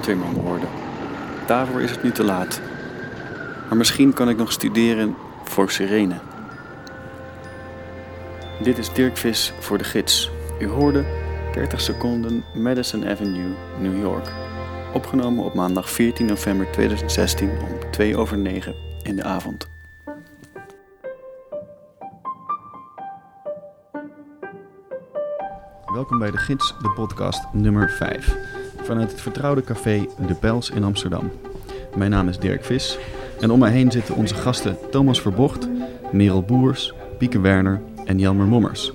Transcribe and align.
brandweerman 0.00 0.44
worden. 0.44 0.68
Daarvoor 1.46 1.80
is 1.80 1.90
het 1.90 2.02
nu 2.02 2.10
te 2.10 2.24
laat. 2.24 2.60
Maar 3.68 3.76
misschien 3.76 4.12
kan 4.12 4.28
ik 4.28 4.36
nog 4.36 4.52
studeren 4.52 5.16
voor 5.44 5.70
sirene. 5.70 6.14
Dit 8.62 8.78
is 8.78 8.92
Dirk 8.92 9.16
Vis 9.16 9.52
voor 9.58 9.78
de 9.78 9.84
gids. 9.84 10.30
U 10.60 10.66
hoorde 10.66 11.04
30 11.52 11.80
seconden 11.80 12.44
Madison 12.54 13.08
Avenue, 13.08 13.54
New 13.78 14.00
York. 14.00 14.32
Opgenomen 14.92 15.44
op 15.44 15.54
maandag 15.54 15.90
14 15.90 16.26
november 16.26 16.70
2016 16.72 17.50
om 17.50 17.90
2 17.90 18.16
over 18.16 18.38
9 18.38 18.74
in 19.02 19.16
de 19.16 19.22
avond. 19.22 19.68
Welkom 25.94 26.18
bij 26.18 26.30
de 26.30 26.38
Gids, 26.38 26.74
de 26.82 26.90
podcast 26.90 27.52
nummer 27.52 27.90
5. 27.90 28.49
Vanuit 28.90 29.10
het 29.10 29.20
vertrouwde 29.20 29.64
café 29.64 30.06
De 30.26 30.34
Pels 30.34 30.70
in 30.70 30.84
Amsterdam. 30.84 31.30
Mijn 31.96 32.10
naam 32.10 32.28
is 32.28 32.38
Dirk 32.38 32.64
Vis 32.64 32.98
en 33.40 33.50
om 33.50 33.58
mij 33.58 33.70
heen 33.70 33.90
zitten 33.90 34.14
onze 34.14 34.34
gasten 34.34 34.76
Thomas 34.90 35.20
Verbocht, 35.20 35.68
Merel 36.12 36.42
Boers, 36.42 36.92
Pieke 37.18 37.40
Werner 37.40 37.82
en 38.04 38.18
Jelmer 38.18 38.46
Mommers. 38.46 38.92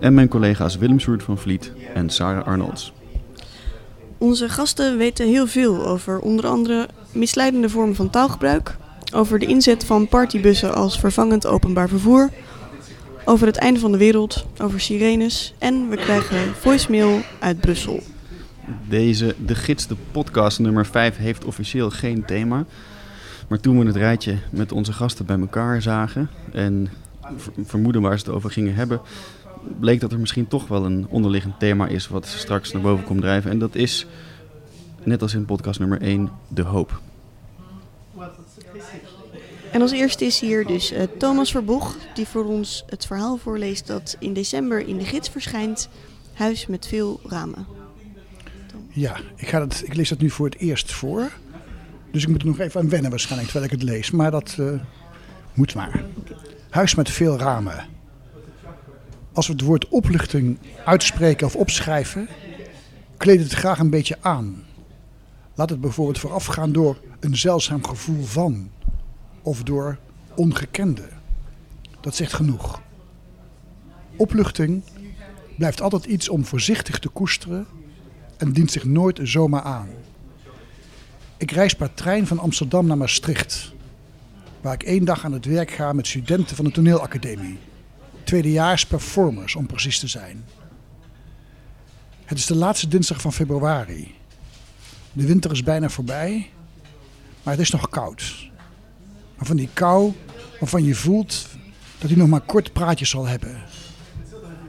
En 0.00 0.14
mijn 0.14 0.28
collega's 0.28 0.76
Willem 0.76 1.00
Soert 1.00 1.22
van 1.22 1.38
Vliet 1.38 1.72
en 1.94 2.10
Sarah 2.10 2.46
Arnolds. 2.46 2.92
Onze 4.18 4.48
gasten 4.48 4.96
weten 4.96 5.26
heel 5.26 5.46
veel 5.46 5.86
over 5.86 6.20
onder 6.20 6.46
andere 6.46 6.88
misleidende 7.12 7.68
vormen 7.68 7.96
van 7.96 8.10
taalgebruik, 8.10 8.76
over 9.14 9.38
de 9.38 9.46
inzet 9.46 9.84
van 9.84 10.08
partybussen 10.08 10.74
als 10.74 10.98
vervangend 10.98 11.46
openbaar 11.46 11.88
vervoer, 11.88 12.30
over 13.24 13.46
het 13.46 13.56
einde 13.56 13.80
van 13.80 13.92
de 13.92 13.98
wereld, 13.98 14.46
over 14.62 14.80
sirenes 14.80 15.54
en 15.58 15.88
we 15.88 15.96
krijgen 15.96 16.54
voicemail 16.54 17.20
uit 17.38 17.60
Brussel. 17.60 18.02
Deze 18.88 19.34
De 19.44 19.54
Gids, 19.54 19.86
de 19.86 19.96
podcast 20.12 20.58
nummer 20.58 20.86
5, 20.86 21.16
heeft 21.16 21.44
officieel 21.44 21.90
geen 21.90 22.24
thema. 22.24 22.64
Maar 23.48 23.60
toen 23.60 23.78
we 23.78 23.86
het 23.86 23.96
rijtje 23.96 24.38
met 24.50 24.72
onze 24.72 24.92
gasten 24.92 25.26
bij 25.26 25.38
elkaar 25.38 25.82
zagen 25.82 26.30
en 26.52 26.88
vermoeden 27.64 28.02
waar 28.02 28.18
ze 28.18 28.24
het 28.24 28.34
over 28.34 28.50
gingen 28.50 28.74
hebben, 28.74 29.00
bleek 29.80 30.00
dat 30.00 30.12
er 30.12 30.18
misschien 30.18 30.48
toch 30.48 30.68
wel 30.68 30.84
een 30.84 31.06
onderliggend 31.08 31.58
thema 31.58 31.86
is 31.86 32.08
wat 32.08 32.26
straks 32.26 32.72
naar 32.72 32.82
boven 32.82 33.04
komt 33.04 33.20
drijven. 33.20 33.50
En 33.50 33.58
dat 33.58 33.74
is, 33.74 34.06
net 35.02 35.22
als 35.22 35.34
in 35.34 35.44
podcast 35.44 35.78
nummer 35.78 36.00
1, 36.00 36.30
de 36.48 36.62
hoop. 36.62 37.00
En 39.72 39.80
als 39.80 39.92
eerste 39.92 40.24
is 40.24 40.40
hier 40.40 40.66
dus 40.66 40.92
uh, 40.92 41.02
Thomas 41.18 41.50
Verboeg, 41.50 41.96
die 42.14 42.26
voor 42.26 42.44
ons 42.44 42.84
het 42.86 43.06
verhaal 43.06 43.36
voorleest 43.36 43.86
dat 43.86 44.16
in 44.18 44.32
december 44.32 44.88
in 44.88 44.98
de 44.98 45.04
gids 45.04 45.28
verschijnt. 45.28 45.88
Huis 46.34 46.66
met 46.66 46.86
veel 46.86 47.20
ramen. 47.24 47.77
Ja, 48.98 49.20
ik, 49.36 49.48
ga 49.48 49.66
ik 49.84 49.94
lees 49.94 50.08
dat 50.08 50.18
nu 50.18 50.30
voor 50.30 50.46
het 50.46 50.58
eerst 50.58 50.92
voor. 50.92 51.32
Dus 52.10 52.22
ik 52.22 52.28
moet 52.28 52.40
er 52.40 52.46
nog 52.46 52.58
even 52.58 52.80
aan 52.80 52.88
wennen 52.88 53.10
waarschijnlijk 53.10 53.50
terwijl 53.50 53.72
ik 53.72 53.80
het 53.80 53.88
lees. 53.88 54.10
Maar 54.10 54.30
dat 54.30 54.56
uh, 54.60 54.80
moet 55.54 55.74
maar. 55.74 56.04
Huis 56.70 56.94
met 56.94 57.10
veel 57.10 57.38
ramen. 57.38 57.86
Als 59.32 59.46
we 59.46 59.52
het 59.52 59.62
woord 59.62 59.88
opluchting 59.88 60.58
uitspreken 60.84 61.46
of 61.46 61.56
opschrijven, 61.56 62.28
kleed 63.16 63.40
het 63.40 63.52
graag 63.52 63.78
een 63.78 63.90
beetje 63.90 64.16
aan. 64.20 64.64
Laat 65.54 65.70
het 65.70 65.80
bijvoorbeeld 65.80 66.18
voorafgaan 66.18 66.72
door 66.72 66.98
een 67.20 67.36
zeldzaam 67.36 67.84
gevoel 67.84 68.24
van 68.24 68.70
of 69.42 69.62
door 69.62 69.98
ongekende. 70.34 71.08
Dat 72.00 72.14
zegt 72.14 72.32
genoeg. 72.32 72.80
Opluchting 74.16 74.82
blijft 75.56 75.80
altijd 75.80 76.04
iets 76.04 76.28
om 76.28 76.44
voorzichtig 76.44 76.98
te 76.98 77.08
koesteren 77.08 77.66
en 78.38 78.52
dient 78.52 78.70
zich 78.70 78.84
nooit 78.84 79.20
zomaar 79.22 79.62
aan. 79.62 79.88
Ik 81.36 81.50
reis 81.50 81.74
per 81.74 81.94
trein 81.94 82.26
van 82.26 82.38
Amsterdam 82.38 82.86
naar 82.86 82.96
Maastricht, 82.96 83.72
waar 84.60 84.74
ik 84.74 84.82
één 84.82 85.04
dag 85.04 85.24
aan 85.24 85.32
het 85.32 85.44
werk 85.44 85.70
ga 85.70 85.92
met 85.92 86.06
studenten 86.06 86.56
van 86.56 86.64
de 86.64 86.70
toneelacademie. 86.70 87.58
Tweedejaars 88.24 88.86
performers 88.86 89.54
om 89.54 89.66
precies 89.66 89.98
te 89.98 90.06
zijn. 90.06 90.44
Het 92.24 92.38
is 92.38 92.46
de 92.46 92.54
laatste 92.54 92.88
dinsdag 92.88 93.20
van 93.20 93.32
februari. 93.32 94.14
De 95.12 95.26
winter 95.26 95.50
is 95.50 95.62
bijna 95.62 95.88
voorbij, 95.88 96.50
maar 97.42 97.54
het 97.54 97.62
is 97.62 97.70
nog 97.70 97.88
koud. 97.88 98.50
Maar 99.36 99.46
van 99.46 99.56
die 99.56 99.68
kou 99.72 100.12
waarvan 100.60 100.84
je 100.84 100.94
voelt 100.94 101.46
dat 101.98 102.10
hij 102.10 102.18
nog 102.18 102.28
maar 102.28 102.40
kort 102.40 102.72
praatjes 102.72 103.10
zal 103.10 103.26
hebben. 103.26 103.62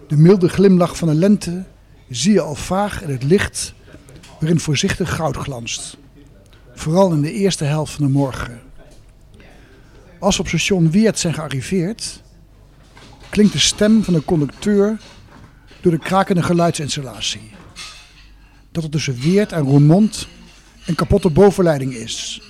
De 0.08 0.18
milde 0.18 0.50
glimlach 0.50 0.98
van 0.98 1.08
de 1.08 1.14
lente 1.14 1.66
zie 2.10 2.34
je 2.34 2.42
al 2.42 2.56
vaag 2.56 3.02
in 3.02 3.10
het 3.10 3.24
licht 3.24 3.74
waarin 4.40 4.60
voorzichtig 4.60 5.16
goud 5.16 5.36
glanst. 5.36 5.98
Vooral 6.74 7.12
in 7.12 7.22
de 7.22 7.32
eerste 7.32 7.64
helft 7.64 7.94
van 7.94 8.06
de 8.06 8.12
morgen. 8.12 8.62
Als 10.20 10.36
we 10.36 10.42
op 10.42 10.48
station 10.48 10.92
Weert 10.92 11.20
zijn 11.20 11.34
gearriveerd, 11.34 12.22
klinkt 13.30 13.54
de 13.54 13.60
stem 13.60 14.04
van 14.04 14.14
de 14.14 14.24
conducteur 14.24 15.00
door 15.82 15.92
de 15.92 16.00
krakende 16.00 16.44
geluidsinstallatie. 16.44 17.52
Dat 18.72 18.84
er 18.84 18.90
tussen 18.90 19.20
Weert 19.20 19.52
en 19.52 19.62
Roermond 19.62 20.28
een 20.86 20.96
kapotte 20.96 21.30
bovenleiding 21.30 21.94
is. 21.94 22.42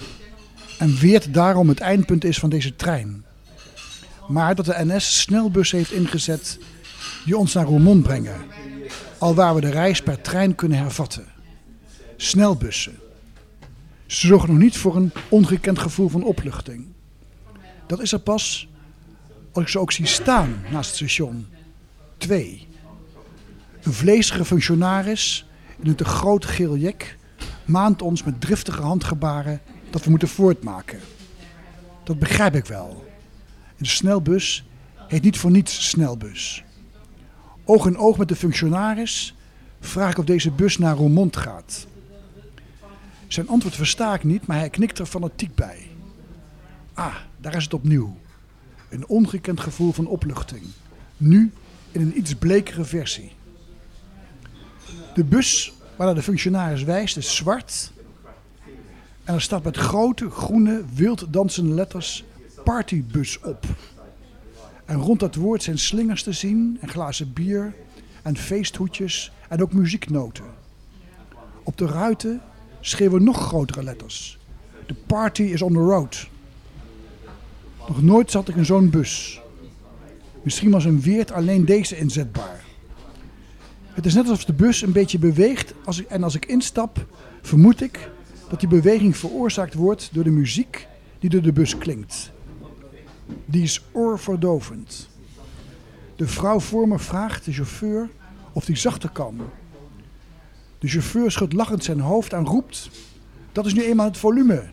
En 0.77 0.97
Weert 0.97 1.33
daarom 1.33 1.69
het 1.69 1.79
eindpunt 1.79 2.23
is 2.23 2.39
van 2.39 2.49
deze 2.49 2.75
trein. 2.75 3.23
Maar 4.27 4.55
dat 4.55 4.65
de 4.65 4.75
NS 4.77 5.19
snelbus 5.19 5.71
heeft 5.71 5.91
ingezet 5.91 6.59
die 7.25 7.37
ons 7.37 7.53
naar 7.53 7.65
Roermond 7.65 8.03
brengen. 8.03 8.45
Alwaar 9.17 9.55
we 9.55 9.61
de 9.61 9.69
reis 9.69 10.01
per 10.01 10.21
trein 10.21 10.55
kunnen 10.55 10.77
hervatten. 10.77 11.25
Snelbussen. 12.17 12.99
Ze 14.05 14.27
zorgen 14.27 14.49
nog 14.49 14.57
niet 14.57 14.77
voor 14.77 14.95
een 14.95 15.11
ongekend 15.29 15.79
gevoel 15.79 16.09
van 16.09 16.23
opluchting. 16.23 16.85
Dat 17.87 18.01
is 18.01 18.11
er 18.11 18.19
pas 18.19 18.67
als 19.51 19.63
ik 19.63 19.69
ze 19.69 19.79
ook 19.79 19.91
zie 19.91 20.05
staan 20.05 20.61
naast 20.71 20.87
het 20.87 20.95
station. 20.95 21.47
Twee. 22.17 22.67
Een 23.83 23.93
vlezige 23.93 24.45
functionaris 24.45 25.45
in 25.79 25.89
een 25.89 25.95
te 25.95 26.05
groot 26.05 26.45
geel 26.45 26.77
jek 26.77 27.17
maant 27.65 28.01
ons 28.01 28.23
met 28.23 28.41
driftige 28.41 28.81
handgebaren 28.81 29.61
dat 29.89 30.03
we 30.03 30.09
moeten 30.09 30.27
voortmaken. 30.27 30.99
Dat 32.03 32.19
begrijp 32.19 32.55
ik 32.55 32.65
wel. 32.65 33.07
de 33.77 33.85
snelbus 33.85 34.65
heet 35.07 35.23
niet 35.23 35.37
voor 35.37 35.51
niets 35.51 35.89
snelbus. 35.89 36.63
Oog 37.69 37.85
in 37.85 37.97
oog 37.97 38.17
met 38.17 38.27
de 38.27 38.35
functionaris 38.35 39.35
vraag 39.79 40.11
ik 40.11 40.17
of 40.17 40.25
deze 40.25 40.51
bus 40.51 40.77
naar 40.77 40.95
Roermond 40.95 41.37
gaat. 41.37 41.87
Zijn 43.27 43.47
antwoord 43.47 43.75
versta 43.75 44.13
ik 44.13 44.23
niet, 44.23 44.47
maar 44.47 44.57
hij 44.57 44.69
knikt 44.69 44.99
er 44.99 45.05
fanatiek 45.05 45.55
bij. 45.55 45.87
Ah, 46.93 47.15
daar 47.37 47.55
is 47.55 47.63
het 47.63 47.73
opnieuw. 47.73 48.17
Een 48.89 49.07
ongekend 49.07 49.59
gevoel 49.59 49.91
van 49.91 50.07
opluchting. 50.07 50.61
Nu 51.17 51.51
in 51.91 52.01
een 52.01 52.17
iets 52.17 52.35
blekere 52.35 52.83
versie. 52.83 53.31
De 55.13 55.23
bus 55.23 55.73
waar 55.95 56.15
de 56.15 56.21
functionaris 56.21 56.83
wijst 56.83 57.17
is 57.17 57.35
zwart. 57.35 57.91
En 59.23 59.33
er 59.33 59.41
staat 59.41 59.63
met 59.63 59.77
grote, 59.77 60.29
groene, 60.29 60.83
wild 60.93 61.33
dansende 61.33 61.73
letters 61.73 62.23
partybus 62.63 63.39
op. 63.39 63.65
En 64.89 64.97
rond 64.97 65.19
dat 65.19 65.35
woord 65.35 65.63
zijn 65.63 65.77
slingers 65.77 66.23
te 66.23 66.31
zien 66.31 66.77
en 66.81 66.89
glazen 66.89 67.33
bier 67.33 67.73
en 68.23 68.37
feesthoedjes 68.37 69.31
en 69.49 69.61
ook 69.61 69.73
muzieknoten. 69.73 70.45
Op 71.63 71.77
de 71.77 71.85
ruiten 71.85 72.41
schreeuwen 72.79 73.23
nog 73.23 73.37
grotere 73.37 73.83
letters. 73.83 74.37
The 74.85 74.93
party 74.93 75.41
is 75.41 75.61
on 75.61 75.73
the 75.73 75.79
road. 75.79 76.29
Nog 77.87 78.01
nooit 78.01 78.31
zat 78.31 78.47
ik 78.47 78.55
in 78.55 78.65
zo'n 78.65 78.89
bus. 78.89 79.41
Misschien 80.43 80.71
was 80.71 80.85
een 80.85 81.01
Weert 81.01 81.31
alleen 81.31 81.65
deze 81.65 81.97
inzetbaar. 81.97 82.63
Het 83.87 84.05
is 84.05 84.13
net 84.13 84.27
alsof 84.27 84.45
de 84.45 84.53
bus 84.53 84.81
een 84.81 84.91
beetje 84.91 85.19
beweegt 85.19 85.73
als 85.85 85.99
ik, 85.99 86.09
en 86.09 86.23
als 86.23 86.35
ik 86.35 86.45
instap, 86.45 87.05
vermoed 87.41 87.81
ik 87.81 88.09
dat 88.49 88.59
die 88.59 88.69
beweging 88.69 89.17
veroorzaakt 89.17 89.73
wordt 89.73 90.09
door 90.11 90.23
de 90.23 90.29
muziek 90.29 90.87
die 91.19 91.29
door 91.29 91.41
de 91.41 91.53
bus 91.53 91.77
klinkt. 91.77 92.31
Die 93.45 93.63
is 93.63 93.81
oorverdovend. 93.91 95.09
De 96.15 96.27
vrouw 96.27 96.59
voor 96.59 96.87
me 96.87 96.99
vraagt 96.99 97.45
de 97.45 97.53
chauffeur 97.53 98.09
of 98.53 98.65
die 98.65 98.75
zachter 98.75 99.09
kan. 99.09 99.39
De 100.79 100.87
chauffeur 100.87 101.31
schudt 101.31 101.53
lachend 101.53 101.83
zijn 101.83 101.99
hoofd 101.99 102.33
en 102.33 102.45
roept: 102.45 102.89
Dat 103.51 103.65
is 103.65 103.73
nu 103.73 103.83
eenmaal 103.83 104.05
het 104.05 104.17
volume. 104.17 104.63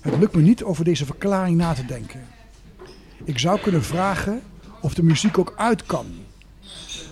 Het 0.00 0.18
lukt 0.18 0.34
me 0.34 0.42
niet 0.42 0.62
over 0.62 0.84
deze 0.84 1.04
verklaring 1.04 1.56
na 1.56 1.72
te 1.72 1.84
denken. 1.84 2.20
Ik 3.24 3.38
zou 3.38 3.60
kunnen 3.60 3.82
vragen 3.82 4.42
of 4.80 4.94
de 4.94 5.02
muziek 5.02 5.38
ook 5.38 5.54
uit 5.56 5.86
kan. 5.86 6.06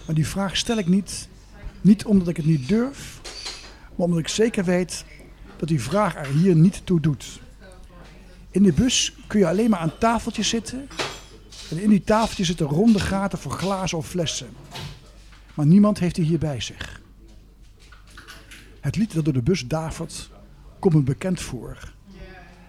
Maar 0.07 0.15
die 0.15 0.27
vraag 0.27 0.57
stel 0.57 0.79
ik 0.79 0.87
niet, 0.87 1.29
niet 1.81 2.05
omdat 2.05 2.29
ik 2.29 2.37
het 2.37 2.47
niet 2.47 2.69
durf, 2.69 3.21
maar 3.97 4.07
omdat 4.07 4.19
ik 4.19 4.29
zeker 4.29 4.65
weet 4.65 5.05
dat 5.57 5.69
die 5.69 5.83
vraag 5.83 6.17
er 6.17 6.27
hier 6.27 6.57
niet 6.57 6.87
toe 6.87 7.01
doet. 7.01 7.41
In 8.55 8.63
de 8.63 8.73
bus 8.73 9.15
kun 9.27 9.39
je 9.39 9.49
alleen 9.49 9.71
maar 9.71 9.79
aan 9.79 9.99
tafeltjes 9.99 10.49
zitten. 10.49 10.89
En 11.71 11.79
in 11.79 11.89
die 11.89 12.05
tafeltjes 12.05 12.47
zitten 12.47 12.67
ronde 12.67 13.01
gaten 13.01 13.39
voor 13.39 13.53
glazen 13.53 13.99
of 13.99 14.09
flessen. 14.09 14.49
Maar 15.55 15.67
niemand 15.67 15.99
heeft 15.99 16.15
die 16.15 16.25
hier 16.25 16.39
bij 16.39 16.61
zich. 16.61 17.01
Het 18.81 18.97
lied 18.97 19.15
dat 19.15 19.25
door 19.25 19.33
de 19.33 19.43
bus 19.43 19.67
davert, 19.67 20.31
komt 20.79 20.95
me 20.95 21.01
bekend 21.01 21.41
voor. 21.41 21.93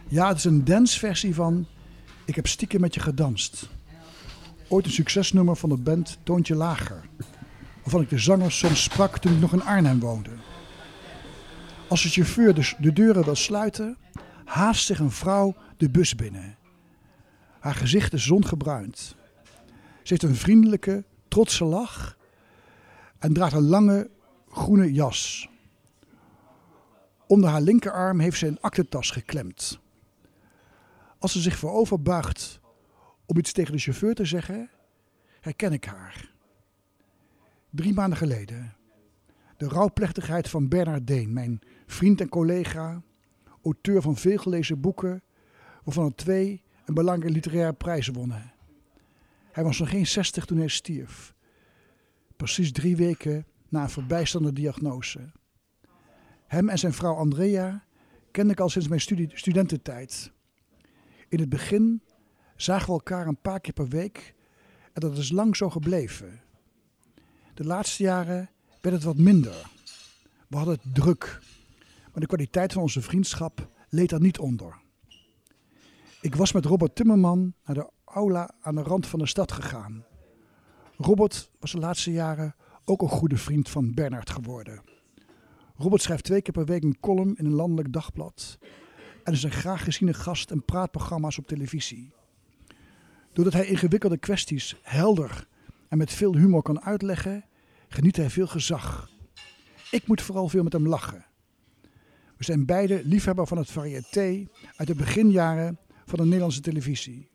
Ja, 0.07 0.27
het 0.27 0.37
is 0.37 0.43
een 0.43 0.63
danceversie 0.63 1.35
van 1.35 1.65
Ik 2.25 2.35
heb 2.35 2.47
stiekem 2.47 2.81
met 2.81 2.93
je 2.93 2.99
gedanst. 2.99 3.69
Ooit 4.67 4.85
een 4.85 4.91
succesnummer 4.91 5.55
van 5.55 5.69
de 5.69 5.77
band 5.77 6.17
Toontje 6.23 6.55
Lager. 6.55 7.09
Waarvan 7.81 8.01
ik 8.01 8.09
de 8.09 8.19
zanger 8.19 8.51
soms 8.51 8.83
sprak 8.83 9.17
toen 9.17 9.33
ik 9.33 9.39
nog 9.39 9.53
in 9.53 9.63
Arnhem 9.63 9.99
woonde. 9.99 10.31
Als 11.87 12.03
de 12.03 12.09
chauffeur 12.09 12.75
de 12.79 12.93
deuren 12.93 13.23
wil 13.23 13.35
sluiten, 13.35 13.97
haast 14.45 14.85
zich 14.85 14.99
een 14.99 15.11
vrouw 15.11 15.55
de 15.77 15.89
bus 15.89 16.15
binnen. 16.15 16.57
Haar 17.59 17.75
gezicht 17.75 18.13
is 18.13 18.25
zongebruind. 18.25 19.15
Ze 19.75 20.13
heeft 20.13 20.23
een 20.23 20.35
vriendelijke, 20.35 21.03
trotse 21.27 21.63
lach 21.63 22.17
en 23.19 23.33
draagt 23.33 23.53
een 23.53 23.67
lange 23.67 24.09
groene 24.49 24.93
jas. 24.93 25.49
Onder 27.27 27.49
haar 27.49 27.61
linkerarm 27.61 28.19
heeft 28.19 28.37
ze 28.37 28.47
een 28.47 28.61
aktentas 28.61 29.11
geklemd. 29.11 29.79
Als 31.19 31.31
ze 31.31 31.39
zich 31.39 31.57
voorover 31.57 32.01
buigt 32.01 32.59
om 33.25 33.37
iets 33.37 33.51
tegen 33.51 33.71
de 33.71 33.79
chauffeur 33.79 34.15
te 34.15 34.25
zeggen, 34.25 34.69
herken 35.41 35.73
ik 35.73 35.85
haar. 35.85 36.31
Drie 37.69 37.93
maanden 37.93 38.17
geleden. 38.17 38.75
De 39.57 39.67
rouwplechtigheid 39.67 40.49
van 40.49 40.67
Bernard 40.67 41.07
Deen, 41.07 41.33
mijn 41.33 41.59
vriend 41.85 42.21
en 42.21 42.29
collega, 42.29 43.01
auteur 43.65 44.01
van 44.01 44.15
veel 44.15 44.37
gelezen 44.37 44.81
boeken, 44.81 45.23
waarvan 45.83 46.05
er 46.05 46.15
twee 46.15 46.63
een 46.85 46.93
belangrijke 46.93 47.33
literaire 47.33 47.73
prijs 47.73 48.07
wonnen. 48.07 48.53
Hij 49.51 49.63
was 49.63 49.79
nog 49.79 49.89
geen 49.89 50.07
zestig 50.07 50.45
toen 50.45 50.57
hij 50.57 50.67
stierf. 50.67 51.33
Precies 52.35 52.71
drie 52.71 52.95
weken 52.95 53.45
na 53.69 53.81
een 53.81 53.89
verbijsterende 53.89 54.53
diagnose. 54.53 55.31
Hem 56.47 56.69
en 56.69 56.79
zijn 56.79 56.93
vrouw 56.93 57.15
Andrea 57.15 57.83
kende 58.31 58.51
ik 58.51 58.59
al 58.59 58.69
sinds 58.69 58.87
mijn 58.87 59.01
studie, 59.01 59.29
studententijd. 59.33 60.31
In 61.29 61.39
het 61.39 61.49
begin 61.49 62.01
zagen 62.55 62.85
we 62.85 62.91
elkaar 62.91 63.27
een 63.27 63.41
paar 63.41 63.59
keer 63.59 63.73
per 63.73 63.87
week 63.87 64.33
en 64.93 65.01
dat 65.01 65.17
is 65.17 65.31
lang 65.31 65.55
zo 65.55 65.69
gebleven. 65.69 66.41
De 67.53 67.63
laatste 67.63 68.03
jaren 68.03 68.49
werd 68.81 68.95
het 68.95 69.03
wat 69.03 69.17
minder. 69.17 69.69
We 70.47 70.57
hadden 70.57 70.79
het 70.81 70.95
druk, 70.95 71.39
maar 72.15 72.23
de 72.23 72.35
kwaliteit 72.35 72.73
van 72.73 72.81
onze 72.81 73.01
vriendschap 73.01 73.69
leed 73.89 74.09
daar 74.09 74.19
niet 74.21 74.39
onder. 74.39 74.81
Ik 76.21 76.35
was 76.35 76.51
met 76.51 76.65
Robert 76.65 76.95
Timmerman 76.95 77.53
naar 77.65 77.75
de 77.75 77.89
aula 78.05 78.51
aan 78.61 78.75
de 78.75 78.81
rand 78.81 79.07
van 79.07 79.19
de 79.19 79.27
stad 79.27 79.51
gegaan. 79.51 80.05
Robert 80.97 81.51
was 81.59 81.71
de 81.71 81.77
laatste 81.77 82.11
jaren 82.11 82.55
ook 82.85 83.01
een 83.01 83.09
goede 83.09 83.37
vriend 83.37 83.69
van 83.69 83.93
Bernard 83.93 84.29
geworden. 84.29 84.81
Robert 85.75 86.01
schrijft 86.01 86.23
twee 86.23 86.41
keer 86.41 86.53
per 86.53 86.65
week 86.65 86.83
een 86.83 86.99
column 86.99 87.35
in 87.37 87.45
een 87.45 87.53
landelijk 87.53 87.93
dagblad. 87.93 88.57
En 89.23 89.33
is 89.33 89.43
een 89.43 89.51
graag 89.51 89.83
geziene 89.83 90.13
gast 90.13 90.51
en 90.51 90.65
praatprogramma's 90.65 91.37
op 91.37 91.47
televisie. 91.47 92.13
Doordat 93.33 93.53
hij 93.53 93.65
ingewikkelde 93.65 94.17
kwesties 94.17 94.75
helder 94.81 95.47
en 95.87 95.97
met 95.97 96.11
veel 96.11 96.35
humor 96.35 96.61
kan 96.61 96.81
uitleggen, 96.81 97.45
geniet 97.87 98.15
hij 98.15 98.29
veel 98.29 98.47
gezag. 98.47 99.09
Ik 99.91 100.07
moet 100.07 100.21
vooral 100.21 100.49
veel 100.49 100.63
met 100.63 100.73
hem 100.73 100.87
lachen. 100.87 101.25
We 102.37 102.43
zijn 102.43 102.65
beide 102.65 103.01
liefhebber 103.03 103.47
van 103.47 103.57
het 103.57 103.71
variété 103.71 104.47
uit 104.75 104.87
de 104.87 104.95
beginjaren 104.95 105.77
van 106.05 106.19
de 106.19 106.25
Nederlandse 106.25 106.61
televisie. 106.61 107.29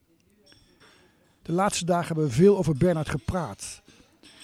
De 1.42 1.52
laatste 1.52 1.84
dagen 1.84 2.06
hebben 2.06 2.24
we 2.24 2.32
veel 2.32 2.56
over 2.56 2.76
Bernard 2.76 3.08
gepraat. 3.08 3.82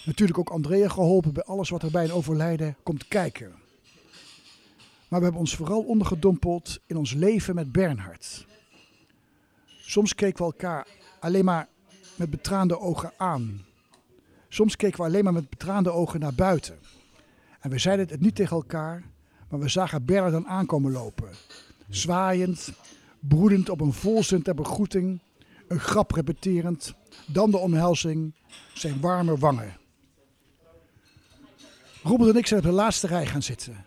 Natuurlijk 0.05 0.39
ook 0.39 0.51
Andrea 0.51 0.89
geholpen 0.89 1.33
bij 1.33 1.43
alles 1.43 1.71
wat 1.71 1.83
er 1.83 1.91
bij 1.91 2.05
een 2.05 2.13
overlijden 2.13 2.77
komt 2.83 3.09
kijken. 3.09 3.55
Maar 5.09 5.19
we 5.19 5.25
hebben 5.25 5.41
ons 5.41 5.57
vooral 5.57 5.83
ondergedompeld 5.83 6.79
in 6.87 6.97
ons 6.97 7.13
leven 7.13 7.55
met 7.55 7.73
Bernhard. 7.73 8.47
Soms 9.67 10.15
keken 10.15 10.39
we 10.39 10.45
elkaar 10.45 10.87
alleen 11.21 11.45
maar 11.45 11.69
met 12.17 12.31
betraande 12.31 12.79
ogen 12.79 13.13
aan. 13.17 13.65
Soms 14.49 14.77
keken 14.77 14.99
we 14.99 15.05
alleen 15.05 15.25
maar 15.25 15.33
met 15.33 15.51
betraande 15.51 15.91
ogen 15.91 16.21
naar 16.21 16.35
buiten. 16.35 16.79
En 17.61 17.71
we 17.71 17.79
zeiden 17.79 18.09
het 18.09 18.21
niet 18.21 18.35
tegen 18.35 18.57
elkaar, 18.57 19.03
maar 19.49 19.61
we 19.61 19.69
zagen 19.69 20.05
Bernhard 20.05 20.33
dan 20.33 20.47
aankomen 20.47 20.93
lopen. 20.93 21.29
Zwaaiend, 21.89 22.73
broedend 23.21 23.69
op 23.69 23.81
een 23.81 23.93
volzin 23.93 24.43
ter 24.43 24.55
begroeting, 24.55 25.21
een 25.69 25.81
grap 25.81 26.11
repeterend, 26.11 26.95
dan 27.27 27.51
de 27.51 27.59
omhelzing, 27.59 28.35
zijn 28.75 29.01
warme 29.01 29.37
wangen. 29.37 29.77
Robert 32.03 32.31
en 32.31 32.37
ik 32.37 32.47
zijn 32.47 32.61
op 32.61 32.67
de 32.67 32.73
laatste 32.73 33.07
rij 33.07 33.27
gaan 33.27 33.43
zitten. 33.43 33.85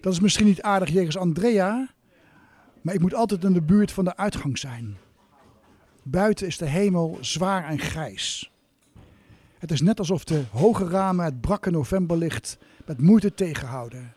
Dat 0.00 0.12
is 0.12 0.20
misschien 0.20 0.46
niet 0.46 0.62
aardig 0.62 0.88
jegens 0.88 1.16
Andrea, 1.16 1.88
maar 2.80 2.94
ik 2.94 3.00
moet 3.00 3.14
altijd 3.14 3.44
in 3.44 3.52
de 3.52 3.62
buurt 3.62 3.92
van 3.92 4.04
de 4.04 4.16
uitgang 4.16 4.58
zijn. 4.58 4.96
Buiten 6.02 6.46
is 6.46 6.58
de 6.58 6.66
hemel 6.66 7.18
zwaar 7.20 7.64
en 7.68 7.78
grijs. 7.78 8.50
Het 9.58 9.70
is 9.70 9.80
net 9.80 9.98
alsof 9.98 10.24
de 10.24 10.44
hoge 10.50 10.88
ramen 10.88 11.24
het 11.24 11.40
brakke 11.40 11.70
novemberlicht 11.70 12.58
met 12.86 13.00
moeite 13.00 13.34
tegenhouden. 13.34 14.14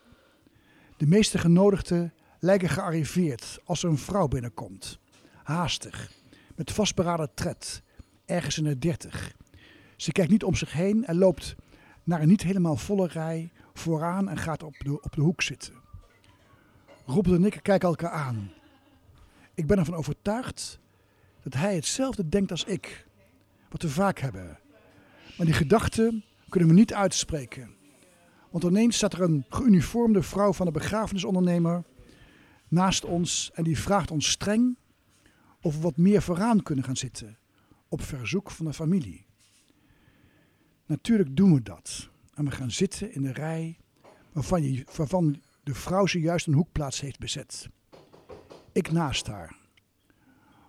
De 1.03 1.09
meeste 1.09 1.37
genodigden 1.37 2.13
lijken 2.39 2.69
gearriveerd 2.69 3.59
als 3.63 3.83
er 3.83 3.89
een 3.89 3.97
vrouw 3.97 4.27
binnenkomt. 4.27 4.99
Haastig, 5.43 6.11
met 6.55 6.71
vastberaden 6.71 7.33
tred, 7.33 7.83
ergens 8.25 8.57
in 8.57 8.63
de 8.63 8.79
dertig. 8.79 9.35
Ze 9.95 10.11
kijkt 10.11 10.31
niet 10.31 10.43
om 10.43 10.55
zich 10.55 10.73
heen 10.73 11.05
en 11.05 11.17
loopt 11.17 11.55
naar 12.03 12.21
een 12.21 12.27
niet 12.27 12.43
helemaal 12.43 12.75
volle 12.75 13.07
rij 13.07 13.51
vooraan 13.73 14.29
en 14.29 14.37
gaat 14.37 14.63
op 14.63 14.75
de, 14.79 15.01
op 15.01 15.15
de 15.15 15.21
hoek 15.21 15.41
zitten. 15.41 15.73
Robert 17.05 17.35
en 17.35 17.45
ik 17.45 17.59
kijken 17.61 17.87
elkaar 17.87 18.11
aan. 18.11 18.51
Ik 19.53 19.67
ben 19.67 19.77
ervan 19.77 19.95
overtuigd 19.95 20.79
dat 21.41 21.53
hij 21.53 21.75
hetzelfde 21.75 22.29
denkt 22.29 22.51
als 22.51 22.63
ik. 22.63 23.07
Wat 23.69 23.81
we 23.81 23.89
vaak 23.89 24.19
hebben. 24.19 24.59
Maar 25.37 25.45
die 25.45 25.55
gedachten 25.55 26.23
kunnen 26.49 26.69
we 26.69 26.75
niet 26.75 26.93
uitspreken. 26.93 27.82
Want 28.53 28.65
ineens 28.65 28.95
staat 28.95 29.13
er 29.13 29.21
een 29.21 29.45
geuniformde 29.49 30.23
vrouw 30.23 30.53
van 30.53 30.65
de 30.65 30.71
begrafenisondernemer 30.71 31.83
naast 32.67 33.05
ons 33.05 33.51
en 33.53 33.63
die 33.63 33.79
vraagt 33.79 34.11
ons 34.11 34.29
streng 34.29 34.77
of 35.61 35.75
we 35.75 35.81
wat 35.81 35.97
meer 35.97 36.21
vooraan 36.21 36.63
kunnen 36.63 36.83
gaan 36.83 36.97
zitten. 36.97 37.37
Op 37.87 38.01
verzoek 38.01 38.51
van 38.51 38.65
de 38.65 38.73
familie. 38.73 39.25
Natuurlijk 40.85 41.35
doen 41.35 41.53
we 41.53 41.61
dat. 41.61 42.09
En 42.33 42.45
we 42.45 42.51
gaan 42.51 42.71
zitten 42.71 43.13
in 43.13 43.21
de 43.21 43.31
rij 43.31 43.77
waarvan, 44.31 44.63
je, 44.63 44.85
waarvan 44.95 45.41
de 45.63 45.73
vrouw 45.73 46.05
zojuist 46.05 46.47
een 46.47 46.53
hoekplaats 46.53 47.01
heeft 47.01 47.19
bezet. 47.19 47.69
Ik 48.71 48.91
naast 48.91 49.27
haar. 49.27 49.57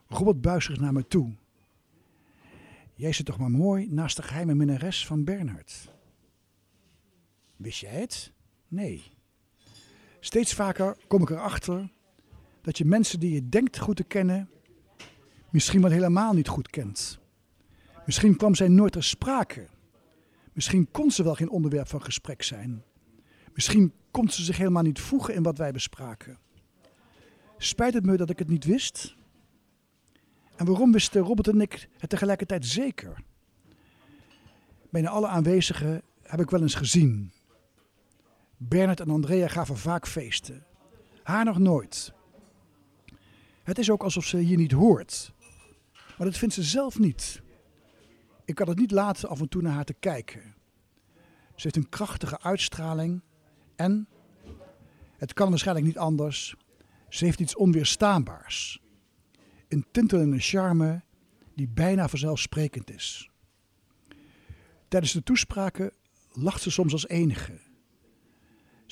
Robert 0.08 0.40
buigt 0.40 0.66
zich 0.66 0.80
naar 0.80 0.92
me 0.92 1.06
toe. 1.06 1.34
Jij 2.94 3.12
zit 3.12 3.26
toch 3.26 3.38
maar 3.38 3.50
mooi 3.50 3.86
naast 3.90 4.16
de 4.16 4.22
geheime 4.22 4.54
minnares 4.54 5.06
van 5.06 5.24
Bernhard. 5.24 5.92
Wist 7.56 7.80
jij 7.80 8.00
het? 8.00 8.32
Nee. 8.68 9.02
Steeds 10.20 10.54
vaker 10.54 10.96
kom 11.06 11.22
ik 11.22 11.30
erachter 11.30 11.90
dat 12.60 12.78
je 12.78 12.84
mensen 12.84 13.20
die 13.20 13.34
je 13.34 13.48
denkt 13.48 13.78
goed 13.78 13.96
te 13.96 14.04
kennen, 14.04 14.50
misschien 15.50 15.80
wel 15.80 15.90
helemaal 15.90 16.32
niet 16.32 16.48
goed 16.48 16.70
kent. 16.70 17.18
Misschien 18.06 18.36
kwam 18.36 18.54
zij 18.54 18.68
nooit 18.68 18.92
ter 18.92 19.04
sprake. 19.04 19.66
Misschien 20.52 20.90
kon 20.90 21.10
ze 21.10 21.22
wel 21.22 21.34
geen 21.34 21.50
onderwerp 21.50 21.88
van 21.88 22.02
gesprek 22.02 22.42
zijn. 22.42 22.82
Misschien 23.52 23.92
kon 24.10 24.28
ze 24.28 24.42
zich 24.42 24.56
helemaal 24.56 24.82
niet 24.82 25.00
voegen 25.00 25.34
in 25.34 25.42
wat 25.42 25.58
wij 25.58 25.72
bespraken. 25.72 26.38
Spijt 27.58 27.94
het 27.94 28.06
me 28.06 28.16
dat 28.16 28.30
ik 28.30 28.38
het 28.38 28.48
niet 28.48 28.64
wist? 28.64 29.16
En 30.56 30.66
waarom 30.66 30.92
wisten 30.92 31.22
Robert 31.22 31.48
en 31.48 31.60
ik 31.60 31.88
het 31.98 32.10
tegelijkertijd 32.10 32.66
zeker? 32.66 33.22
Bijna 34.90 35.08
alle 35.08 35.26
aanwezigen 35.26 36.02
heb 36.22 36.40
ik 36.40 36.50
wel 36.50 36.62
eens 36.62 36.74
gezien. 36.74 37.32
Bernard 38.56 39.00
en 39.00 39.10
Andrea 39.10 39.48
gaven 39.48 39.76
vaak 39.76 40.06
feesten. 40.06 40.66
Haar 41.22 41.44
nog 41.44 41.58
nooit. 41.58 42.12
Het 43.62 43.78
is 43.78 43.90
ook 43.90 44.02
alsof 44.02 44.24
ze 44.24 44.36
hier 44.36 44.56
niet 44.56 44.72
hoort. 44.72 45.32
Maar 45.92 46.26
dat 46.26 46.36
vindt 46.36 46.54
ze 46.54 46.62
zelf 46.62 46.98
niet. 46.98 47.42
Ik 48.44 48.54
kan 48.54 48.68
het 48.68 48.78
niet 48.78 48.90
laten 48.90 49.28
af 49.28 49.40
en 49.40 49.48
toe 49.48 49.62
naar 49.62 49.72
haar 49.72 49.84
te 49.84 49.94
kijken. 49.94 50.54
Ze 51.54 51.62
heeft 51.62 51.76
een 51.76 51.88
krachtige 51.88 52.40
uitstraling 52.40 53.22
en, 53.76 54.08
het 55.16 55.32
kan 55.32 55.48
waarschijnlijk 55.48 55.86
niet 55.86 55.98
anders, 55.98 56.54
ze 57.08 57.24
heeft 57.24 57.40
iets 57.40 57.56
onweerstaanbaars. 57.56 58.82
Een 59.68 59.86
tintelende 59.90 60.38
charme 60.38 61.02
die 61.54 61.68
bijna 61.68 62.08
vanzelfsprekend 62.08 62.90
is. 62.90 63.30
Tijdens 64.88 65.12
de 65.12 65.22
toespraken 65.22 65.92
lacht 66.32 66.62
ze 66.62 66.70
soms 66.70 66.92
als 66.92 67.08
enige. 67.08 67.60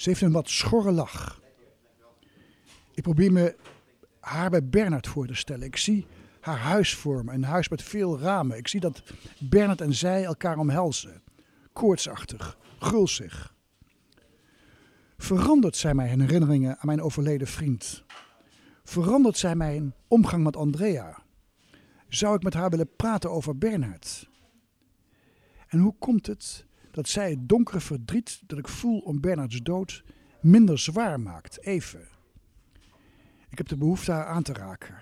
Ze 0.03 0.09
heeft 0.09 0.21
een 0.21 0.33
wat 0.33 0.49
schorre 0.49 0.91
lach. 0.91 1.41
Ik 2.95 3.03
probeer 3.03 3.33
me 3.33 3.57
haar 4.21 4.51
bij 4.51 4.69
Bernard 4.69 5.07
voor 5.07 5.27
te 5.27 5.35
stellen. 5.35 5.67
Ik 5.67 5.77
zie 5.77 6.07
haar 6.41 6.59
huis 6.59 6.95
vormen, 6.95 7.35
een 7.35 7.45
huis 7.45 7.69
met 7.69 7.83
veel 7.83 8.19
ramen. 8.19 8.57
Ik 8.57 8.69
zie 8.69 8.81
dat 8.81 9.03
Bernard 9.39 9.81
en 9.81 9.95
zij 9.95 10.25
elkaar 10.25 10.59
omhelzen. 10.59 11.23
Koortsachtig, 11.73 12.59
gulzig. 12.79 13.55
Verandert 15.17 15.77
zij 15.77 15.95
mijn 15.95 16.21
herinneringen 16.21 16.71
aan 16.71 16.87
mijn 16.87 17.03
overleden 17.03 17.47
vriend? 17.47 18.05
Verandert 18.85 19.39
zij 19.39 19.55
mijn 19.55 19.95
omgang 20.09 20.45
met 20.45 20.57
Andrea? 20.57 21.23
Zou 22.09 22.37
ik 22.37 22.43
met 22.43 22.55
haar 22.55 22.71
willen 22.71 22.97
praten 22.97 23.31
over 23.31 23.59
Bernhard? 23.59 24.29
En 25.69 25.79
hoe 25.79 25.95
komt 25.99 26.27
het 26.27 26.67
dat 26.93 27.09
zij 27.09 27.31
het 27.31 27.49
donkere 27.49 27.81
verdriet 27.81 28.43
dat 28.47 28.59
ik 28.59 28.69
voel 28.69 28.99
om 28.99 29.21
Bernhards 29.21 29.63
dood 29.63 30.05
minder 30.41 30.79
zwaar 30.79 31.21
maakt, 31.21 31.61
even? 31.61 32.09
Ik 33.49 33.59
heb 33.59 33.69
de 33.69 33.77
behoefte 33.77 34.13
haar 34.13 34.27
aan 34.27 34.43
te 34.43 34.53
raken, 34.53 34.99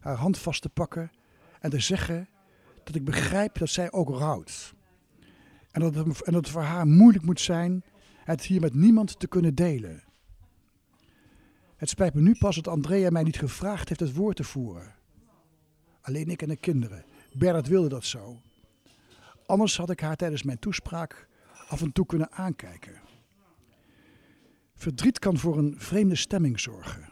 haar 0.00 0.16
hand 0.16 0.38
vast 0.38 0.62
te 0.62 0.68
pakken 0.68 1.10
en 1.60 1.70
te 1.70 1.80
zeggen 1.80 2.28
dat 2.84 2.94
ik 2.94 3.04
begrijp 3.04 3.58
dat 3.58 3.68
zij 3.68 3.92
ook 3.92 4.08
rouwt. 4.08 4.74
En 5.70 5.80
dat, 5.80 5.94
het, 5.94 6.06
en 6.06 6.32
dat 6.32 6.44
het 6.44 6.48
voor 6.48 6.62
haar 6.62 6.86
moeilijk 6.86 7.24
moet 7.24 7.40
zijn 7.40 7.84
het 8.24 8.42
hier 8.42 8.60
met 8.60 8.74
niemand 8.74 9.18
te 9.18 9.28
kunnen 9.28 9.54
delen. 9.54 10.04
Het 11.76 11.88
spijt 11.88 12.14
me 12.14 12.20
nu 12.20 12.34
pas 12.38 12.56
dat 12.56 12.68
Andrea 12.68 13.10
mij 13.10 13.22
niet 13.22 13.38
gevraagd 13.38 13.88
heeft 13.88 14.00
het 14.00 14.14
woord 14.14 14.36
te 14.36 14.44
voeren. 14.44 14.94
Alleen 16.00 16.28
ik 16.28 16.42
en 16.42 16.48
de 16.48 16.56
kinderen. 16.56 17.04
Bernard 17.32 17.66
wilde 17.66 17.88
dat 17.88 18.04
zo. 18.04 18.40
Anders 19.48 19.76
had 19.76 19.90
ik 19.90 20.00
haar 20.00 20.16
tijdens 20.16 20.42
mijn 20.42 20.58
toespraak 20.58 21.28
af 21.68 21.82
en 21.82 21.92
toe 21.92 22.06
kunnen 22.06 22.32
aankijken. 22.32 23.00
Verdriet 24.74 25.18
kan 25.18 25.38
voor 25.38 25.58
een 25.58 25.74
vreemde 25.78 26.14
stemming 26.14 26.60
zorgen. 26.60 27.08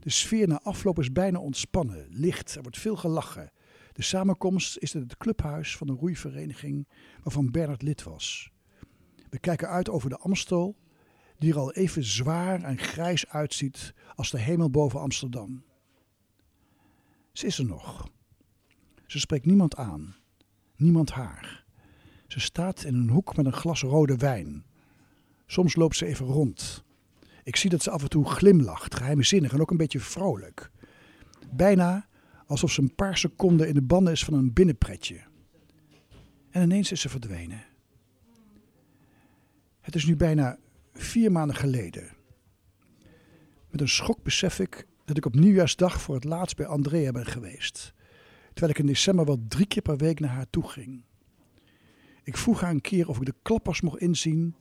De 0.00 0.10
sfeer 0.10 0.48
na 0.48 0.60
afloop 0.62 0.98
is 0.98 1.12
bijna 1.12 1.38
ontspannen, 1.38 2.06
licht, 2.10 2.54
er 2.54 2.62
wordt 2.62 2.78
veel 2.78 2.96
gelachen. 2.96 3.52
De 3.92 4.02
samenkomst 4.02 4.78
is 4.78 4.94
in 4.94 5.00
het 5.00 5.16
clubhuis 5.16 5.76
van 5.76 5.86
de 5.86 5.92
roeivereniging 5.92 6.88
waarvan 7.22 7.50
Bernard 7.50 7.82
lid 7.82 8.02
was. 8.02 8.50
We 9.30 9.38
kijken 9.38 9.68
uit 9.68 9.88
over 9.88 10.10
de 10.10 10.18
Amstel, 10.18 10.76
die 11.38 11.52
er 11.52 11.58
al 11.58 11.72
even 11.72 12.04
zwaar 12.04 12.62
en 12.62 12.78
grijs 12.78 13.28
uitziet 13.28 13.94
als 14.14 14.30
de 14.30 14.38
hemel 14.38 14.70
boven 14.70 15.00
Amsterdam. 15.00 15.64
Ze 17.32 17.46
is 17.46 17.58
er 17.58 17.66
nog. 17.66 18.08
Ze 19.06 19.18
spreekt 19.18 19.46
niemand 19.46 19.76
aan, 19.76 20.21
niemand 20.82 21.10
haar. 21.10 21.64
Ze 22.26 22.40
staat 22.40 22.84
in 22.84 22.94
een 22.94 23.08
hoek 23.08 23.36
met 23.36 23.46
een 23.46 23.52
glas 23.52 23.82
rode 23.82 24.16
wijn. 24.16 24.64
Soms 25.46 25.76
loopt 25.76 25.96
ze 25.96 26.06
even 26.06 26.26
rond. 26.26 26.84
Ik 27.44 27.56
zie 27.56 27.70
dat 27.70 27.82
ze 27.82 27.90
af 27.90 28.02
en 28.02 28.08
toe 28.08 28.28
glimlacht, 28.28 28.94
geheimzinnig 28.94 29.52
en 29.52 29.60
ook 29.60 29.70
een 29.70 29.76
beetje 29.76 30.00
vrolijk. 30.00 30.70
Bijna 31.50 32.06
alsof 32.46 32.72
ze 32.72 32.80
een 32.80 32.94
paar 32.94 33.16
seconden 33.16 33.68
in 33.68 33.74
de 33.74 33.82
banden 33.82 34.12
is 34.12 34.24
van 34.24 34.34
een 34.34 34.52
binnenpretje. 34.52 35.20
En 36.50 36.62
ineens 36.62 36.92
is 36.92 37.00
ze 37.00 37.08
verdwenen. 37.08 37.64
Het 39.80 39.94
is 39.94 40.04
nu 40.04 40.16
bijna 40.16 40.58
vier 40.92 41.32
maanden 41.32 41.56
geleden. 41.56 42.10
Met 43.70 43.80
een 43.80 43.88
schok 43.88 44.22
besef 44.22 44.58
ik 44.58 44.86
dat 45.04 45.16
ik 45.16 45.26
op 45.26 45.34
nieuwjaarsdag 45.34 46.00
voor 46.00 46.14
het 46.14 46.24
laatst 46.24 46.56
bij 46.56 46.66
Andrea 46.66 47.12
ben 47.12 47.26
geweest. 47.26 47.94
Terwijl 48.52 48.72
ik 48.72 48.78
in 48.78 48.86
december 48.86 49.24
wel 49.24 49.44
drie 49.48 49.66
keer 49.66 49.82
per 49.82 49.96
week 49.96 50.20
naar 50.20 50.30
haar 50.30 50.50
toe 50.50 50.68
ging. 50.68 51.02
Ik 52.22 52.36
vroeg 52.36 52.60
haar 52.60 52.70
een 52.70 52.80
keer 52.80 53.08
of 53.08 53.18
ik 53.18 53.24
de 53.24 53.34
klappers 53.42 53.80
mocht 53.80 54.00
inzien 54.00 54.54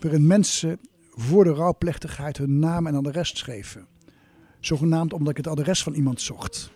waarin 0.00 0.26
mensen 0.26 0.80
voor 1.10 1.44
de 1.44 1.52
rouwplechtigheid 1.52 2.36
hun 2.36 2.58
naam 2.58 2.86
en 2.86 2.94
adres 2.94 3.38
schreven. 3.38 3.86
Zogenaamd 4.60 5.12
omdat 5.12 5.30
ik 5.30 5.36
het 5.36 5.46
adres 5.46 5.82
van 5.82 5.94
iemand 5.94 6.20
zocht. 6.20 6.70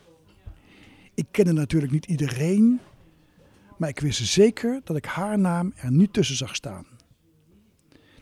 Ik 1.15 1.27
kende 1.31 1.53
natuurlijk 1.53 1.93
niet 1.93 2.07
iedereen, 2.07 2.81
maar 3.79 3.89
ik 3.89 4.01
wist 4.01 4.27
zeker 4.27 4.81
dat 4.85 4.97
ik 4.97 5.05
haar 5.05 5.39
naam 5.39 5.73
er 5.77 5.93
niet 5.93 6.13
tussen 6.13 6.37
zag 6.37 6.55
staan. 6.55 6.87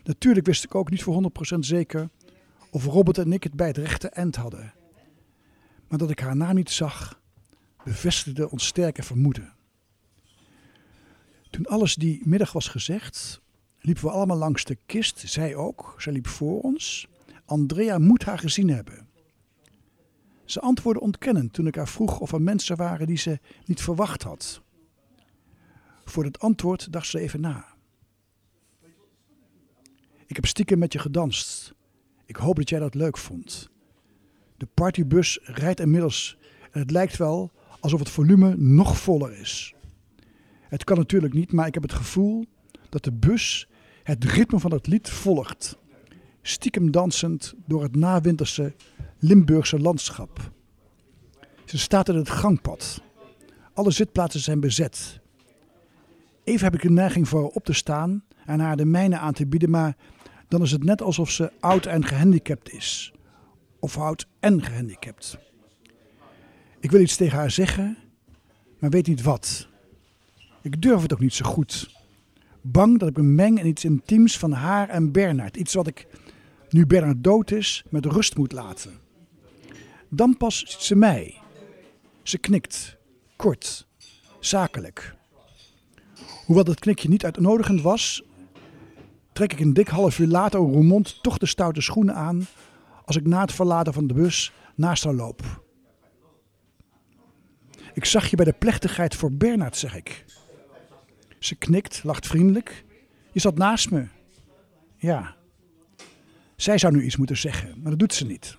Natuurlijk 0.03 0.45
wist 0.45 0.63
ik 0.63 0.75
ook 0.75 0.89
niet 0.89 1.03
voor 1.03 1.31
100% 1.55 1.59
zeker 1.59 2.09
of 2.69 2.85
Robert 2.85 3.17
en 3.17 3.33
ik 3.33 3.43
het 3.43 3.53
bij 3.53 3.67
het 3.67 3.77
rechte 3.77 4.09
eind 4.09 4.35
hadden. 4.35 4.73
Maar 5.87 5.99
dat 5.99 6.09
ik 6.09 6.19
haar 6.19 6.35
naam 6.35 6.55
niet 6.55 6.69
zag, 6.69 7.20
bevestigde 7.83 8.49
ons 8.49 8.65
sterke 8.65 9.03
vermoeden. 9.03 9.53
Toen 11.49 11.65
alles 11.65 11.95
die 11.95 12.21
middag 12.25 12.51
was 12.51 12.67
gezegd, 12.67 13.41
liepen 13.79 14.03
we 14.03 14.11
allemaal 14.11 14.37
langs 14.37 14.63
de 14.63 14.77
kist. 14.85 15.19
Zij 15.19 15.55
ook, 15.55 15.95
zij 15.97 16.13
liep 16.13 16.27
voor 16.27 16.61
ons. 16.61 17.07
Andrea 17.45 17.97
moet 17.97 18.23
haar 18.23 18.39
gezien 18.39 18.69
hebben. 18.69 19.07
Ze 20.45 20.59
antwoordde 20.59 21.03
ontkennend 21.03 21.53
toen 21.53 21.67
ik 21.67 21.75
haar 21.75 21.87
vroeg 21.87 22.19
of 22.19 22.31
er 22.31 22.41
mensen 22.41 22.77
waren 22.77 23.07
die 23.07 23.17
ze 23.17 23.39
niet 23.65 23.81
verwacht 23.81 24.23
had. 24.23 24.61
Voor 26.05 26.23
het 26.23 26.39
antwoord 26.39 26.91
dacht 26.91 27.07
ze 27.07 27.19
even 27.19 27.41
na. 27.41 27.65
Ik 30.25 30.35
heb 30.35 30.45
stiekem 30.45 30.79
met 30.79 30.93
je 30.93 30.99
gedanst. 30.99 31.73
Ik 32.25 32.35
hoop 32.35 32.55
dat 32.55 32.69
jij 32.69 32.79
dat 32.79 32.95
leuk 32.95 33.17
vond. 33.17 33.69
De 34.57 34.65
partybus 34.73 35.39
rijdt 35.43 35.79
inmiddels 35.79 36.37
en 36.71 36.79
het 36.79 36.91
lijkt 36.91 37.17
wel 37.17 37.51
alsof 37.81 37.99
het 37.99 38.09
volume 38.09 38.55
nog 38.57 38.97
voller 38.97 39.39
is. 39.39 39.73
Het 40.61 40.83
kan 40.83 40.97
natuurlijk 40.97 41.33
niet, 41.33 41.51
maar 41.51 41.67
ik 41.67 41.73
heb 41.73 41.83
het 41.83 41.93
gevoel 41.93 42.45
dat 42.89 43.03
de 43.03 43.11
bus 43.11 43.67
het 44.03 44.23
ritme 44.23 44.59
van 44.59 44.71
het 44.71 44.87
lied 44.87 45.09
volgt. 45.09 45.77
Stiekem 46.41 46.91
dansend 46.91 47.53
door 47.65 47.83
het 47.83 47.95
nawinterse 47.95 48.73
Limburgse 49.19 49.79
landschap. 49.79 50.51
Ze 51.65 51.77
staat 51.77 52.09
in 52.09 52.15
het 52.15 52.29
gangpad. 52.29 53.01
Alle 53.73 53.91
zitplaatsen 53.91 54.39
zijn 54.39 54.59
bezet. 54.59 55.19
Even 56.43 56.63
heb 56.63 56.73
ik 56.73 56.81
de 56.81 56.91
neiging 56.91 57.27
voor 57.27 57.49
op 57.49 57.63
te 57.65 57.73
staan 57.73 58.23
en 58.45 58.59
haar 58.59 58.77
de 58.77 58.85
mijne 58.85 59.17
aan 59.17 59.33
te 59.33 59.47
bieden, 59.47 59.69
maar 59.69 59.95
dan 60.47 60.61
is 60.61 60.71
het 60.71 60.83
net 60.83 61.01
alsof 61.01 61.29
ze 61.31 61.51
oud 61.59 61.85
en 61.85 62.05
gehandicapt 62.05 62.71
is. 62.71 63.13
Of 63.79 63.97
oud 63.97 64.27
en 64.39 64.63
gehandicapt. 64.63 65.50
Ik 66.81 66.91
wil 66.91 66.99
iets 66.99 67.15
tegen 67.15 67.37
haar 67.37 67.51
zeggen, 67.51 67.97
maar 68.79 68.89
weet 68.89 69.07
niet 69.07 69.21
wat. 69.21 69.67
Ik 70.61 70.81
durf 70.81 71.01
het 71.01 71.13
ook 71.13 71.19
niet 71.19 71.33
zo 71.33 71.45
goed. 71.45 71.99
Bang 72.61 72.99
dat 72.99 73.09
ik 73.09 73.17
me 73.17 73.23
meng 73.23 73.59
in 73.59 73.67
iets 73.67 73.85
intiems 73.85 74.37
van 74.37 74.51
haar 74.51 74.89
en 74.89 75.11
Bernard. 75.11 75.57
Iets 75.57 75.73
wat 75.73 75.87
ik, 75.87 76.07
nu 76.69 76.85
Bernard 76.85 77.23
dood 77.23 77.51
is, 77.51 77.83
met 77.89 78.05
rust 78.05 78.37
moet 78.37 78.51
laten. 78.51 78.91
Dan 80.09 80.37
pas 80.37 80.59
ziet 80.59 80.81
ze 80.81 80.95
mij. 80.95 81.37
Ze 82.23 82.37
knikt, 82.37 82.97
kort, 83.35 83.87
zakelijk. 84.39 85.15
Hoewel 86.45 86.63
dat 86.63 86.79
knikje 86.79 87.09
niet 87.09 87.23
uitnodigend 87.23 87.81
was, 87.81 88.23
trek 89.33 89.53
ik 89.53 89.59
een 89.59 89.73
dik 89.73 89.87
half 89.87 90.19
uur 90.19 90.27
later 90.27 90.59
een 90.59 90.71
Roermond 90.71 91.23
toch 91.23 91.37
de 91.37 91.45
stoute 91.45 91.81
schoenen 91.81 92.15
aan 92.15 92.45
als 93.05 93.15
ik 93.15 93.27
na 93.27 93.41
het 93.41 93.51
verlaten 93.51 93.93
van 93.93 94.07
de 94.07 94.13
bus 94.13 94.53
naast 94.75 95.03
haar 95.03 95.13
loop. 95.13 95.69
Ik 97.93 98.05
zag 98.05 98.29
je 98.29 98.35
bij 98.35 98.45
de 98.45 98.53
plechtigheid 98.53 99.15
voor 99.15 99.31
Bernard, 99.31 99.77
zeg 99.77 99.95
ik. 99.95 100.25
Ze 101.39 101.55
knikt, 101.55 102.03
lacht 102.03 102.27
vriendelijk. 102.27 102.85
Je 103.31 103.39
zat 103.39 103.57
naast 103.57 103.91
me. 103.91 104.07
Ja. 104.95 105.35
Zij 106.55 106.77
zou 106.77 106.93
nu 106.93 107.03
iets 107.03 107.17
moeten 107.17 107.37
zeggen, 107.37 107.81
maar 107.81 107.89
dat 107.89 107.99
doet 107.99 108.13
ze 108.13 108.25
niet. 108.25 108.57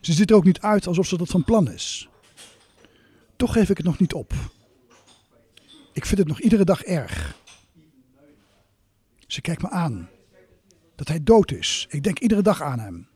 Ze 0.00 0.12
ziet 0.12 0.30
er 0.30 0.36
ook 0.36 0.44
niet 0.44 0.60
uit 0.60 0.86
alsof 0.86 1.06
ze 1.06 1.16
dat 1.16 1.28
van 1.28 1.44
plan 1.44 1.70
is. 1.70 2.08
Toch 3.36 3.52
geef 3.52 3.70
ik 3.70 3.76
het 3.76 3.86
nog 3.86 3.98
niet 3.98 4.12
op. 4.12 4.32
Ik 5.92 6.06
vind 6.06 6.18
het 6.18 6.28
nog 6.28 6.40
iedere 6.40 6.64
dag 6.64 6.82
erg. 6.82 7.36
Ze 9.26 9.40
kijkt 9.40 9.62
me 9.62 9.70
aan. 9.70 10.08
Dat 10.94 11.08
hij 11.08 11.22
dood 11.22 11.52
is. 11.52 11.86
Ik 11.90 12.02
denk 12.02 12.18
iedere 12.18 12.42
dag 12.42 12.62
aan 12.62 12.78
hem. 12.78 13.08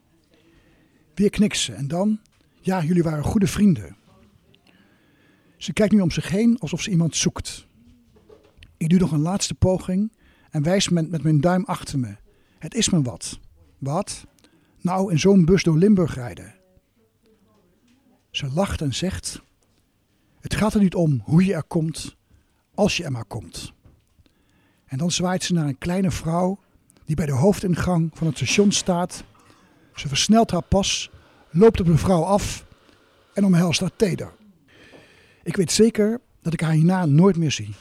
Weer 1.15 1.31
knikt 1.31 1.59
ze 1.59 1.73
en 1.73 1.89
dan, 1.89 2.21
ja, 2.61 2.83
jullie 2.83 3.03
waren 3.03 3.25
goede 3.25 3.47
vrienden. 3.47 3.97
Ze 5.61 5.73
kijkt 5.73 5.93
nu 5.93 6.01
om 6.01 6.11
zich 6.11 6.29
heen 6.29 6.59
alsof 6.59 6.83
ze 6.83 6.91
iemand 6.91 7.17
zoekt. 7.17 7.67
Ik 8.77 8.89
doe 8.89 8.99
nog 8.99 9.13
een 9.13 9.21
laatste 9.21 9.55
poging 9.55 10.13
en 10.51 10.63
wijs 10.63 10.89
met, 10.89 11.23
mijn 11.23 11.41
duim 11.41 11.65
achter 11.65 11.99
me. 11.99 12.17
Het 12.59 12.75
is 12.75 12.91
me 12.91 13.03
wat. 13.03 13.39
Wat? 13.79 14.27
Nou, 14.81 15.11
in 15.11 15.19
zo'n 15.19 15.45
bus 15.45 15.63
door 15.63 15.79
Limburg 15.79 16.15
rijden. 16.15 16.55
Ze 18.31 18.51
lacht 18.53 18.81
en 18.81 18.95
zegt: 18.95 19.43
Het 20.41 20.55
gaat 20.55 20.75
er 20.75 20.81
niet 20.81 20.95
om 20.95 21.23
hoe 21.25 21.45
je 21.45 21.55
er 21.55 21.65
komt, 21.65 22.17
als 22.75 22.97
je 22.97 23.05
er 23.05 23.13
maar 23.13 23.25
komt. 23.25 23.73
En 24.87 24.99
dan 24.99 25.11
zwaait 25.11 25.45
ze 25.45 25.53
naar 25.53 25.67
een 25.67 25.79
kleine 25.79 26.11
vrouw 26.11 26.59
die 27.05 27.17
bij 27.17 27.27
de 27.27 27.33
hoofdingang 27.33 28.11
van 28.15 28.27
het 28.27 28.37
station 28.37 28.73
staat. 28.73 29.25
Ze 29.95 30.09
versnelt 30.09 30.51
haar 30.51 30.63
pas, 30.63 31.11
loopt 31.51 31.81
op 31.81 31.87
de 31.87 31.99
vrouw 31.99 32.23
af 32.23 32.67
en 33.35 33.45
omhelst 33.45 33.81
haar 33.81 33.97
teder. 33.97 34.39
Ik 35.51 35.57
weet 35.57 35.73
zeker 35.73 36.21
dat 36.43 36.53
ik 36.53 36.61
haar 36.61 36.73
hierna 36.73 37.07
nooit 37.07 37.37
meer 37.37 37.51
zie. 37.51 37.75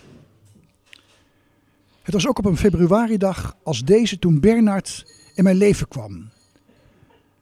Het 2.02 2.14
was 2.14 2.28
ook 2.28 2.38
op 2.38 2.46
een 2.46 2.58
februaridag 2.58 3.58
als 3.64 3.84
deze 3.84 4.20
toen 4.20 4.40
Bernard 4.40 5.06
in 5.36 5.44
mijn 5.44 5.56
leven 5.56 5.88
kwam. 5.88 6.30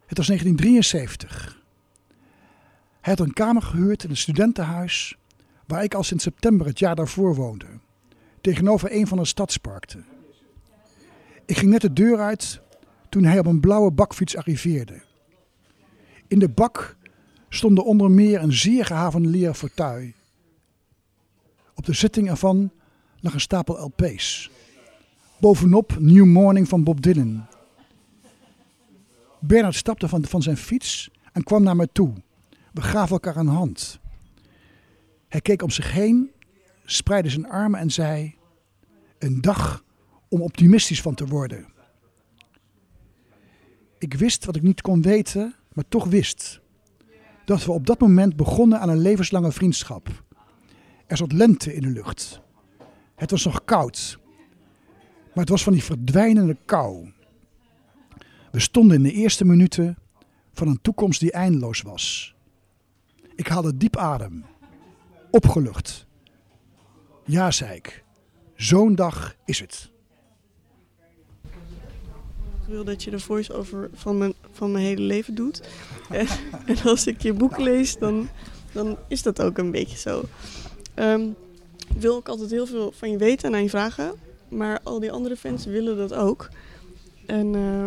Het 0.06 0.18
was 0.18 0.28
1973. 0.28 1.62
Hij 3.02 3.14
had 3.14 3.20
een 3.20 3.34
kamer 3.34 3.62
gehuurd 3.62 4.04
in 4.04 4.10
een 4.10 4.18
studentenhuis 4.18 5.18
waar 5.66 5.84
ik 5.84 5.94
al 5.94 6.04
sinds 6.04 6.24
september 6.24 6.68
het 6.68 6.80
jaar 6.80 6.96
daarvoor 6.96 7.36
woonde 7.36 7.68
tegenover 8.42 8.96
een 8.96 9.08
van 9.08 9.18
de 9.18 9.26
stadsparken. 9.26 10.06
Ik 11.46 11.58
ging 11.58 11.72
net 11.72 11.82
de 11.82 11.94
deur 11.94 12.20
uit 12.20 12.62
toen 13.10 13.24
hij 13.24 13.40
op 13.40 13.46
een 13.46 13.60
blauwe 13.60 13.92
bakfiets 13.92 14.38
arriveerde. 14.38 15.02
In 16.28 16.40
de 16.40 16.50
bak 16.50 16.98
stonden 17.50 17.86
onder 17.86 18.12
meer 18.12 18.42
een 18.42 18.54
zeer 18.54 18.86
gehavende 18.86 19.54
fauteuil. 19.54 20.12
Op 21.78 21.86
de 21.86 21.94
zitting 21.94 22.30
ervan 22.30 22.72
lag 23.20 23.34
een 23.34 23.40
stapel 23.40 23.84
LP's. 23.86 24.50
Bovenop 25.40 26.00
New 26.00 26.26
Morning 26.26 26.68
van 26.68 26.84
Bob 26.84 27.02
Dylan. 27.02 27.46
Bernard 29.40 29.76
stapte 29.76 30.08
van, 30.08 30.26
van 30.26 30.42
zijn 30.42 30.58
fiets 30.58 31.10
en 31.34 31.44
kwam 31.44 31.64
naar 31.64 31.76
me 31.76 31.90
toe. 31.92 32.14
We 32.74 32.82
gaven 32.82 33.12
elkaar 33.12 33.36
een 33.36 33.48
hand. 33.48 34.00
Hij 35.28 35.42
keek 35.42 35.62
om 35.62 35.70
zich 35.70 35.92
heen, 35.92 36.32
spreidde 36.86 37.30
zijn 37.30 37.50
armen 37.50 37.80
en 37.80 37.92
zei: 37.92 38.36
Een 39.20 39.42
dag 39.42 39.84
om 40.30 40.42
optimistisch 40.42 41.02
van 41.02 41.16
te 41.16 41.26
worden. 41.26 41.68
Ik 43.98 44.14
wist 44.14 44.46
wat 44.46 44.56
ik 44.56 44.62
niet 44.62 44.82
kon 44.82 45.02
weten, 45.02 45.56
maar 45.74 45.86
toch 45.88 46.06
wist. 46.06 46.60
Dat 47.46 47.66
we 47.66 47.72
op 47.72 47.86
dat 47.86 48.00
moment 48.00 48.36
begonnen 48.36 48.80
aan 48.80 48.90
een 48.90 49.02
levenslange 49.02 49.52
vriendschap. 49.52 50.26
Er 51.08 51.18
zat 51.18 51.32
lente 51.32 51.74
in 51.74 51.82
de 51.82 51.90
lucht. 51.90 52.42
Het 53.16 53.32
was 53.32 53.46
nog 53.46 53.64
koud, 53.64 54.20
maar 55.28 55.44
het 55.44 55.50
was 55.50 55.64
van 55.64 55.74
die 55.74 55.84
verdwijnende 55.84 56.58
kou. 56.66 57.12
We 58.52 58.60
stonden 58.60 58.98
in 58.98 59.04
de 59.04 59.12
eerste 59.12 59.46
minuten 59.46 59.98
van 60.54 60.68
een 60.68 60.82
toekomst 60.82 61.20
die 61.20 61.32
eindeloos 61.32 61.82
was. 61.82 62.36
Ik 63.36 63.48
haalde 63.48 63.78
diep 63.78 63.98
adem, 63.98 64.46
opgelucht. 65.32 66.06
Ja, 67.26 67.52
zei 67.52 67.76
ik, 67.76 68.04
zo'n 68.56 68.96
dag 68.96 69.36
is 69.46 69.60
het. 69.60 69.92
Ik 72.62 72.74
wil 72.74 72.84
dat 72.84 73.04
je 73.04 73.12
de 73.12 73.20
voice-over 73.20 73.90
van 73.94 74.18
mijn, 74.18 74.34
van 74.52 74.72
mijn 74.72 74.86
hele 74.86 75.02
leven 75.02 75.36
doet. 75.36 75.62
en, 76.66 76.82
als 76.84 77.08
ik 77.08 77.22
je 77.22 77.34
boek 77.34 77.58
lees, 77.58 77.98
dan, 77.98 78.30
dan 78.72 78.98
is 79.08 79.22
dat 79.22 79.42
ook 79.42 79.58
een 79.58 79.72
beetje 79.72 79.98
zo. 79.98 80.24
Um, 81.00 81.36
wil 81.98 82.18
ik 82.18 82.28
altijd 82.28 82.52
heel 82.52 82.66
veel 82.66 82.92
van 82.92 83.12
je 83.12 83.18
weten 83.18 83.48
en 83.48 83.56
aan 83.56 83.64
je 83.64 83.70
vragen. 83.70 84.14
Maar 84.48 84.80
al 84.84 85.00
die 85.00 85.12
andere 85.12 85.38
fans 85.38 85.66
willen 85.66 85.98
dat 85.98 86.14
ook. 86.14 86.50
En 87.26 87.54
uh, 87.54 87.86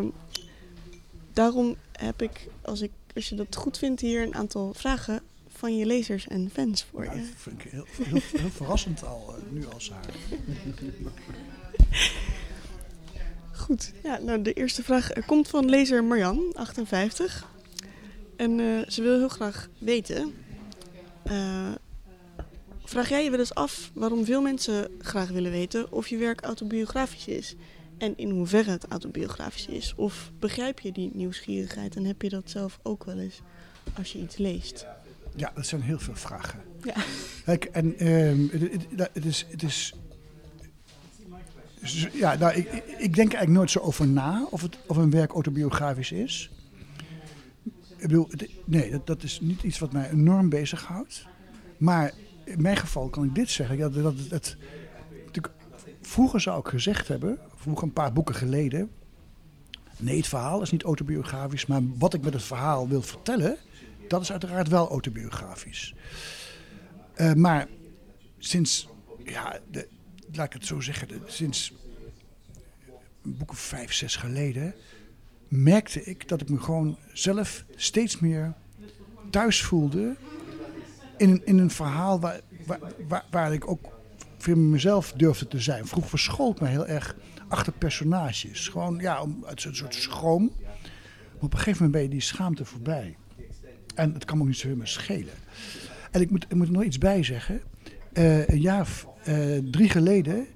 daarom 1.32 1.76
heb 1.92 2.22
ik 2.22 2.48
als, 2.62 2.80
ik, 2.80 2.90
als 3.14 3.28
je 3.28 3.34
dat 3.34 3.56
goed 3.56 3.78
vindt, 3.78 4.00
hier 4.00 4.22
een 4.22 4.34
aantal 4.34 4.74
vragen 4.74 5.22
van 5.48 5.76
je 5.76 5.86
lezers 5.86 6.28
en 6.28 6.50
fans 6.52 6.84
voor 6.84 7.04
ja, 7.04 7.12
je. 7.12 7.18
Dat 7.18 7.28
vind 7.36 7.64
ik 7.64 7.70
heel, 7.70 7.86
heel, 8.02 8.20
heel 8.40 8.50
verrassend 8.50 9.04
al, 9.04 9.34
uh, 9.36 9.52
nu 9.52 9.66
als 9.66 9.90
haar. 9.90 10.14
Goed, 13.52 13.92
ja, 14.02 14.18
nou 14.18 14.42
de 14.42 14.52
eerste 14.52 14.82
vraag 14.82 15.12
komt 15.26 15.48
van 15.48 15.68
lezer 15.68 16.04
Marjan, 16.04 16.52
58. 16.54 17.48
En 18.36 18.58
uh, 18.58 18.88
ze 18.88 19.02
wil 19.02 19.18
heel 19.18 19.28
graag 19.28 19.68
weten, 19.78 20.34
uh, 21.26 21.68
Vraag 22.90 23.08
jij 23.08 23.24
je 23.24 23.30
wel 23.30 23.38
eens 23.38 23.54
af 23.54 23.90
waarom 23.94 24.24
veel 24.24 24.42
mensen 24.42 24.90
graag 24.98 25.28
willen 25.28 25.50
weten 25.50 25.92
of 25.92 26.08
je 26.08 26.16
werk 26.16 26.40
autobiografisch 26.40 27.26
is? 27.26 27.54
En 27.98 28.16
in 28.16 28.30
hoeverre 28.30 28.70
het 28.70 28.86
autobiografisch 28.88 29.66
is? 29.66 29.94
Of 29.96 30.30
begrijp 30.38 30.80
je 30.80 30.92
die 30.92 31.10
nieuwsgierigheid 31.14 31.96
en 31.96 32.04
heb 32.04 32.22
je 32.22 32.28
dat 32.28 32.50
zelf 32.50 32.78
ook 32.82 33.04
wel 33.04 33.18
eens 33.18 33.40
als 33.96 34.12
je 34.12 34.18
iets 34.18 34.36
leest? 34.36 34.86
Ja, 35.36 35.52
dat 35.54 35.66
zijn 35.66 35.80
heel 35.80 35.98
veel 35.98 36.16
vragen. 36.16 36.60
Ja. 36.82 36.94
Kijk, 37.44 37.64
en 37.64 38.08
um, 38.08 38.50
het, 39.12 39.24
is, 39.24 39.46
het 39.50 39.62
is 39.62 39.94
ja, 42.12 42.34
nou, 42.34 42.54
ik, 42.54 42.66
ik 42.98 43.14
denk 43.14 43.16
eigenlijk 43.16 43.50
nooit 43.50 43.70
zo 43.70 43.78
over 43.78 44.08
na 44.08 44.46
of, 44.50 44.62
het, 44.62 44.78
of 44.86 44.96
een 44.96 45.10
werk 45.10 45.32
autobiografisch 45.32 46.12
is. 46.12 46.50
Ik 47.96 48.06
bedoel, 48.08 48.28
nee, 48.64 48.90
dat, 48.90 49.06
dat 49.06 49.22
is 49.22 49.40
niet 49.40 49.62
iets 49.62 49.78
wat 49.78 49.92
mij 49.92 50.10
enorm 50.10 50.48
bezighoudt. 50.48 51.26
Maar 51.78 52.12
in 52.50 52.62
mijn 52.62 52.76
geval 52.76 53.08
kan 53.08 53.24
ik 53.24 53.34
dit 53.34 53.50
zeggen. 53.50 54.02
Dat 54.02 54.14
het, 54.30 54.56
vroeger 56.00 56.40
zou 56.40 56.60
ik 56.60 56.68
gezegd 56.68 57.08
hebben, 57.08 57.38
vroeger 57.54 57.84
een 57.84 57.92
paar 57.92 58.12
boeken 58.12 58.34
geleden. 58.34 58.90
Nee, 59.96 60.16
het 60.16 60.26
verhaal 60.26 60.62
is 60.62 60.70
niet 60.70 60.82
autobiografisch, 60.82 61.66
maar 61.66 61.80
wat 61.98 62.14
ik 62.14 62.22
met 62.22 62.32
het 62.32 62.42
verhaal 62.42 62.88
wil 62.88 63.02
vertellen, 63.02 63.56
dat 64.08 64.22
is 64.22 64.30
uiteraard 64.30 64.68
wel 64.68 64.88
autobiografisch. 64.88 65.94
Uh, 67.16 67.32
maar 67.32 67.68
sinds, 68.38 68.88
ja, 69.24 69.58
de, 69.70 69.88
laat 70.32 70.46
ik 70.46 70.52
het 70.52 70.66
zo 70.66 70.80
zeggen, 70.80 71.08
sinds 71.26 71.72
een 73.22 73.36
boek 73.36 73.50
of 73.50 73.58
vijf, 73.58 73.92
zes 73.92 74.16
geleden, 74.16 74.74
merkte 75.48 76.04
ik 76.04 76.28
dat 76.28 76.40
ik 76.40 76.48
me 76.48 76.58
gewoon 76.58 76.96
zelf 77.12 77.64
steeds 77.76 78.18
meer 78.18 78.54
thuis 79.30 79.62
voelde 79.62 80.16
in, 81.20 81.42
in 81.44 81.58
een 81.58 81.70
verhaal 81.70 82.20
waar, 82.20 82.40
waar, 83.08 83.24
waar, 83.30 83.52
ik 83.52 83.70
ook 83.70 83.98
voor 84.38 84.58
mezelf 84.58 85.12
durfde 85.12 85.48
te 85.48 85.60
zijn. 85.60 85.86
Vroeger 85.86 86.10
verschoot 86.10 86.60
me 86.60 86.68
heel 86.68 86.86
erg 86.86 87.16
achter 87.48 87.72
personages. 87.72 88.68
Gewoon 88.68 88.98
ja, 88.98 89.26
het 89.44 89.64
een 89.64 89.74
soort 89.74 89.94
schroom. 89.94 90.52
Maar 90.60 91.48
op 91.48 91.52
een 91.52 91.58
gegeven 91.58 91.84
moment 91.84 91.92
ben 91.92 92.02
je 92.02 92.08
die 92.08 92.20
schaamte 92.20 92.64
voorbij. 92.64 93.16
En 93.94 94.14
het 94.14 94.24
kan 94.24 94.36
me 94.36 94.42
ook 94.42 94.48
niet 94.48 94.58
zo 94.58 94.76
meer 94.76 94.86
schelen. 94.86 95.34
En 96.10 96.20
ik 96.20 96.30
moet, 96.30 96.44
ik 96.48 96.54
moet 96.54 96.66
er 96.66 96.72
nog 96.72 96.84
iets 96.84 96.98
bij 96.98 97.22
zeggen. 97.22 97.60
Uh, 98.12 98.48
een 98.48 98.60
jaar 98.60 98.88
uh, 99.28 99.58
drie 99.70 99.88
geleden 99.88 100.46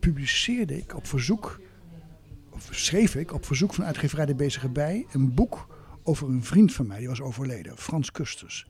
publiceerde 0.00 0.78
ik 0.78 0.96
op 0.96 1.06
verzoek, 1.06 1.60
of 2.50 2.68
schreef 2.70 3.14
ik 3.14 3.32
op 3.32 3.44
verzoek 3.44 3.74
van 3.74 3.84
uitgeverij 3.84 4.26
De 4.26 4.34
Bezige 4.34 4.68
Bij, 4.68 5.06
een 5.12 5.34
boek 5.34 5.66
over 6.02 6.28
een 6.28 6.44
vriend 6.44 6.72
van 6.72 6.86
mij, 6.86 6.98
die 6.98 7.08
was 7.08 7.20
overleden, 7.20 7.76
Frans 7.76 8.12
Kusters. 8.12 8.66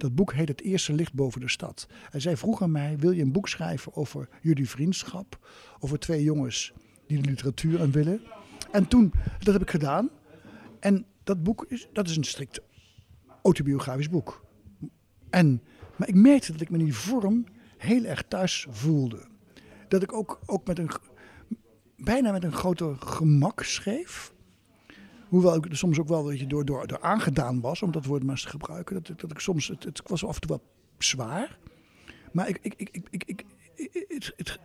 Dat 0.00 0.14
boek 0.14 0.32
heet 0.32 0.48
Het 0.48 0.60
Eerste 0.60 0.92
Licht 0.92 1.12
Boven 1.12 1.40
de 1.40 1.48
Stad. 1.48 1.86
Hij 2.10 2.20
zei 2.20 2.36
vroeg 2.36 2.62
aan 2.62 2.70
mij, 2.70 2.98
wil 2.98 3.10
je 3.10 3.22
een 3.22 3.32
boek 3.32 3.48
schrijven 3.48 3.94
over 3.94 4.28
jullie 4.42 4.68
vriendschap? 4.68 5.48
Over 5.78 5.98
twee 5.98 6.22
jongens 6.22 6.72
die 7.06 7.22
de 7.22 7.28
literatuur 7.28 7.80
aan 7.80 7.90
willen. 7.90 8.20
En 8.72 8.88
toen, 8.88 9.12
dat 9.38 9.52
heb 9.52 9.62
ik 9.62 9.70
gedaan. 9.70 10.10
En 10.78 11.06
dat 11.24 11.42
boek 11.42 11.64
is, 11.68 11.88
dat 11.92 12.08
is 12.08 12.16
een 12.16 12.24
strikt 12.24 12.60
autobiografisch 13.42 14.08
boek. 14.08 14.44
En, 15.30 15.62
maar 15.96 16.08
ik 16.08 16.14
merkte 16.14 16.52
dat 16.52 16.60
ik 16.60 16.70
me 16.70 16.78
in 16.78 16.84
die 16.84 16.94
vorm 16.94 17.44
heel 17.76 18.04
erg 18.04 18.24
thuis 18.28 18.66
voelde. 18.70 19.26
Dat 19.88 20.02
ik 20.02 20.12
ook, 20.12 20.40
ook 20.46 20.66
met 20.66 20.78
een, 20.78 20.90
bijna 21.96 22.32
met 22.32 22.44
een 22.44 22.52
groter 22.52 22.96
gemak 22.96 23.62
schreef. 23.62 24.32
Hoewel 25.30 25.54
ik 25.54 25.64
er 25.66 25.76
soms 25.76 25.98
ook 25.98 26.08
wel 26.08 26.30
een 26.30 26.38
je, 26.38 26.46
door, 26.46 26.64
door, 26.64 26.86
door 26.86 27.00
aangedaan 27.00 27.60
was, 27.60 27.82
om 27.82 27.92
dat 27.92 28.04
woord 28.04 28.22
maar 28.22 28.30
eens 28.30 28.42
te 28.42 28.48
gebruiken. 28.48 29.02
Dat, 29.02 29.20
dat 29.20 29.30
ik 29.30 29.38
soms, 29.38 29.68
het, 29.68 29.84
het 29.84 30.02
was 30.06 30.24
af 30.24 30.34
en 30.34 30.40
toe 30.40 30.50
wel 30.50 30.62
zwaar. 30.98 31.58
Maar 32.32 32.48
ik, 32.48 32.58
ik, 32.62 32.74
ik, 32.76 32.90
ik, 32.92 33.24
ik, 33.24 33.24
ik, 33.26 33.44
het, 34.08 34.32
het, 34.36 34.58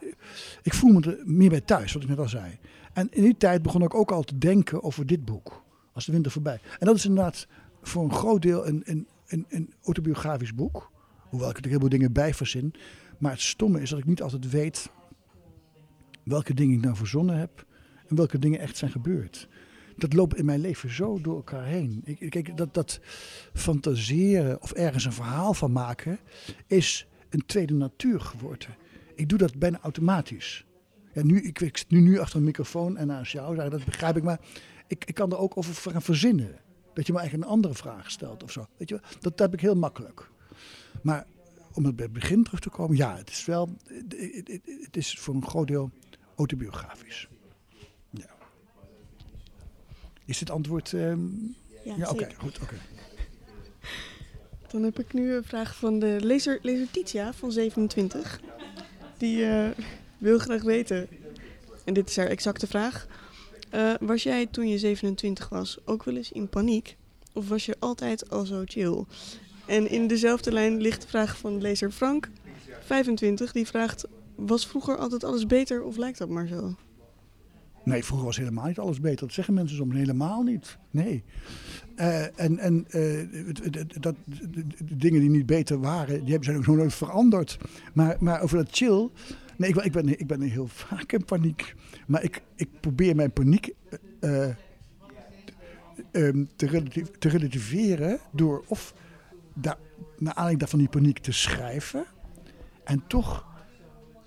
ik 0.61 0.73
voel 0.73 0.91
me 0.91 1.01
er 1.01 1.21
meer 1.23 1.49
bij 1.49 1.61
thuis, 1.61 1.93
wat 1.93 2.03
ik 2.03 2.09
net 2.09 2.19
al 2.19 2.29
zei. 2.29 2.57
En 2.93 3.07
in 3.11 3.23
die 3.23 3.37
tijd 3.37 3.61
begon 3.61 3.83
ik 3.83 3.93
ook 3.93 4.11
al 4.11 4.23
te 4.23 4.37
denken 4.37 4.83
over 4.83 5.05
dit 5.05 5.25
boek. 5.25 5.63
Als 5.93 6.05
de 6.05 6.11
winter 6.11 6.31
voorbij. 6.31 6.59
En 6.79 6.85
dat 6.85 6.95
is 6.95 7.05
inderdaad 7.05 7.47
voor 7.81 8.03
een 8.03 8.13
groot 8.13 8.41
deel 8.41 8.67
een, 8.67 8.81
een, 8.85 9.07
een, 9.27 9.45
een 9.49 9.73
autobiografisch 9.83 10.55
boek. 10.55 10.91
Hoewel 11.29 11.49
ik 11.49 11.57
er 11.57 11.69
heel 11.69 11.79
veel 11.79 11.89
dingen 11.89 12.13
bij 12.13 12.33
verzin. 12.33 12.73
Maar 13.17 13.31
het 13.31 13.41
stomme 13.41 13.81
is 13.81 13.89
dat 13.89 13.99
ik 13.99 14.05
niet 14.05 14.21
altijd 14.21 14.49
weet 14.49 14.89
welke 16.23 16.53
dingen 16.53 16.75
ik 16.75 16.83
nou 16.83 16.95
verzonnen 16.95 17.37
heb. 17.37 17.65
En 18.07 18.15
welke 18.15 18.39
dingen 18.39 18.59
echt 18.59 18.77
zijn 18.77 18.91
gebeurd 18.91 19.47
dat 19.95 20.13
loopt 20.13 20.35
in 20.35 20.45
mijn 20.45 20.59
leven 20.59 20.93
zo 20.93 21.21
door 21.21 21.35
elkaar 21.35 21.65
heen. 21.65 22.01
Ik, 22.03 22.29
kijk, 22.29 22.57
dat, 22.57 22.73
dat 22.73 22.99
fantaseren 23.53 24.61
of 24.61 24.71
ergens 24.71 25.05
een 25.05 25.13
verhaal 25.13 25.53
van 25.53 25.71
maken 25.71 26.19
is 26.67 27.07
een 27.29 27.45
tweede 27.45 27.73
natuur 27.73 28.21
geworden. 28.21 28.75
Ik 29.15 29.29
doe 29.29 29.37
dat 29.37 29.57
bijna 29.57 29.79
automatisch. 29.81 30.65
Ja, 31.13 31.23
nu, 31.23 31.41
ik, 31.41 31.59
zit 31.59 31.89
nu, 31.89 31.99
nu 31.99 32.19
achter 32.19 32.37
een 32.37 32.43
microfoon 32.43 32.97
en 32.97 33.07
naast 33.07 33.31
jou, 33.31 33.69
dat 33.69 33.85
begrijp 33.85 34.17
ik, 34.17 34.23
maar 34.23 34.39
ik, 34.87 35.05
ik 35.05 35.13
kan 35.13 35.31
er 35.31 35.37
ook 35.37 35.57
over 35.57 35.91
gaan 35.91 36.01
verzinnen. 36.01 36.59
Dat 36.93 37.07
je 37.07 37.13
me 37.13 37.19
eigenlijk 37.19 37.47
een 37.47 37.55
andere 37.55 37.73
vraag 37.73 38.11
stelt 38.11 38.43
of 38.43 38.51
zo. 38.51 38.65
Weet 38.77 38.89
je, 38.89 38.99
dat, 39.01 39.21
dat 39.21 39.39
heb 39.39 39.53
ik 39.53 39.59
heel 39.59 39.75
makkelijk. 39.75 40.29
Maar 41.01 41.25
om 41.73 41.85
het 41.85 41.95
bij 41.95 42.05
het 42.05 42.13
begin 42.13 42.43
terug 42.43 42.59
te 42.59 42.69
komen, 42.69 42.97
ja, 42.97 43.17
het 43.17 43.29
is 43.29 43.45
wel, 43.45 43.69
het 44.81 44.97
is 44.97 45.19
voor 45.19 45.35
een 45.35 45.47
groot 45.47 45.67
deel 45.67 45.91
autobiografisch. 46.35 47.27
Is 50.25 50.37
dit 50.37 50.49
antwoord... 50.49 50.91
Um... 50.91 51.55
Ja, 51.83 51.95
ja 51.97 52.09
oké, 52.09 52.27
goed, 52.37 52.59
oké. 52.61 52.75
Dan 54.71 54.83
heb 54.83 54.99
ik 54.99 55.13
nu 55.13 55.33
een 55.33 55.43
vraag 55.43 55.75
van 55.75 55.99
de 55.99 56.17
lezer, 56.21 56.59
lezer 56.61 56.91
Titia 56.91 57.33
van 57.33 57.51
27. 57.51 58.39
Die 59.17 59.37
uh, 59.37 59.67
wil 60.17 60.39
graag 60.39 60.63
weten, 60.63 61.07
en 61.83 61.93
dit 61.93 62.09
is 62.09 62.17
haar 62.17 62.27
exacte 62.27 62.67
vraag. 62.67 63.07
Uh, 63.73 63.93
was 63.99 64.23
jij 64.23 64.45
toen 64.45 64.67
je 64.67 64.77
27 64.77 65.49
was 65.49 65.77
ook 65.85 66.03
wel 66.03 66.15
eens 66.15 66.31
in 66.31 66.49
paniek? 66.49 66.97
Of 67.33 67.47
was 67.47 67.65
je 67.65 67.75
altijd 67.79 68.29
al 68.29 68.45
zo 68.45 68.61
chill? 68.65 69.03
En 69.65 69.89
in 69.89 70.07
dezelfde 70.07 70.51
lijn 70.51 70.81
ligt 70.81 71.01
de 71.01 71.07
vraag 71.07 71.37
van 71.37 71.61
lezer 71.61 71.91
Frank, 71.91 72.29
25. 72.81 73.51
Die 73.51 73.67
vraagt, 73.67 74.05
was 74.35 74.67
vroeger 74.67 74.97
altijd 74.97 75.23
alles 75.23 75.45
beter 75.45 75.83
of 75.83 75.97
lijkt 75.97 76.17
dat 76.17 76.29
maar 76.29 76.47
zo? 76.47 76.75
Nee, 77.85 78.03
vroeger 78.03 78.25
was 78.25 78.37
helemaal 78.37 78.67
niet 78.67 78.79
alles 78.79 78.99
beter. 78.99 79.25
Dat 79.25 79.33
zeggen 79.33 79.53
mensen 79.53 79.77
soms 79.77 79.95
helemaal 79.95 80.41
niet. 80.41 80.77
Nee. 80.91 81.23
Uh, 81.95 82.39
en 82.39 82.59
en 82.59 82.85
uh, 82.89 83.27
dat, 83.99 84.15
de, 84.25 84.97
dingen 84.97 85.21
die 85.21 85.29
niet 85.29 85.45
beter 85.45 85.79
waren, 85.79 86.25
die 86.25 86.37
zijn 86.41 86.57
ook 86.57 86.65
nog 86.65 86.75
nooit 86.75 86.93
veranderd. 86.93 87.57
Maar, 87.93 88.15
maar 88.19 88.41
over 88.41 88.57
dat 88.57 88.67
chill. 88.71 89.09
Nee, 89.57 89.69
ik, 89.69 89.75
ik, 89.75 89.91
ben, 89.91 90.19
ik 90.19 90.27
ben 90.27 90.41
heel 90.41 90.67
vaak 90.67 91.11
in 91.11 91.25
paniek. 91.25 91.75
Maar 92.07 92.23
ik, 92.23 92.41
ik 92.55 92.69
probeer 92.79 93.15
mijn 93.15 93.31
paniek 93.31 93.73
te, 96.55 96.65
relatief, 96.65 97.11
te, 97.19 97.29
relativeren 97.29 98.19
door 98.31 98.63
of 98.67 98.93
daar, 99.53 99.77
naar 100.17 100.33
aanleiding 100.33 100.59
daarvan 100.59 100.79
die 100.79 100.89
paniek 100.89 101.19
te 101.19 101.31
schrijven. 101.31 102.05
En 102.83 103.03
toch 103.07 103.54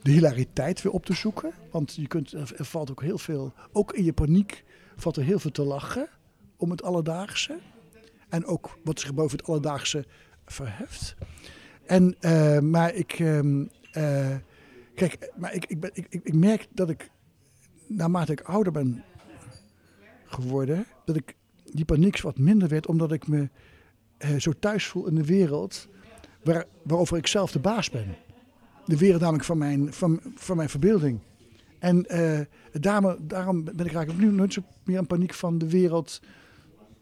de 0.03 0.11
hilariteit 0.11 0.83
weer 0.83 0.93
op 0.93 1.05
te 1.05 1.13
zoeken. 1.13 1.53
Want 1.71 1.95
je 1.95 2.07
kunt, 2.07 2.33
er 2.33 2.65
valt 2.65 2.91
ook 2.91 3.03
heel 3.03 3.19
veel, 3.19 3.53
ook 3.73 3.93
in 3.93 4.05
je 4.05 4.13
paniek 4.13 4.65
valt 4.97 5.17
er 5.17 5.23
heel 5.23 5.39
veel 5.39 5.51
te 5.51 5.63
lachen 5.63 6.09
om 6.57 6.71
het 6.71 6.83
alledaagse. 6.83 7.59
En 8.29 8.45
ook 8.45 8.79
wat 8.85 9.01
zich 9.01 9.15
boven 9.15 9.39
het 9.39 9.47
alledaagse 9.47 10.05
verheft. 10.47 11.17
En, 11.87 12.17
uh, 12.21 12.59
maar 12.59 12.95
ik, 12.95 13.19
uh, 13.19 13.39
uh, 13.93 14.37
kijk, 14.95 15.33
maar 15.37 15.55
ik, 15.55 15.65
ik, 15.67 15.81
ben, 15.81 15.91
ik, 15.93 16.07
ik 16.11 16.35
merk 16.35 16.67
dat 16.71 16.91
ik, 16.91 17.11
naarmate 17.87 18.33
ik 18.33 18.41
ouder 18.41 18.73
ben 18.73 19.05
geworden, 20.27 20.87
dat 21.05 21.17
ik 21.17 21.35
die 21.65 21.85
paniek 21.85 22.21
wat 22.21 22.39
minder 22.39 22.69
werd, 22.69 22.87
omdat 22.87 23.13
ik 23.13 23.27
me 23.27 23.49
zo 24.39 24.53
thuis 24.59 24.87
voel 24.87 25.07
in 25.07 25.15
de 25.15 25.25
wereld 25.25 25.89
waar, 26.45 26.65
waarover 26.83 27.17
ik 27.17 27.27
zelf 27.27 27.53
de 27.53 27.59
baas 27.59 27.91
ben 27.91 28.17
de 28.89 28.97
wereld 28.97 29.21
namelijk 29.21 29.45
van 29.45 29.59
mijn, 29.59 29.93
van, 29.93 30.21
van 30.35 30.57
mijn 30.57 30.69
verbeelding. 30.69 31.19
En 31.79 32.07
uh, 32.11 32.41
daarom, 32.73 33.17
daarom 33.21 33.65
ben 33.65 33.87
ik 33.87 33.95
eigenlijk 33.95 34.19
nu 34.19 34.31
nooit 34.31 34.53
zo 34.53 34.63
meer 34.85 34.99
in 34.99 35.07
paniek 35.07 35.35
van 35.35 35.59
de 35.59 35.69
wereld 35.69 36.21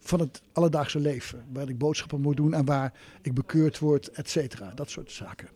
van 0.01 0.21
het 0.21 0.43
alledaagse 0.53 1.01
leven. 1.01 1.45
Waar 1.53 1.69
ik 1.69 1.79
boodschappen 1.79 2.21
moet 2.21 2.37
doen 2.37 2.55
en 2.55 2.65
waar 2.65 2.93
ik 3.23 3.35
bekeurd 3.35 3.79
word, 3.79 4.11
et 4.11 4.31
cetera. 4.31 4.73
Dat 4.75 4.91
soort 4.91 5.13
zaken. 5.13 5.49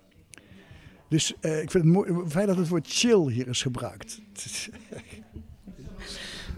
Dus 1.08 1.34
uh, 1.40 1.62
ik 1.62 1.70
vind 1.70 1.84
het 1.84 1.92
mooi, 1.92 2.28
fijn 2.28 2.46
dat 2.46 2.56
het 2.56 2.68
woord 2.68 2.88
chill 2.88 3.30
hier 3.30 3.48
is 3.48 3.62
gebruikt. 3.62 4.20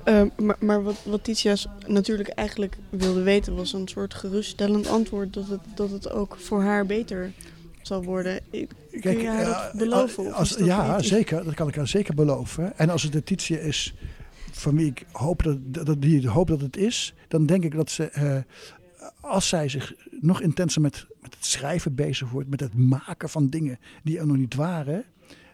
Uh, 0.04 0.22
maar, 0.60 0.82
wat, 0.82 1.04
wat 1.04 1.24
Titia's 1.24 1.66
natuurlijk 1.86 2.28
eigenlijk 2.28 2.76
wilde 2.90 3.22
weten 3.22 3.54
was 3.54 3.72
een 3.72 3.88
soort 3.88 4.14
geruststellend 4.14 4.86
antwoord 4.86 5.32
dat 5.32 5.48
het, 5.48 5.60
dat 5.74 5.90
het 5.90 6.10
ook 6.10 6.36
voor 6.36 6.62
haar 6.62 6.86
beter 6.86 7.32
zal 7.82 8.02
worden. 8.04 8.40
Kun 9.00 9.26
haar 9.26 9.44
dat 9.44 9.72
beloven? 9.72 10.32
Als, 10.32 10.56
ja, 10.58 11.02
zeker. 11.02 11.44
Dat 11.44 11.54
kan 11.54 11.68
ik 11.68 11.74
haar 11.74 11.88
zeker 11.88 12.14
beloven. 12.14 12.78
En 12.78 12.90
als 12.90 13.02
het 13.02 13.12
de 13.12 13.22
Titia 13.22 13.58
is 13.58 13.94
van 14.52 14.76
wie 14.76 14.86
ik 14.86 15.06
hoop 15.12 15.42
dat, 15.42 15.86
dat, 15.86 16.02
die 16.02 16.28
hoop 16.28 16.48
dat 16.48 16.60
het 16.60 16.76
is, 16.76 17.14
dan 17.28 17.46
denk 17.46 17.64
ik 17.64 17.74
dat 17.74 17.90
ze, 17.90 18.12
uh, 18.18 19.10
als 19.20 19.48
zij 19.48 19.68
zich 19.68 19.94
nog 20.20 20.40
intenser 20.40 20.80
met, 20.80 21.06
met 21.20 21.34
het 21.34 21.44
schrijven 21.44 21.94
bezig 21.94 22.30
wordt, 22.30 22.48
met 22.48 22.60
het 22.60 22.74
maken 22.74 23.28
van 23.28 23.48
dingen 23.48 23.78
die 24.02 24.18
er 24.18 24.26
nog 24.26 24.36
niet 24.36 24.54
waren, 24.54 25.04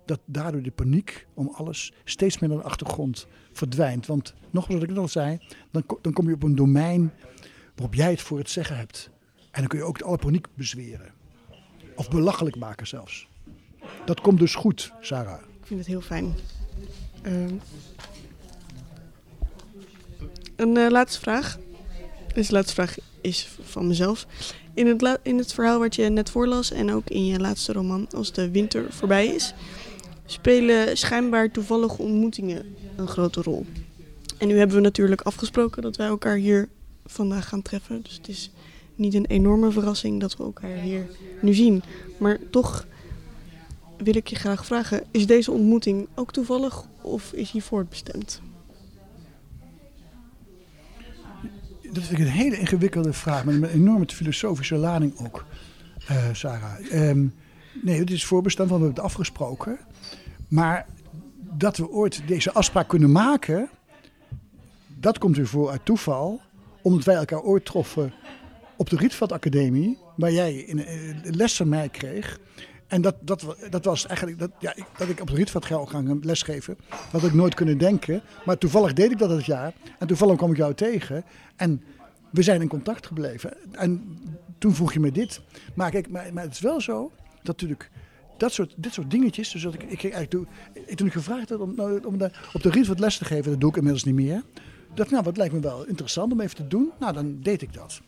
dat 0.04 0.20
daardoor 0.24 0.62
de 0.62 0.70
paniek 0.70 1.26
om 1.34 1.48
alles 1.54 1.92
steeds 2.04 2.38
meer 2.38 2.48
naar 2.48 2.58
de 2.58 2.64
achtergrond 2.64 3.26
verdwijnt. 3.52 4.06
Want 4.06 4.34
nogmaals, 4.50 4.80
wat 4.80 4.82
ik 4.82 4.88
net 4.88 4.98
al 4.98 5.08
zei, 5.08 5.38
dan, 5.70 5.84
dan 6.00 6.12
kom 6.12 6.28
je 6.28 6.34
op 6.34 6.42
een 6.42 6.54
domein 6.54 7.12
waarop 7.74 7.94
jij 7.94 8.10
het 8.10 8.20
voor 8.20 8.38
het 8.38 8.50
zeggen 8.50 8.76
hebt. 8.76 9.10
En 9.50 9.60
dan 9.60 9.66
kun 9.66 9.78
je 9.78 9.84
ook 9.84 10.00
alle 10.00 10.16
paniek 10.16 10.46
bezweren. 10.54 11.12
Of 11.94 12.10
belachelijk 12.10 12.56
maken 12.56 12.86
zelfs. 12.86 13.27
Dat 14.04 14.20
komt 14.20 14.38
dus 14.38 14.54
goed, 14.54 14.92
Sarah. 15.00 15.40
Ik 15.60 15.66
vind 15.66 15.78
het 15.78 15.88
heel 15.88 16.00
fijn. 16.00 16.34
Uh, 17.22 17.32
een 20.56 20.76
uh, 20.76 20.90
laatste 20.90 21.20
vraag. 21.20 21.58
Deze 22.34 22.52
laatste 22.52 22.74
vraag 22.74 22.96
is 23.20 23.48
van 23.62 23.86
mezelf. 23.86 24.26
In 24.74 24.86
het, 24.86 25.18
in 25.22 25.38
het 25.38 25.52
verhaal 25.52 25.78
wat 25.78 25.94
je 25.94 26.08
net 26.08 26.30
voorlas 26.30 26.70
en 26.70 26.92
ook 26.92 27.08
in 27.08 27.26
je 27.26 27.38
laatste 27.38 27.72
roman, 27.72 28.06
Als 28.14 28.32
de 28.32 28.50
winter 28.50 28.92
voorbij 28.92 29.26
is, 29.26 29.54
spelen 30.26 30.96
schijnbaar 30.96 31.50
toevallige 31.50 32.02
ontmoetingen 32.02 32.76
een 32.96 33.08
grote 33.08 33.42
rol. 33.42 33.66
En 34.38 34.48
nu 34.48 34.58
hebben 34.58 34.76
we 34.76 34.82
natuurlijk 34.82 35.20
afgesproken 35.20 35.82
dat 35.82 35.96
wij 35.96 36.06
elkaar 36.06 36.36
hier 36.36 36.68
vandaag 37.06 37.48
gaan 37.48 37.62
treffen. 37.62 38.02
Dus 38.02 38.14
het 38.14 38.28
is 38.28 38.50
niet 38.94 39.14
een 39.14 39.26
enorme 39.26 39.70
verrassing 39.70 40.20
dat 40.20 40.36
we 40.36 40.42
elkaar 40.42 40.76
hier 40.76 41.06
nu 41.40 41.54
zien. 41.54 41.82
Maar 42.18 42.38
toch 42.50 42.86
wil 43.98 44.16
ik 44.16 44.26
je 44.26 44.36
graag 44.36 44.66
vragen: 44.66 45.02
is 45.10 45.26
deze 45.26 45.50
ontmoeting 45.50 46.08
ook 46.14 46.32
toevallig 46.32 46.84
of 47.02 47.32
is 47.32 47.50
hij 47.50 47.60
voortbestemd? 47.60 48.40
Dat 51.92 52.02
vind 52.02 52.18
ik 52.18 52.26
een 52.26 52.32
hele 52.32 52.58
ingewikkelde 52.58 53.12
vraag, 53.12 53.44
met 53.44 53.54
een 53.54 53.64
enorme 53.64 54.06
filosofische 54.06 54.76
lading 54.76 55.18
ook, 55.18 55.44
uh, 56.10 56.24
Sarah. 56.32 56.92
Um, 56.92 57.34
nee, 57.82 57.98
het 57.98 58.10
is 58.10 58.24
voorbestemd, 58.24 58.68
want 58.68 58.80
we 58.80 58.86
hebben 58.86 59.04
het 59.04 59.12
afgesproken. 59.12 59.78
Maar 60.48 60.86
dat 61.38 61.76
we 61.76 61.90
ooit 61.90 62.22
deze 62.26 62.52
afspraak 62.52 62.88
kunnen 62.88 63.12
maken, 63.12 63.68
dat 64.86 65.18
komt 65.18 65.36
weer 65.36 65.46
voor 65.46 65.70
uit 65.70 65.84
toeval. 65.84 66.40
Omdat 66.82 67.04
wij 67.04 67.14
elkaar 67.14 67.40
ooit 67.42 67.64
troffen 67.64 68.12
op 68.76 68.90
de 68.90 68.96
Rietveld 68.96 69.32
Academie, 69.32 69.98
waar 70.16 70.32
jij 70.32 70.54
in, 70.54 70.84
eh, 70.84 70.94
les 71.22 71.56
van 71.56 71.68
mij 71.68 71.88
kreeg. 71.88 72.40
En 72.88 73.02
dat, 73.02 73.14
dat, 73.20 73.56
dat 73.70 73.84
was 73.84 74.06
eigenlijk, 74.06 74.38
dat, 74.38 74.50
ja, 74.58 74.74
dat 74.96 75.08
ik 75.08 75.20
op 75.20 75.28
de 75.28 75.34
Rietveld 75.34 75.64
gaan 75.66 76.20
lesgeven. 76.22 76.78
Dat 76.88 77.20
had 77.20 77.30
ik 77.30 77.34
nooit 77.34 77.54
kunnen 77.54 77.78
denken. 77.78 78.22
Maar 78.44 78.58
toevallig 78.58 78.92
deed 78.92 79.10
ik 79.10 79.18
dat 79.18 79.30
het 79.30 79.44
jaar. 79.44 79.72
En 79.98 80.06
toevallig 80.06 80.36
kwam 80.36 80.50
ik 80.50 80.56
jou 80.56 80.74
tegen. 80.74 81.24
En 81.56 81.82
we 82.30 82.42
zijn 82.42 82.60
in 82.60 82.68
contact 82.68 83.06
gebleven. 83.06 83.72
En 83.72 84.18
toen 84.58 84.74
vroeg 84.74 84.92
je 84.92 85.00
me 85.00 85.12
dit. 85.12 85.40
Maar 85.74 85.90
kijk, 85.90 86.08
maar, 86.08 86.32
maar 86.32 86.42
het 86.42 86.52
is 86.52 86.60
wel 86.60 86.80
zo 86.80 87.12
dat 87.34 87.46
natuurlijk 87.46 87.90
dat 88.36 88.52
soort, 88.52 88.74
dit 88.76 88.92
soort 88.92 89.10
dingetjes. 89.10 89.50
Dus 89.50 89.62
dat 89.62 89.74
ik, 89.74 89.82
ik, 89.82 90.02
eigenlijk 90.02 90.30
toen, 90.96 91.06
ik 91.06 91.12
gevraagd 91.12 91.48
had 91.48 91.60
om, 91.60 91.74
nou, 91.76 92.04
om 92.04 92.18
de, 92.18 92.30
op 92.52 92.62
de 92.62 92.70
Rietveld 92.70 92.98
les 92.98 93.18
te 93.18 93.24
geven, 93.24 93.50
dat 93.50 93.60
doe 93.60 93.70
ik 93.70 93.76
inmiddels 93.76 94.04
niet 94.04 94.14
meer. 94.14 94.42
Dat, 94.94 95.10
nou, 95.10 95.24
wat 95.24 95.36
lijkt 95.36 95.54
me 95.54 95.60
wel 95.60 95.86
interessant 95.86 96.32
om 96.32 96.40
even 96.40 96.56
te 96.56 96.68
doen. 96.68 96.92
Nou, 96.98 97.12
dan 97.12 97.40
deed 97.40 97.62
ik 97.62 97.72
dat. 97.72 98.00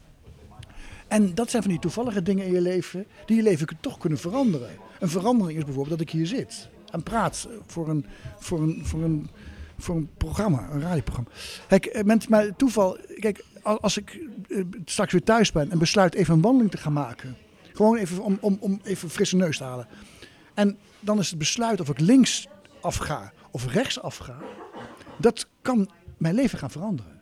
En 1.11 1.35
dat 1.35 1.51
zijn 1.51 1.63
van 1.63 1.71
die 1.71 1.81
toevallige 1.81 2.23
dingen 2.23 2.47
in 2.47 2.53
je 2.53 2.61
leven 2.61 3.07
die 3.27 3.37
je 3.37 3.43
leven 3.43 3.67
toch 3.81 3.99
kunnen 3.99 4.19
veranderen. 4.19 4.71
Een 4.99 5.09
verandering 5.09 5.59
is 5.59 5.65
bijvoorbeeld 5.65 5.99
dat 5.99 6.07
ik 6.07 6.13
hier 6.13 6.27
zit 6.27 6.69
en 6.91 7.03
praat 7.03 7.49
voor 7.67 7.89
een, 7.89 8.07
voor 8.39 8.61
een, 8.61 8.81
voor 8.85 9.03
een, 9.03 9.31
voor 9.79 9.97
een 9.97 10.11
programma, 10.17 10.69
een 10.71 10.81
radioprogramma. 10.81 11.31
Kijk, 11.69 11.87
eh, 11.87 12.03
met, 12.03 12.29
maar 12.29 12.57
toeval, 12.57 12.99
kijk, 13.19 13.45
als 13.63 13.97
ik 13.97 14.21
eh, 14.49 14.65
straks 14.85 15.13
weer 15.13 15.23
thuis 15.23 15.53
ben 15.53 15.71
en 15.71 15.79
besluit 15.79 16.15
even 16.15 16.35
een 16.35 16.41
wandeling 16.41 16.71
te 16.71 16.77
gaan 16.77 16.93
maken. 16.93 17.37
Gewoon 17.73 17.97
even 17.97 18.23
om, 18.23 18.39
om, 18.41 18.57
om 18.61 18.81
even 18.83 19.11
frisse 19.11 19.37
neus 19.37 19.57
te 19.57 19.65
halen. 19.65 19.87
En 20.55 20.79
dan 21.01 21.19
is 21.19 21.31
het 21.31 21.39
besluit 21.39 21.81
of 21.81 21.89
ik 21.89 22.01
links 22.01 22.49
afga 22.81 23.33
of 23.51 23.73
rechts 23.73 24.03
afga. 24.03 24.37
Dat 25.17 25.49
kan 25.63 25.91
mijn 26.17 26.35
leven 26.35 26.59
gaan 26.59 26.71
veranderen. 26.71 27.21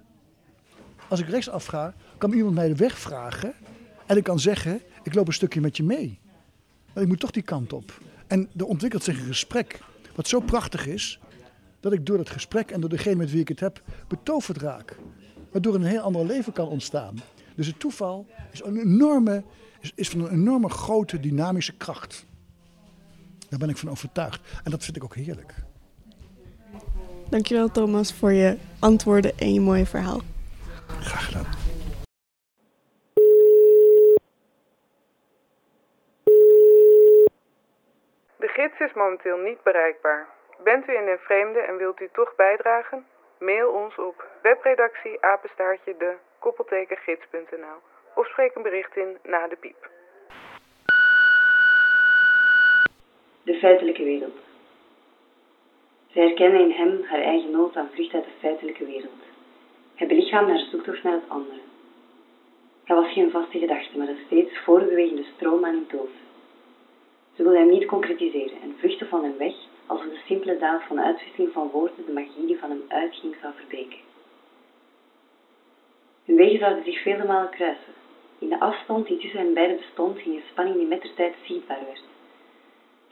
Als 1.08 1.20
ik 1.20 1.28
rechts 1.28 1.48
afga, 1.48 1.94
kan 2.18 2.32
iemand 2.32 2.54
mij 2.54 2.68
de 2.68 2.74
weg 2.74 2.98
vragen 2.98 3.54
en 4.08 4.16
ik 4.16 4.24
kan 4.24 4.40
zeggen, 4.40 4.80
ik 5.02 5.14
loop 5.14 5.26
een 5.26 5.32
stukje 5.32 5.60
met 5.60 5.76
je 5.76 5.82
mee. 5.82 6.18
Maar 6.94 7.02
ik 7.02 7.08
moet 7.08 7.20
toch 7.20 7.30
die 7.30 7.42
kant 7.42 7.72
op. 7.72 8.00
En 8.26 8.48
er 8.56 8.64
ontwikkelt 8.64 9.02
zich 9.02 9.18
een 9.18 9.26
gesprek 9.26 9.80
wat 10.14 10.28
zo 10.28 10.40
prachtig 10.40 10.86
is, 10.86 11.20
dat 11.80 11.92
ik 11.92 12.06
door 12.06 12.16
dat 12.16 12.30
gesprek 12.30 12.70
en 12.70 12.80
door 12.80 12.90
degene 12.90 13.16
met 13.16 13.30
wie 13.30 13.40
ik 13.40 13.48
het 13.48 13.60
heb 13.60 13.82
betoverd 14.08 14.58
raak. 14.58 14.96
Waardoor 15.50 15.74
een 15.74 15.82
heel 15.82 16.00
ander 16.00 16.26
leven 16.26 16.52
kan 16.52 16.68
ontstaan. 16.68 17.14
Dus 17.54 17.66
het 17.66 17.80
toeval 17.80 18.26
is, 18.52 18.62
een 18.64 18.76
enorme, 18.76 19.42
is, 19.80 19.92
is 19.94 20.08
van 20.08 20.20
een 20.20 20.30
enorme 20.30 20.68
grote 20.68 21.20
dynamische 21.20 21.76
kracht. 21.76 22.26
Daar 23.48 23.58
ben 23.58 23.68
ik 23.68 23.76
van 23.76 23.90
overtuigd. 23.90 24.40
En 24.64 24.70
dat 24.70 24.84
vind 24.84 24.96
ik 24.96 25.04
ook 25.04 25.14
heerlijk. 25.14 25.54
Dankjewel 27.30 27.70
Thomas 27.70 28.12
voor 28.12 28.32
je 28.32 28.56
antwoorden 28.78 29.38
en 29.38 29.52
je 29.52 29.60
mooie 29.60 29.86
verhaal. 29.86 30.20
Graag 31.00 31.24
gedaan. 31.24 31.68
gids 38.58 38.77
is 38.88 38.94
momenteel 38.94 39.36
niet 39.36 39.62
bereikbaar. 39.62 40.28
Bent 40.64 40.88
u 40.88 40.92
in 40.94 41.04
den 41.04 41.18
vreemde 41.18 41.58
en 41.58 41.76
wilt 41.76 42.00
u 42.00 42.08
toch 42.12 42.34
bijdragen? 42.36 43.06
Mail 43.38 43.70
ons 43.70 43.98
op 43.98 44.26
webredactie 44.42 45.24
apenstaartje 45.24 45.94
de 45.98 46.12
koppeltekengids.nl 46.38 47.78
of 48.14 48.26
spreek 48.26 48.54
een 48.54 48.62
bericht 48.62 48.96
in 48.96 49.18
na 49.22 49.48
de 49.48 49.56
piep. 49.56 49.90
De 53.42 53.58
feitelijke 53.58 54.04
wereld. 54.04 54.38
Zij 56.12 56.22
herkennen 56.22 56.60
in 56.60 56.70
hem 56.70 57.02
haar 57.02 57.22
eigen 57.22 57.50
nood 57.50 57.76
aan 57.76 57.90
vlucht 57.94 58.14
uit 58.14 58.24
de 58.24 58.38
feitelijke 58.40 58.86
wereld. 58.86 59.22
Hij 59.94 60.06
belichaamt 60.06 60.48
haar 60.48 60.58
zoektocht 60.58 61.02
naar 61.02 61.12
het 61.12 61.28
andere. 61.28 61.60
Hij 62.84 62.96
was 62.96 63.12
geen 63.12 63.30
vaste 63.30 63.58
gedachte, 63.58 63.98
maar 63.98 64.08
een 64.08 64.24
steeds 64.26 64.58
voortbewegende 64.64 65.24
stroom 65.34 65.64
aan 65.64 65.74
een 65.74 65.88
doof. 65.88 66.10
Ze 67.38 67.44
wilde 67.44 67.58
hem 67.58 67.68
niet 67.68 67.86
concretiseren 67.86 68.60
en 68.62 68.74
vluchtte 68.78 69.06
van 69.06 69.22
hem 69.24 69.36
weg 69.36 69.54
alsof 69.86 70.06
de 70.06 70.20
simpele 70.26 70.58
daad 70.58 70.82
van 70.82 71.00
uitwisseling 71.00 71.52
van 71.52 71.70
woorden 71.70 72.06
de 72.06 72.12
magie 72.12 72.46
die 72.46 72.58
van 72.58 72.70
hem 72.70 72.82
uitging 72.88 73.36
zou 73.40 73.52
verbreken. 73.56 73.98
Hun 76.24 76.36
wegen 76.36 76.58
zouden 76.58 76.84
zich 76.84 77.02
vele 77.02 77.24
malen 77.24 77.50
kruisen. 77.50 77.92
In 78.38 78.48
de 78.48 78.60
afstand 78.60 79.06
die 79.06 79.18
tussen 79.18 79.40
hen 79.40 79.54
beiden 79.54 79.76
bestond, 79.76 80.18
ging 80.18 80.34
een 80.34 80.42
spanning 80.50 80.76
die 80.76 80.86
met 80.86 81.02
de 81.02 81.14
tijd 81.14 81.34
zichtbaar 81.44 81.84
werd. 81.84 82.02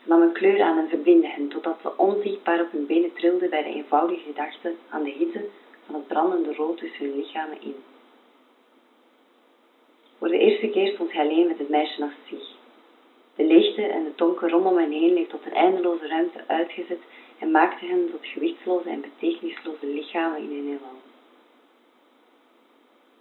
Ze 0.02 0.08
nam 0.08 0.22
een 0.22 0.32
kleur 0.32 0.62
aan 0.62 0.78
en 0.78 0.88
verblindde 0.88 1.28
hen, 1.28 1.48
totdat 1.48 1.78
ze 1.82 1.96
onzichtbaar 1.96 2.60
op 2.60 2.72
hun 2.72 2.86
benen 2.86 3.12
trilden 3.12 3.50
bij 3.50 3.62
de 3.62 3.74
eenvoudige 3.74 4.22
gedachte 4.22 4.74
aan 4.88 5.02
de 5.02 5.10
hitte 5.10 5.44
van 5.84 5.94
het 5.94 6.06
brandende 6.06 6.54
rood 6.54 6.78
tussen 6.78 7.04
hun 7.04 7.16
lichamen 7.16 7.62
in. 7.62 7.74
Voor 10.18 10.28
de 10.28 10.38
eerste 10.38 10.68
keer 10.68 10.92
stond 10.92 11.12
hij 11.12 11.24
alleen 11.24 11.46
met 11.46 11.58
het 11.58 11.68
meisje 11.68 12.00
naast 12.00 12.16
zich. 12.28 12.55
De 13.36 13.44
leegte 13.44 13.82
en 13.82 14.04
de 14.04 14.12
donker 14.14 14.50
rondom 14.50 14.76
hen 14.76 14.90
heen 14.90 15.12
leek 15.12 15.28
tot 15.28 15.46
een 15.46 15.54
eindeloze 15.54 16.06
ruimte 16.06 16.40
uitgezet 16.46 17.00
en 17.38 17.50
maakte 17.50 17.86
hen 17.86 18.10
tot 18.10 18.26
gewichtsloze 18.26 18.88
en 18.88 19.00
betekenisloze 19.00 19.86
lichamen 19.86 20.38
in 20.38 20.50
een 20.50 20.66
heelal. 20.66 21.00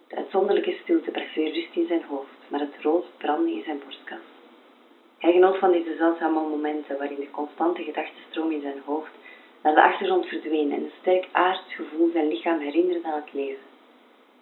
De 0.07 0.15
uitzonderlijke 0.15 0.77
stilte 0.83 1.11
bracht 1.11 1.35
weer 1.35 1.53
rust 1.53 1.75
in 1.75 1.87
zijn 1.87 2.03
hoofd, 2.03 2.37
maar 2.47 2.59
het 2.59 2.81
rood 2.81 3.05
brandde 3.17 3.51
in 3.51 3.63
zijn 3.63 3.79
borstkas. 3.83 4.25
Hij 5.17 5.31
genoot 5.31 5.57
van 5.57 5.71
deze 5.71 5.95
zeldzame 5.97 6.39
momenten 6.39 6.97
waarin 6.97 7.19
de 7.19 7.31
constante 7.31 7.83
gedachtenstroom 7.83 8.51
in 8.51 8.61
zijn 8.61 8.81
hoofd 8.85 9.11
naar 9.61 9.75
de 9.75 9.83
achtergrond 9.83 10.25
verdween 10.25 10.71
en 10.71 10.83
een 10.83 10.91
sterk 11.01 11.27
aards 11.31 11.73
gevoel 11.73 12.09
zijn 12.11 12.27
lichaam 12.27 12.59
herinnerde 12.59 13.07
aan 13.07 13.21
het 13.21 13.33
leven. 13.33 13.63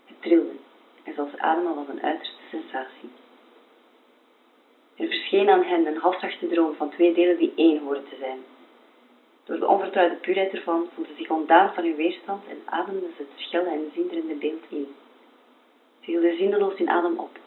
Het 0.06 0.22
trilde 0.22 0.56
en 1.04 1.14
zoals 1.14 1.38
ademen 1.38 1.76
was 1.76 1.88
een 1.88 2.04
uiterste 2.04 2.42
sensatie. 2.50 3.10
Er 4.96 5.08
verscheen 5.08 5.50
aan 5.50 5.64
hen 5.64 5.86
een 5.86 5.98
halfzachte 5.98 6.48
droom 6.48 6.76
van 6.76 6.90
twee 6.90 7.14
delen 7.14 7.38
die 7.38 7.54
één 7.56 7.80
hoorden 7.80 8.10
te 8.10 8.16
zijn. 8.20 8.40
Door 9.44 9.60
de 9.60 9.68
onvertrouwde 9.68 10.16
puurheid 10.16 10.54
ervan 10.54 10.90
voelden 10.94 11.16
ze 11.16 11.22
zich 11.22 11.32
ontdaan 11.32 11.74
van 11.74 11.84
hun 11.84 11.96
weerstand 11.96 12.44
en 12.48 12.62
ademden 12.66 13.14
ze 13.18 13.22
het 13.22 13.46
schelle 13.46 13.70
en 13.70 13.92
zinderende 13.94 14.34
beeld 14.34 14.64
in. 14.70 14.88
Ze 16.00 16.12
hielden 16.12 16.38
zinneloos 16.38 16.76
in 16.76 16.90
adem 16.90 17.20
op, 17.20 17.40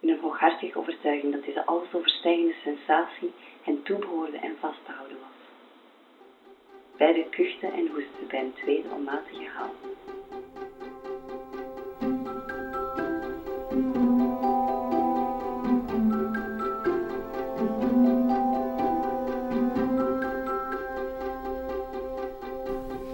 in 0.00 0.08
een 0.08 0.20
hooghartige 0.20 0.78
overtuiging 0.78 1.32
dat 1.32 1.44
deze 1.44 1.66
alles 1.66 1.94
overstijgende 1.94 2.54
sensatie 2.62 3.32
hen 3.62 3.82
toebehoorde 3.82 4.36
en 4.36 4.56
vast 4.60 4.84
te 4.84 4.92
houden 4.92 5.16
was. 5.20 5.36
Beiden 6.96 7.30
kuchten 7.30 7.72
en 7.72 7.86
hoesten 7.86 8.26
bij 8.28 8.40
een 8.40 8.54
tweede 8.54 8.88
onmatige 8.88 9.44
haal. 9.44 9.74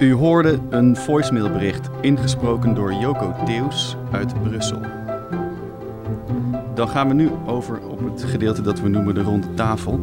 U 0.05 0.13
hoorde 0.13 0.61
een 0.71 0.97
voicemailbericht 0.97 1.89
ingesproken 2.01 2.75
door 2.75 2.93
Joko 2.93 3.35
Theus 3.45 3.97
uit 4.13 4.43
Brussel. 4.43 4.81
Dan 6.75 6.89
gaan 6.89 7.09
we 7.09 7.15
nu 7.15 7.31
over 7.47 7.81
op 7.81 8.05
het 8.05 8.25
gedeelte 8.25 8.63
dat 8.63 8.81
we 8.81 8.89
noemen 8.89 9.15
de 9.15 9.23
ronde 9.23 9.55
tafel. 9.55 10.01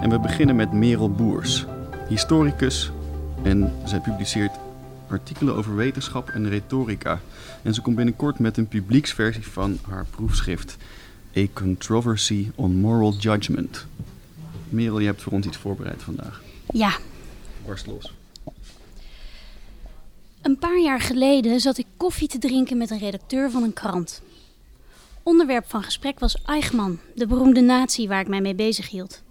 En 0.00 0.10
we 0.10 0.18
beginnen 0.18 0.56
met 0.56 0.72
Merel 0.72 1.10
Boers, 1.10 1.66
historicus. 2.08 2.92
En 3.42 3.72
zij 3.84 4.00
publiceert 4.00 4.52
artikelen 5.08 5.54
over 5.54 5.76
wetenschap 5.76 6.28
en 6.28 6.48
retorica. 6.48 7.20
En 7.62 7.74
ze 7.74 7.80
komt 7.80 7.96
binnenkort 7.96 8.38
met 8.38 8.56
een 8.56 8.68
publieksversie 8.68 9.46
van 9.46 9.78
haar 9.88 10.06
proefschrift 10.10 10.76
A 11.36 11.46
Controversy 11.52 12.50
on 12.54 12.76
Moral 12.76 13.14
Judgment. 13.18 13.86
Merel, 14.68 14.98
je 14.98 15.06
hebt 15.06 15.22
voor 15.22 15.32
ons 15.32 15.46
iets 15.46 15.56
voorbereid 15.56 16.02
vandaag. 16.02 16.42
Ja, 16.66 16.90
Barst 17.66 17.86
los. 17.86 18.17
Een 20.48 20.58
paar 20.58 20.80
jaar 20.80 21.00
geleden 21.00 21.60
zat 21.60 21.78
ik 21.78 21.86
koffie 21.96 22.28
te 22.28 22.38
drinken 22.38 22.76
met 22.76 22.90
een 22.90 22.98
redacteur 22.98 23.50
van 23.50 23.62
een 23.62 23.72
krant. 23.72 24.22
Onderwerp 25.22 25.68
van 25.68 25.82
gesprek 25.82 26.18
was 26.18 26.42
Eichmann, 26.44 27.00
de 27.14 27.26
beroemde 27.26 27.60
nazi 27.60 28.08
waar 28.08 28.20
ik 28.20 28.28
mij 28.28 28.40
mee 28.40 28.54
bezig 28.54 28.90
hield. 28.90 29.22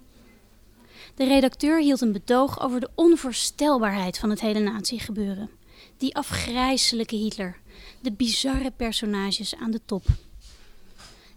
De 1.15 1.25
redacteur 1.25 1.79
hield 1.79 2.01
een 2.01 2.11
betoog 2.11 2.61
over 2.61 2.79
de 2.79 2.89
onvoorstelbaarheid 2.95 4.17
van 4.17 4.29
het 4.29 4.41
hele 4.41 4.59
nazi-gebeuren. 4.59 5.49
Die 5.97 6.15
afgrijselijke 6.15 7.15
Hitler, 7.15 7.57
de 8.01 8.11
bizarre 8.11 8.71
personages 8.71 9.55
aan 9.55 9.71
de 9.71 9.81
top. 9.85 10.05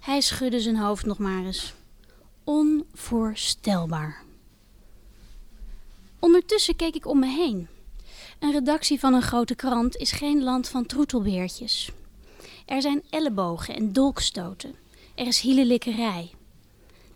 Hij 0.01 0.21
schudde 0.21 0.61
zijn 0.61 0.77
hoofd 0.77 1.07
nog 1.07 1.19
maar 1.19 1.45
eens. 1.45 1.75
Onvoorstelbaar. 2.45 4.23
Ondertussen 6.19 6.77
keek 6.77 6.95
ik 6.95 7.07
om 7.07 7.19
me 7.19 7.27
heen. 7.27 7.69
Een 8.41 8.53
redactie 8.53 9.01
van 9.01 9.15
een 9.15 9.23
grote 9.23 9.55
krant 9.55 9.97
is 9.97 10.13
geen 10.13 10.43
land 10.43 10.69
van 10.69 10.87
troetelbeertjes. 10.87 11.91
Er 12.67 12.83
zijn 12.83 13.03
ellebogen 13.11 13.75
en 13.75 13.93
dolkstoten. 13.93 14.75
Er 15.15 15.27
is 15.27 15.41
hielenlikkerij. 15.41 16.31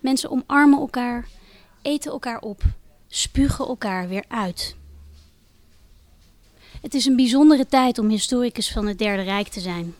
Mensen 0.00 0.30
omarmen 0.30 0.78
elkaar, 0.78 1.28
eten 1.82 2.10
elkaar 2.12 2.40
op, 2.40 2.62
spugen 3.08 3.66
elkaar 3.66 4.08
weer 4.08 4.24
uit. 4.28 4.76
Het 6.80 6.94
is 6.94 7.06
een 7.06 7.16
bijzondere 7.16 7.66
tijd 7.66 7.98
om 7.98 8.08
historicus 8.08 8.72
van 8.72 8.86
het 8.86 8.98
Derde 8.98 9.22
Rijk 9.22 9.48
te 9.48 9.60
zijn. 9.60 9.94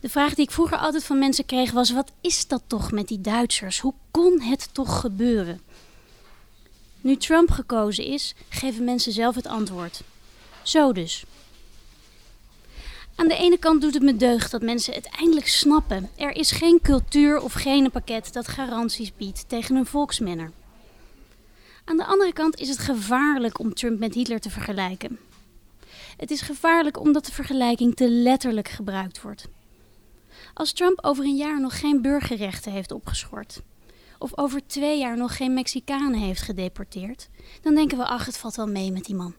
De 0.00 0.08
vraag 0.08 0.34
die 0.34 0.44
ik 0.44 0.50
vroeger 0.50 0.78
altijd 0.78 1.04
van 1.04 1.18
mensen 1.18 1.46
kreeg 1.46 1.70
was: 1.70 1.90
wat 1.90 2.12
is 2.20 2.46
dat 2.46 2.62
toch 2.66 2.92
met 2.92 3.08
die 3.08 3.20
Duitsers? 3.20 3.80
Hoe 3.80 3.94
kon 4.10 4.40
het 4.40 4.68
toch 4.72 5.00
gebeuren? 5.00 5.60
Nu 7.00 7.16
Trump 7.16 7.50
gekozen 7.50 8.04
is, 8.04 8.34
geven 8.48 8.84
mensen 8.84 9.12
zelf 9.12 9.34
het 9.34 9.46
antwoord. 9.46 10.02
Zo 10.62 10.92
dus. 10.92 11.24
Aan 13.14 13.28
de 13.28 13.36
ene 13.36 13.58
kant 13.58 13.80
doet 13.80 13.94
het 13.94 14.02
me 14.02 14.16
deugd 14.16 14.50
dat 14.50 14.62
mensen 14.62 14.94
het 14.94 15.08
eindelijk 15.18 15.48
snappen. 15.48 16.10
Er 16.16 16.36
is 16.36 16.50
geen 16.50 16.80
cultuur 16.82 17.40
of 17.40 17.52
genenpakket 17.52 18.32
dat 18.32 18.48
garanties 18.48 19.12
biedt 19.16 19.48
tegen 19.48 19.76
een 19.76 19.86
volksmenner. 19.86 20.50
Aan 21.84 21.96
de 21.96 22.04
andere 22.04 22.32
kant 22.32 22.56
is 22.56 22.68
het 22.68 22.78
gevaarlijk 22.78 23.58
om 23.58 23.74
Trump 23.74 23.98
met 23.98 24.14
Hitler 24.14 24.40
te 24.40 24.50
vergelijken. 24.50 25.18
Het 26.16 26.30
is 26.30 26.40
gevaarlijk 26.40 27.00
omdat 27.00 27.26
de 27.26 27.32
vergelijking 27.32 27.96
te 27.96 28.08
letterlijk 28.10 28.68
gebruikt 28.68 29.22
wordt. 29.22 29.48
Als 30.54 30.72
Trump 30.72 30.98
over 31.04 31.24
een 31.24 31.36
jaar 31.36 31.60
nog 31.60 31.80
geen 31.80 32.02
burgerrechten 32.02 32.72
heeft 32.72 32.92
opgeschort, 32.92 33.60
of 34.20 34.38
over 34.38 34.66
twee 34.66 34.98
jaar 34.98 35.16
nog 35.16 35.36
geen 35.36 35.54
Mexicanen 35.54 36.20
heeft 36.20 36.42
gedeporteerd, 36.42 37.28
dan 37.62 37.74
denken 37.74 37.98
we: 37.98 38.04
ach, 38.04 38.26
het 38.26 38.38
valt 38.38 38.56
wel 38.56 38.66
mee 38.66 38.92
met 38.92 39.04
die 39.04 39.14
man. 39.14 39.34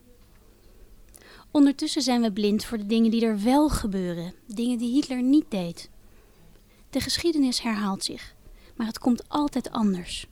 Ondertussen 1.51 2.01
zijn 2.01 2.21
we 2.21 2.31
blind 2.31 2.65
voor 2.65 2.77
de 2.77 2.85
dingen 2.85 3.11
die 3.11 3.25
er 3.25 3.43
wel 3.43 3.69
gebeuren, 3.69 4.33
dingen 4.45 4.77
die 4.77 4.93
Hitler 4.93 5.21
niet 5.21 5.45
deed. 5.49 5.89
De 6.89 6.99
geschiedenis 6.99 7.61
herhaalt 7.61 8.03
zich, 8.03 8.35
maar 8.75 8.87
het 8.87 8.99
komt 8.99 9.29
altijd 9.29 9.71
anders. 9.71 10.27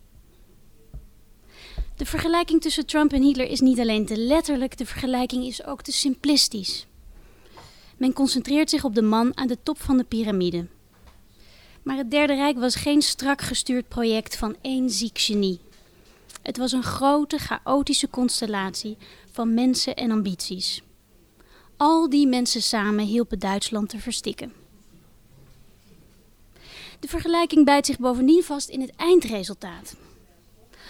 De 1.96 2.06
vergelijking 2.06 2.62
tussen 2.62 2.86
Trump 2.86 3.14
en 3.14 3.22
Hitler 3.22 3.48
is 3.48 3.60
niet 3.60 3.80
alleen 3.80 4.06
te 4.06 4.18
letterlijk, 4.18 4.78
de 4.78 4.86
vergelijking 4.86 5.46
is 5.46 5.66
ook 5.66 5.82
te 5.82 5.92
simplistisch. 5.92 6.88
Men 7.98 8.14
concentreert 8.14 8.70
zich 8.70 8.84
op 8.84 8.96
de 8.96 9.02
man 9.02 9.38
aan 9.38 9.48
de 9.48 9.58
top 9.64 9.82
van 9.82 9.98
de 9.98 10.04
piramide. 10.04 10.68
Maar 11.90 11.98
het 11.98 12.12
Derde 12.12 12.34
Rijk 12.34 12.58
was 12.58 12.76
geen 12.76 13.02
strak 13.02 13.42
gestuurd 13.42 13.88
project 13.88 14.38
van 14.38 14.56
één 14.62 14.90
ziek 14.90 15.18
genie. 15.20 15.60
Het 16.42 16.58
was 16.58 16.72
een 16.72 16.84
grote, 16.84 17.38
chaotische 17.38 18.10
constellatie 18.10 18.98
van 19.32 19.54
mensen 19.54 19.96
en 19.96 20.12
ambities. 20.12 20.82
Al 21.78 22.10
die 22.10 22.28
mensen 22.28 22.62
samen 22.62 23.06
hielpen 23.06 23.40
Duitsland 23.40 23.90
te 23.90 24.00
verstikken. 24.00 24.54
De 27.00 27.08
vergelijking 27.08 27.66
bijt 27.66 27.86
zich 27.86 28.00
bovendien 28.00 28.44
vast 28.44 28.70
in 28.70 28.82
het 28.82 28.96
eindresultaat. 28.96 29.96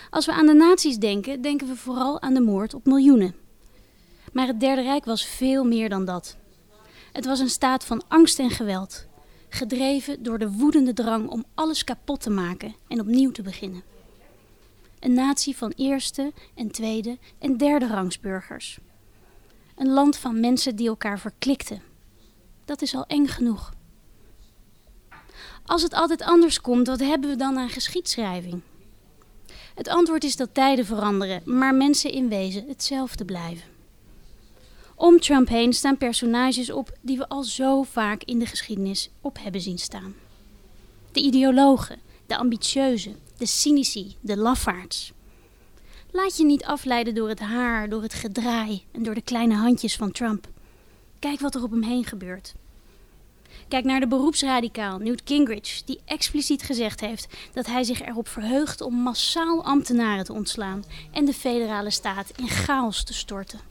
Als 0.09 0.25
we 0.25 0.31
aan 0.31 0.45
de 0.45 0.53
nazi's 0.53 0.97
denken, 0.97 1.41
denken 1.41 1.67
we 1.67 1.75
vooral 1.75 2.21
aan 2.21 2.33
de 2.33 2.41
moord 2.41 2.73
op 2.73 2.85
miljoenen. 2.85 3.35
Maar 4.33 4.47
het 4.47 4.59
Derde 4.59 4.81
Rijk 4.81 5.05
was 5.05 5.25
veel 5.25 5.63
meer 5.63 5.89
dan 5.89 6.05
dat. 6.05 6.37
Het 7.11 7.25
was 7.25 7.39
een 7.39 7.49
staat 7.49 7.85
van 7.85 8.03
angst 8.07 8.39
en 8.39 8.49
geweld, 8.49 9.07
gedreven 9.49 10.23
door 10.23 10.39
de 10.39 10.51
woedende 10.51 10.93
drang 10.93 11.29
om 11.29 11.45
alles 11.53 11.83
kapot 11.83 12.21
te 12.21 12.29
maken 12.29 12.75
en 12.87 12.99
opnieuw 12.99 13.31
te 13.31 13.41
beginnen. 13.41 13.83
Een 14.99 15.13
natie 15.13 15.57
van 15.57 15.73
eerste 15.75 16.33
en 16.55 16.71
tweede 16.71 17.17
en 17.39 17.57
derde 17.57 17.87
rangsburgers. 17.87 18.79
Een 19.75 19.89
land 19.89 20.17
van 20.17 20.39
mensen 20.39 20.75
die 20.75 20.87
elkaar 20.87 21.19
verklikten. 21.19 21.81
Dat 22.65 22.81
is 22.81 22.95
al 22.95 23.05
eng 23.05 23.27
genoeg. 23.27 23.73
Als 25.65 25.81
het 25.81 25.93
altijd 25.93 26.21
anders 26.21 26.61
komt, 26.61 26.87
wat 26.87 26.99
hebben 26.99 27.29
we 27.29 27.35
dan 27.35 27.57
aan 27.57 27.69
geschiedschrijving? 27.69 28.61
Het 29.75 29.87
antwoord 29.87 30.23
is 30.23 30.35
dat 30.35 30.53
tijden 30.53 30.85
veranderen, 30.85 31.41
maar 31.45 31.75
mensen 31.75 32.11
in 32.11 32.29
wezen 32.29 32.67
hetzelfde 32.67 33.25
blijven. 33.25 33.78
Om 35.01 35.19
Trump 35.19 35.47
heen 35.47 35.73
staan 35.73 35.97
personages 35.97 36.71
op 36.71 36.97
die 37.01 37.17
we 37.17 37.27
al 37.27 37.43
zo 37.43 37.83
vaak 37.83 38.23
in 38.23 38.39
de 38.39 38.45
geschiedenis 38.45 39.09
op 39.21 39.37
hebben 39.41 39.61
zien 39.61 39.77
staan. 39.77 40.15
De 41.11 41.19
ideologen, 41.21 41.99
de 42.25 42.37
ambitieuzen, 42.37 43.15
de 43.37 43.45
cynici, 43.45 44.15
de 44.21 44.37
lafaards. 44.37 45.11
Laat 46.11 46.37
je 46.37 46.45
niet 46.45 46.63
afleiden 46.63 47.15
door 47.15 47.29
het 47.29 47.39
haar, 47.39 47.89
door 47.89 48.01
het 48.01 48.13
gedraai 48.13 48.83
en 48.91 49.03
door 49.03 49.13
de 49.13 49.21
kleine 49.21 49.55
handjes 49.55 49.95
van 49.95 50.11
Trump. 50.11 50.47
Kijk 51.19 51.39
wat 51.39 51.55
er 51.55 51.63
op 51.63 51.71
hem 51.71 51.83
heen 51.83 52.05
gebeurt. 52.05 52.53
Kijk 53.67 53.83
naar 53.83 53.99
de 53.99 54.07
beroepsradicaal 54.07 54.97
Newt 54.97 55.21
Gingrich, 55.25 55.83
die 55.83 55.99
expliciet 56.05 56.63
gezegd 56.63 56.99
heeft 56.99 57.27
dat 57.53 57.65
hij 57.65 57.83
zich 57.83 58.01
erop 58.01 58.27
verheugt 58.27 58.81
om 58.81 58.95
massaal 58.95 59.63
ambtenaren 59.63 60.25
te 60.25 60.33
ontslaan 60.33 60.83
en 61.11 61.25
de 61.25 61.33
federale 61.33 61.91
staat 61.91 62.31
in 62.35 62.49
chaos 62.49 63.03
te 63.03 63.13
storten. 63.13 63.68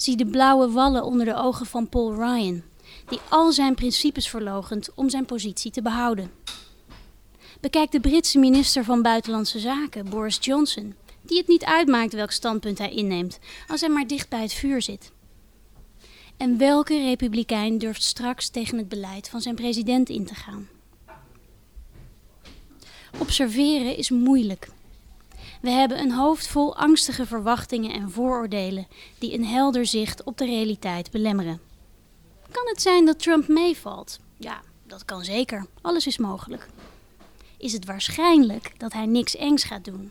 Zie 0.00 0.16
de 0.16 0.26
blauwe 0.26 0.70
wallen 0.70 1.04
onder 1.04 1.26
de 1.26 1.34
ogen 1.34 1.66
van 1.66 1.88
Paul 1.88 2.14
Ryan, 2.14 2.62
die 3.08 3.20
al 3.28 3.52
zijn 3.52 3.74
principes 3.74 4.28
verlogent 4.28 4.94
om 4.94 5.10
zijn 5.10 5.24
positie 5.24 5.70
te 5.70 5.82
behouden. 5.82 6.30
Bekijk 7.60 7.90
de 7.90 8.00
Britse 8.00 8.38
minister 8.38 8.84
van 8.84 9.02
Buitenlandse 9.02 9.58
Zaken, 9.58 10.10
Boris 10.10 10.38
Johnson, 10.40 10.94
die 11.22 11.38
het 11.38 11.48
niet 11.48 11.64
uitmaakt 11.64 12.12
welk 12.12 12.30
standpunt 12.30 12.78
hij 12.78 12.90
inneemt, 12.90 13.38
als 13.68 13.80
hij 13.80 13.90
maar 13.90 14.06
dicht 14.06 14.28
bij 14.28 14.42
het 14.42 14.52
vuur 14.52 14.82
zit. 14.82 15.12
En 16.36 16.58
welke 16.58 17.02
republikein 17.02 17.78
durft 17.78 18.02
straks 18.02 18.48
tegen 18.48 18.78
het 18.78 18.88
beleid 18.88 19.28
van 19.28 19.40
zijn 19.40 19.54
president 19.54 20.08
in 20.08 20.26
te 20.26 20.34
gaan? 20.34 20.68
Observeren 23.18 23.96
is 23.96 24.10
moeilijk. 24.10 24.68
We 25.60 25.70
hebben 25.70 25.98
een 26.00 26.12
hoofd 26.12 26.46
vol 26.46 26.76
angstige 26.76 27.26
verwachtingen 27.26 27.92
en 27.92 28.10
vooroordelen 28.10 28.86
die 29.18 29.34
een 29.34 29.44
helder 29.44 29.86
zicht 29.86 30.22
op 30.22 30.38
de 30.38 30.44
realiteit 30.44 31.10
belemmeren. 31.10 31.60
Kan 32.50 32.66
het 32.66 32.82
zijn 32.82 33.06
dat 33.06 33.18
Trump 33.18 33.48
meevalt? 33.48 34.18
Ja, 34.36 34.60
dat 34.86 35.04
kan 35.04 35.24
zeker. 35.24 35.66
Alles 35.80 36.06
is 36.06 36.18
mogelijk. 36.18 36.68
Is 37.56 37.72
het 37.72 37.84
waarschijnlijk 37.84 38.72
dat 38.78 38.92
hij 38.92 39.06
niks 39.06 39.36
engs 39.36 39.64
gaat 39.64 39.84
doen? 39.84 40.10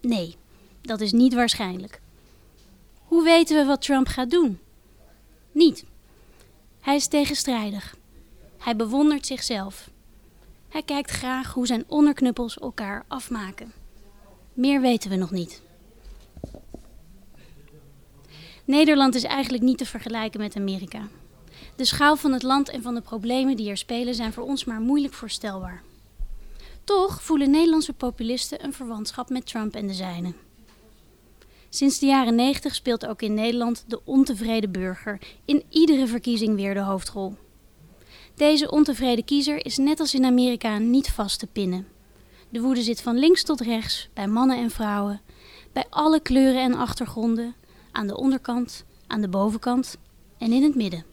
Nee, 0.00 0.36
dat 0.80 1.00
is 1.00 1.12
niet 1.12 1.34
waarschijnlijk. 1.34 2.00
Hoe 3.04 3.24
weten 3.24 3.56
we 3.56 3.64
wat 3.64 3.82
Trump 3.82 4.06
gaat 4.06 4.30
doen? 4.30 4.58
Niet. 5.52 5.84
Hij 6.80 6.96
is 6.96 7.06
tegenstrijdig. 7.06 7.96
Hij 8.58 8.76
bewondert 8.76 9.26
zichzelf. 9.26 9.90
Hij 10.68 10.82
kijkt 10.82 11.10
graag 11.10 11.52
hoe 11.52 11.66
zijn 11.66 11.84
onderknuppels 11.86 12.58
elkaar 12.58 13.04
afmaken. 13.08 13.72
Meer 14.58 14.80
weten 14.80 15.10
we 15.10 15.16
nog 15.16 15.30
niet. 15.30 15.62
Nederland 18.64 19.14
is 19.14 19.24
eigenlijk 19.24 19.62
niet 19.62 19.78
te 19.78 19.86
vergelijken 19.86 20.40
met 20.40 20.56
Amerika. 20.56 21.08
De 21.76 21.84
schaal 21.84 22.16
van 22.16 22.32
het 22.32 22.42
land 22.42 22.68
en 22.68 22.82
van 22.82 22.94
de 22.94 23.00
problemen 23.00 23.56
die 23.56 23.70
er 23.70 23.76
spelen 23.76 24.14
zijn 24.14 24.32
voor 24.32 24.44
ons 24.44 24.64
maar 24.64 24.80
moeilijk 24.80 25.14
voorstelbaar. 25.14 25.82
Toch 26.84 27.22
voelen 27.22 27.50
Nederlandse 27.50 27.92
populisten 27.92 28.64
een 28.64 28.72
verwantschap 28.72 29.28
met 29.28 29.46
Trump 29.46 29.74
en 29.74 29.86
de 29.86 29.94
zijnen. 29.94 30.36
Sinds 31.68 31.98
de 31.98 32.06
jaren 32.06 32.34
90 32.34 32.74
speelt 32.74 33.06
ook 33.06 33.22
in 33.22 33.34
Nederland 33.34 33.84
de 33.86 34.00
ontevreden 34.04 34.72
burger 34.72 35.18
in 35.44 35.62
iedere 35.68 36.06
verkiezing 36.06 36.54
weer 36.54 36.74
de 36.74 36.80
hoofdrol. 36.80 37.34
Deze 38.34 38.70
ontevreden 38.70 39.24
kiezer 39.24 39.66
is 39.66 39.76
net 39.76 40.00
als 40.00 40.14
in 40.14 40.24
Amerika 40.24 40.78
niet 40.78 41.10
vast 41.10 41.38
te 41.38 41.46
pinnen. 41.46 41.97
De 42.48 42.60
woede 42.60 42.82
zit 42.82 43.02
van 43.02 43.18
links 43.18 43.42
tot 43.42 43.60
rechts, 43.60 44.08
bij 44.14 44.26
mannen 44.26 44.58
en 44.58 44.70
vrouwen, 44.70 45.20
bij 45.72 45.84
alle 45.90 46.20
kleuren 46.20 46.62
en 46.62 46.74
achtergronden, 46.74 47.54
aan 47.92 48.06
de 48.06 48.16
onderkant, 48.16 48.84
aan 49.06 49.20
de 49.20 49.28
bovenkant 49.28 49.96
en 50.38 50.52
in 50.52 50.62
het 50.62 50.74
midden. 50.74 51.04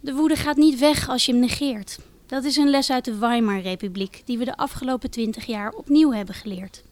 De 0.00 0.14
woede 0.14 0.36
gaat 0.36 0.56
niet 0.56 0.78
weg 0.78 1.08
als 1.08 1.26
je 1.26 1.32
hem 1.32 1.40
negeert. 1.40 1.98
Dat 2.26 2.44
is 2.44 2.56
een 2.56 2.70
les 2.70 2.90
uit 2.90 3.04
de 3.04 3.18
Weimar-republiek 3.18 4.22
die 4.24 4.38
we 4.38 4.44
de 4.44 4.56
afgelopen 4.56 5.10
twintig 5.10 5.46
jaar 5.46 5.72
opnieuw 5.72 6.12
hebben 6.12 6.34
geleerd. 6.34 6.82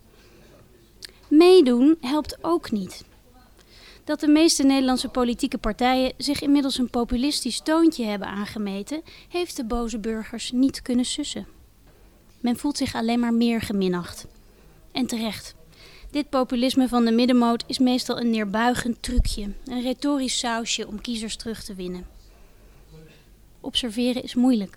Meedoen 1.28 1.96
helpt 2.00 2.44
ook 2.44 2.70
niet. 2.70 3.04
Dat 4.04 4.20
de 4.20 4.28
meeste 4.28 4.62
Nederlandse 4.62 5.08
politieke 5.08 5.58
partijen 5.58 6.12
zich 6.16 6.40
inmiddels 6.40 6.78
een 6.78 6.90
populistisch 6.90 7.60
toontje 7.60 8.04
hebben 8.04 8.28
aangemeten, 8.28 9.02
heeft 9.28 9.56
de 9.56 9.64
boze 9.64 9.98
burgers 9.98 10.50
niet 10.52 10.82
kunnen 10.82 11.04
sussen. 11.04 11.46
Men 12.46 12.56
voelt 12.56 12.76
zich 12.76 12.94
alleen 12.94 13.20
maar 13.20 13.34
meer 13.34 13.60
geminacht. 13.60 14.26
En 14.92 15.06
terecht. 15.06 15.54
Dit 16.10 16.30
populisme 16.30 16.88
van 16.88 17.04
de 17.04 17.10
middenmoot 17.10 17.64
is 17.66 17.78
meestal 17.78 18.20
een 18.20 18.30
neerbuigend 18.30 19.02
trucje, 19.02 19.52
een 19.64 19.82
retorisch 19.82 20.38
sausje 20.38 20.86
om 20.86 21.00
kiezers 21.00 21.36
terug 21.36 21.64
te 21.64 21.74
winnen. 21.74 22.06
Observeren 23.60 24.22
is 24.22 24.34
moeilijk. 24.34 24.76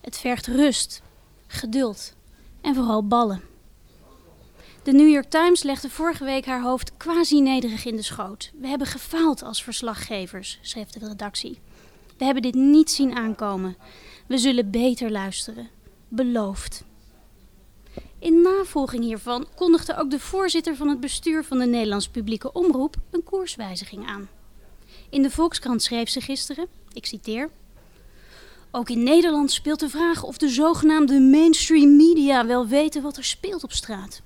Het 0.00 0.18
vergt 0.18 0.46
rust, 0.46 1.02
geduld 1.46 2.14
en 2.60 2.74
vooral 2.74 3.06
ballen. 3.06 3.42
De 4.82 4.92
New 4.92 5.08
York 5.08 5.30
Times 5.30 5.62
legde 5.62 5.90
vorige 5.90 6.24
week 6.24 6.46
haar 6.46 6.62
hoofd 6.62 6.96
quasi 6.96 7.40
nederig 7.40 7.84
in 7.84 7.96
de 7.96 8.02
schoot. 8.02 8.52
We 8.60 8.66
hebben 8.66 8.86
gefaald 8.86 9.42
als 9.42 9.62
verslaggevers, 9.62 10.58
schreef 10.62 10.88
de 10.90 11.08
redactie. 11.08 11.58
We 12.18 12.24
hebben 12.24 12.42
dit 12.42 12.54
niet 12.54 12.90
zien 12.90 13.14
aankomen. 13.16 13.76
We 14.26 14.38
zullen 14.38 14.70
beter 14.70 15.10
luisteren. 15.10 15.78
Beloofd. 16.12 16.84
In 18.18 18.42
navolging 18.42 19.04
hiervan 19.04 19.46
kondigde 19.54 19.96
ook 19.96 20.10
de 20.10 20.20
voorzitter 20.20 20.76
van 20.76 20.88
het 20.88 21.00
bestuur 21.00 21.44
van 21.44 21.58
de 21.58 21.66
Nederlands 21.66 22.08
publieke 22.08 22.52
omroep 22.52 22.96
een 23.10 23.22
koerswijziging 23.22 24.06
aan. 24.06 24.28
In 25.10 25.22
de 25.22 25.30
Volkskrant 25.30 25.82
schreef 25.82 26.08
ze 26.08 26.20
gisteren, 26.20 26.66
ik 26.92 27.06
citeer: 27.06 27.50
Ook 28.70 28.90
in 28.90 29.02
Nederland 29.02 29.50
speelt 29.52 29.80
de 29.80 29.88
vraag 29.88 30.22
of 30.22 30.38
de 30.38 30.48
zogenaamde 30.48 31.20
mainstream 31.20 31.96
media 31.96 32.46
wel 32.46 32.66
weten 32.66 33.02
wat 33.02 33.16
er 33.16 33.24
speelt 33.24 33.64
op 33.64 33.72
straat. 33.72 34.22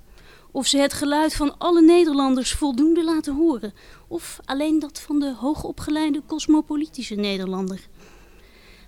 Of 0.51 0.67
ze 0.67 0.79
het 0.79 0.93
geluid 0.93 1.35
van 1.35 1.59
alle 1.59 1.83
Nederlanders 1.83 2.53
voldoende 2.53 3.05
laten 3.05 3.35
horen, 3.35 3.75
of 4.09 4.41
alleen 4.45 4.79
dat 4.79 5.01
van 5.01 5.19
de 5.19 5.35
hoogopgeleide 5.35 6.23
cosmopolitische 6.27 7.15
Nederlander. 7.15 7.89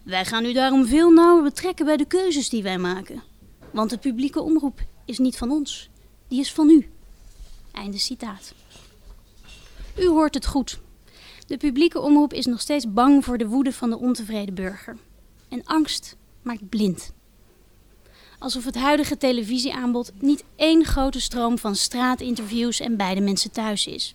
Wij 0.07 0.25
gaan 0.25 0.45
u 0.45 0.53
daarom 0.53 0.87
veel 0.87 1.11
nauwer 1.11 1.43
betrekken 1.43 1.87
bij 1.87 1.97
de 1.97 2.07
keuzes 2.07 2.49
die 2.49 2.63
wij 2.63 2.79
maken. 2.79 3.23
Want 3.71 3.91
de 3.91 3.99
publieke 3.99 4.43
omroep 4.43 4.81
is 5.05 5.19
niet 5.19 5.37
van 5.37 5.51
ons, 5.51 5.91
die 6.29 6.41
is 6.41 6.53
van 6.53 6.71
u. 6.71 6.91
Einde 7.73 7.99
citaat. 7.99 8.55
U 9.99 10.07
hoort 10.07 10.35
het 10.35 10.47
goed. 10.47 10.79
De 11.47 11.57
publieke 11.57 12.01
omroep 12.01 12.33
is 12.33 12.47
nog 12.47 12.61
steeds 12.61 12.93
bang 12.93 13.25
voor 13.25 13.39
de 13.39 13.47
woede 13.47 13.73
van 13.73 13.91
de 13.91 13.99
ontevreden 13.99 14.55
burger. 14.55 14.97
En 15.49 15.65
angst 15.65 16.17
maakt 16.43 16.69
blind 16.69 17.15
alsof 18.39 18.65
het 18.65 18.75
huidige 18.75 19.17
televisieaanbod 19.17 20.13
niet 20.21 20.45
één 20.57 20.85
grote 20.85 21.21
stroom 21.21 21.59
van 21.59 21.77
straatinterviews 21.77 22.81
en 22.81 22.97
beide 22.97 23.21
mensen 23.21 23.51
thuis 23.51 23.87
is. 23.87 24.15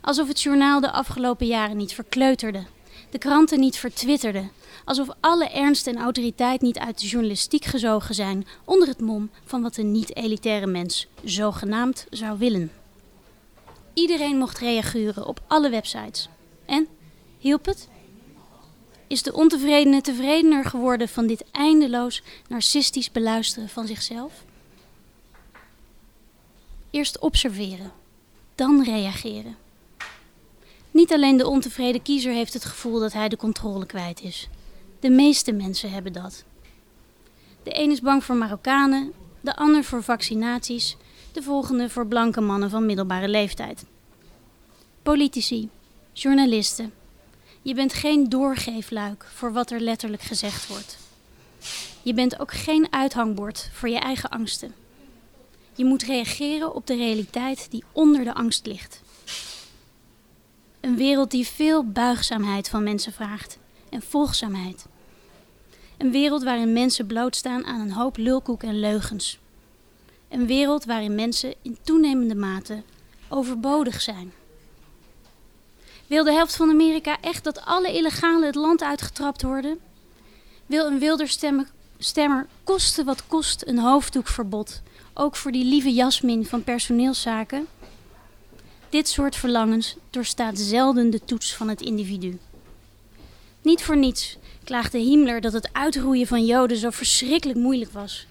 Alsof 0.00 0.28
het 0.28 0.40
journaal 0.40 0.80
de 0.80 0.90
afgelopen 0.90 1.46
jaren 1.46 1.76
niet 1.76 1.94
verkleuterde, 1.94 2.66
de 3.10 3.18
kranten 3.18 3.60
niet 3.60 3.76
vertwitterden, 3.76 4.50
alsof 4.88 5.08
alle 5.20 5.48
ernst 5.48 5.86
en 5.86 5.98
autoriteit 5.98 6.60
niet 6.60 6.78
uit 6.78 7.00
de 7.00 7.06
journalistiek 7.06 7.64
gezogen 7.64 8.14
zijn 8.14 8.46
onder 8.64 8.88
het 8.88 9.00
mom 9.00 9.30
van 9.44 9.62
wat 9.62 9.76
een 9.76 9.92
niet-elitaire 9.92 10.66
mens 10.66 11.06
zogenaamd 11.24 12.06
zou 12.10 12.38
willen. 12.38 12.72
Iedereen 13.94 14.36
mocht 14.36 14.58
reageren 14.58 15.26
op 15.26 15.40
alle 15.46 15.70
websites. 15.70 16.28
En? 16.66 16.86
Hielp 17.38 17.64
het? 17.64 17.88
Is 19.06 19.22
de 19.22 19.32
ontevredene 19.32 20.00
tevredener 20.00 20.64
geworden 20.64 21.08
van 21.08 21.26
dit 21.26 21.44
eindeloos 21.50 22.22
narcistisch 22.48 23.12
beluisteren 23.12 23.68
van 23.68 23.86
zichzelf? 23.86 24.32
Eerst 26.90 27.18
observeren, 27.18 27.92
dan 28.54 28.82
reageren. 28.84 29.56
Niet 30.90 31.12
alleen 31.12 31.36
de 31.36 31.46
ontevreden 31.46 32.02
kiezer 32.02 32.32
heeft 32.32 32.52
het 32.52 32.64
gevoel 32.64 33.00
dat 33.00 33.12
hij 33.12 33.28
de 33.28 33.36
controle 33.36 33.86
kwijt 33.86 34.22
is. 34.22 34.48
De 35.00 35.10
meeste 35.10 35.52
mensen 35.52 35.90
hebben 35.90 36.12
dat. 36.12 36.44
De 37.62 37.78
een 37.78 37.90
is 37.90 38.00
bang 38.00 38.24
voor 38.24 38.36
Marokkanen, 38.36 39.12
de 39.40 39.56
ander 39.56 39.84
voor 39.84 40.02
vaccinaties, 40.02 40.96
de 41.32 41.42
volgende 41.42 41.90
voor 41.90 42.06
blanke 42.06 42.40
mannen 42.40 42.70
van 42.70 42.86
middelbare 42.86 43.28
leeftijd. 43.28 43.84
Politici, 45.02 45.68
journalisten, 46.12 46.92
je 47.62 47.74
bent 47.74 47.92
geen 47.92 48.28
doorgeefluik 48.28 49.24
voor 49.34 49.52
wat 49.52 49.70
er 49.70 49.80
letterlijk 49.80 50.22
gezegd 50.22 50.66
wordt. 50.66 50.98
Je 52.02 52.14
bent 52.14 52.40
ook 52.40 52.52
geen 52.52 52.92
uithangbord 52.92 53.70
voor 53.72 53.88
je 53.88 53.98
eigen 53.98 54.30
angsten. 54.30 54.74
Je 55.74 55.84
moet 55.84 56.02
reageren 56.02 56.74
op 56.74 56.86
de 56.86 56.96
realiteit 56.96 57.70
die 57.70 57.84
onder 57.92 58.24
de 58.24 58.34
angst 58.34 58.66
ligt. 58.66 59.02
Een 60.80 60.96
wereld 60.96 61.30
die 61.30 61.46
veel 61.46 61.84
buigzaamheid 61.84 62.68
van 62.68 62.82
mensen 62.82 63.12
vraagt 63.12 63.58
en 63.90 64.02
volgzaamheid. 64.02 64.86
Een 65.98 66.10
wereld 66.10 66.42
waarin 66.42 66.72
mensen 66.72 67.06
blootstaan 67.06 67.64
aan 67.64 67.80
een 67.80 67.92
hoop 67.92 68.16
lulkoek 68.16 68.62
en 68.62 68.80
leugens. 68.80 69.38
Een 70.28 70.46
wereld 70.46 70.84
waarin 70.84 71.14
mensen 71.14 71.54
in 71.62 71.78
toenemende 71.82 72.34
mate 72.34 72.82
overbodig 73.28 74.00
zijn. 74.00 74.32
Wil 76.06 76.24
de 76.24 76.32
helft 76.32 76.56
van 76.56 76.70
Amerika 76.70 77.20
echt 77.20 77.44
dat 77.44 77.64
alle 77.64 77.96
illegalen 77.96 78.46
het 78.46 78.54
land 78.54 78.82
uitgetrapt 78.82 79.42
worden? 79.42 79.78
Wil 80.66 80.86
een 80.86 80.98
wilder 80.98 81.28
stemmer 81.98 82.46
koste 82.64 83.04
wat 83.04 83.26
kost 83.26 83.62
een 83.66 83.78
hoofddoekverbod 83.78 84.82
ook 85.14 85.36
voor 85.36 85.52
die 85.52 85.64
lieve 85.64 85.92
Jasmin 85.92 86.46
van 86.46 86.64
personeelszaken? 86.64 87.66
Dit 88.88 89.08
soort 89.08 89.36
verlangens 89.36 89.96
doorstaat 90.10 90.58
zelden 90.58 91.10
de 91.10 91.24
toets 91.24 91.54
van 91.54 91.68
het 91.68 91.80
individu. 91.80 92.38
Niet 93.68 93.82
voor 93.82 93.96
niets 93.96 94.38
klaagde 94.64 94.98
Himmler 94.98 95.40
dat 95.40 95.52
het 95.52 95.68
uitroeien 95.72 96.26
van 96.26 96.44
Joden 96.44 96.76
zo 96.76 96.90
verschrikkelijk 96.90 97.58
moeilijk 97.58 97.92
was. 97.92 98.26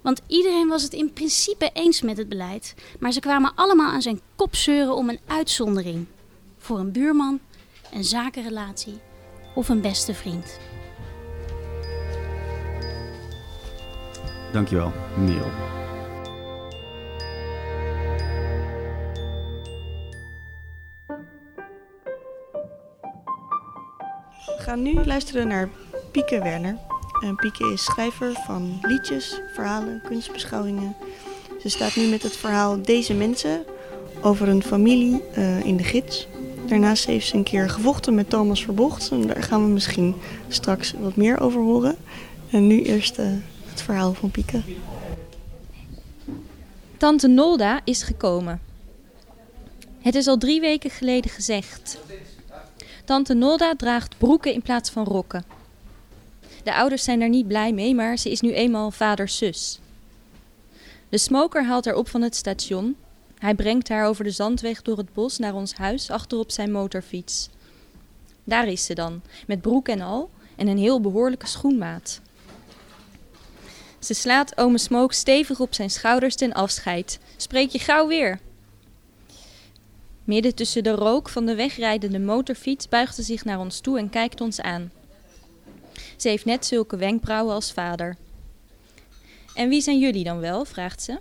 Want 0.00 0.20
iedereen 0.26 0.68
was 0.68 0.82
het 0.82 0.92
in 0.92 1.12
principe 1.12 1.70
eens 1.72 2.02
met 2.02 2.16
het 2.16 2.28
beleid, 2.28 2.74
maar 2.98 3.12
ze 3.12 3.20
kwamen 3.20 3.52
allemaal 3.54 3.90
aan 3.90 4.02
zijn 4.02 4.20
kop 4.34 4.56
zeuren 4.56 4.94
om 4.94 5.08
een 5.08 5.20
uitzondering. 5.26 6.06
Voor 6.58 6.78
een 6.78 6.92
buurman, 6.92 7.40
een 7.92 8.04
zakenrelatie 8.04 8.98
of 9.54 9.68
een 9.68 9.80
beste 9.80 10.14
vriend. 10.14 10.58
Dankjewel, 14.52 14.92
Neil. 15.16 15.79
We 24.60 24.66
gaan 24.66 24.82
nu 24.82 25.04
luisteren 25.04 25.48
naar 25.48 25.68
Pieke 26.10 26.42
Werner. 26.42 26.76
En 27.22 27.36
Pieke 27.36 27.72
is 27.72 27.84
schrijver 27.84 28.32
van 28.46 28.78
liedjes, 28.82 29.40
verhalen, 29.54 30.02
kunstbeschouwingen. 30.04 30.96
Ze 31.60 31.68
staat 31.68 31.96
nu 31.96 32.06
met 32.06 32.22
het 32.22 32.36
verhaal 32.36 32.82
Deze 32.82 33.14
Mensen 33.14 33.64
over 34.22 34.48
een 34.48 34.62
familie 34.62 35.22
uh, 35.38 35.64
in 35.64 35.76
de 35.76 35.82
gids. 35.82 36.26
Daarnaast 36.66 37.06
heeft 37.06 37.26
ze 37.26 37.36
een 37.36 37.42
keer 37.42 37.70
gevochten 37.70 38.14
met 38.14 38.30
Thomas 38.30 38.64
Verbocht. 38.64 39.10
En 39.10 39.26
daar 39.26 39.42
gaan 39.42 39.64
we 39.64 39.70
misschien 39.70 40.14
straks 40.48 40.94
wat 41.00 41.16
meer 41.16 41.40
over 41.40 41.60
horen. 41.60 41.96
En 42.50 42.66
nu 42.66 42.82
eerst 42.82 43.18
uh, 43.18 43.26
het 43.68 43.82
verhaal 43.82 44.14
van 44.14 44.30
Pieke. 44.30 44.62
Tante 46.96 47.28
Nolda 47.28 47.80
is 47.84 48.02
gekomen. 48.02 48.60
Het 50.00 50.14
is 50.14 50.26
al 50.26 50.38
drie 50.38 50.60
weken 50.60 50.90
geleden 50.90 51.30
gezegd. 51.30 51.98
Tante 53.10 53.34
Nolda 53.34 53.74
draagt 53.76 54.18
broeken 54.18 54.52
in 54.52 54.62
plaats 54.62 54.90
van 54.90 55.04
rokken. 55.04 55.44
De 56.64 56.74
ouders 56.74 57.04
zijn 57.04 57.18
daar 57.18 57.28
niet 57.28 57.46
blij 57.48 57.72
mee, 57.72 57.94
maar 57.94 58.16
ze 58.16 58.30
is 58.30 58.40
nu 58.40 58.52
eenmaal 58.52 58.90
vaders 58.90 59.36
zus. 59.36 59.80
De 61.08 61.18
smoker 61.18 61.64
haalt 61.64 61.84
haar 61.84 61.94
op 61.94 62.08
van 62.08 62.22
het 62.22 62.36
station. 62.36 62.96
Hij 63.38 63.54
brengt 63.54 63.88
haar 63.88 64.06
over 64.06 64.24
de 64.24 64.30
zandweg 64.30 64.82
door 64.82 64.96
het 64.96 65.12
bos 65.12 65.38
naar 65.38 65.54
ons 65.54 65.74
huis 65.74 66.10
achterop 66.10 66.50
zijn 66.50 66.72
motorfiets. 66.72 67.48
Daar 68.44 68.66
is 68.66 68.84
ze 68.84 68.94
dan, 68.94 69.22
met 69.46 69.60
broek 69.60 69.88
en 69.88 70.00
al 70.00 70.30
en 70.56 70.66
een 70.66 70.78
heel 70.78 71.00
behoorlijke 71.00 71.46
schoenmaat. 71.46 72.20
Ze 73.98 74.14
slaat 74.14 74.58
ome 74.58 74.78
Smoke 74.78 75.14
stevig 75.14 75.60
op 75.60 75.74
zijn 75.74 75.90
schouders 75.90 76.34
ten 76.34 76.52
afscheid. 76.52 77.18
Spreek 77.36 77.70
je 77.70 77.78
gauw 77.78 78.06
weer. 78.06 78.40
Midden 80.30 80.54
tussen 80.54 80.82
de 80.82 80.90
rook 80.90 81.28
van 81.28 81.46
de 81.46 81.54
wegrijdende 81.54 82.18
motorfiets 82.18 82.88
buigt 82.88 83.14
ze 83.14 83.22
zich 83.22 83.44
naar 83.44 83.58
ons 83.58 83.80
toe 83.80 83.98
en 83.98 84.10
kijkt 84.10 84.40
ons 84.40 84.60
aan. 84.60 84.92
Ze 86.16 86.28
heeft 86.28 86.44
net 86.44 86.66
zulke 86.66 86.96
wenkbrauwen 86.96 87.54
als 87.54 87.72
vader. 87.72 88.16
En 89.54 89.68
wie 89.68 89.80
zijn 89.80 89.98
jullie 89.98 90.24
dan 90.24 90.38
wel? 90.38 90.64
vraagt 90.64 91.02
ze. 91.02 91.18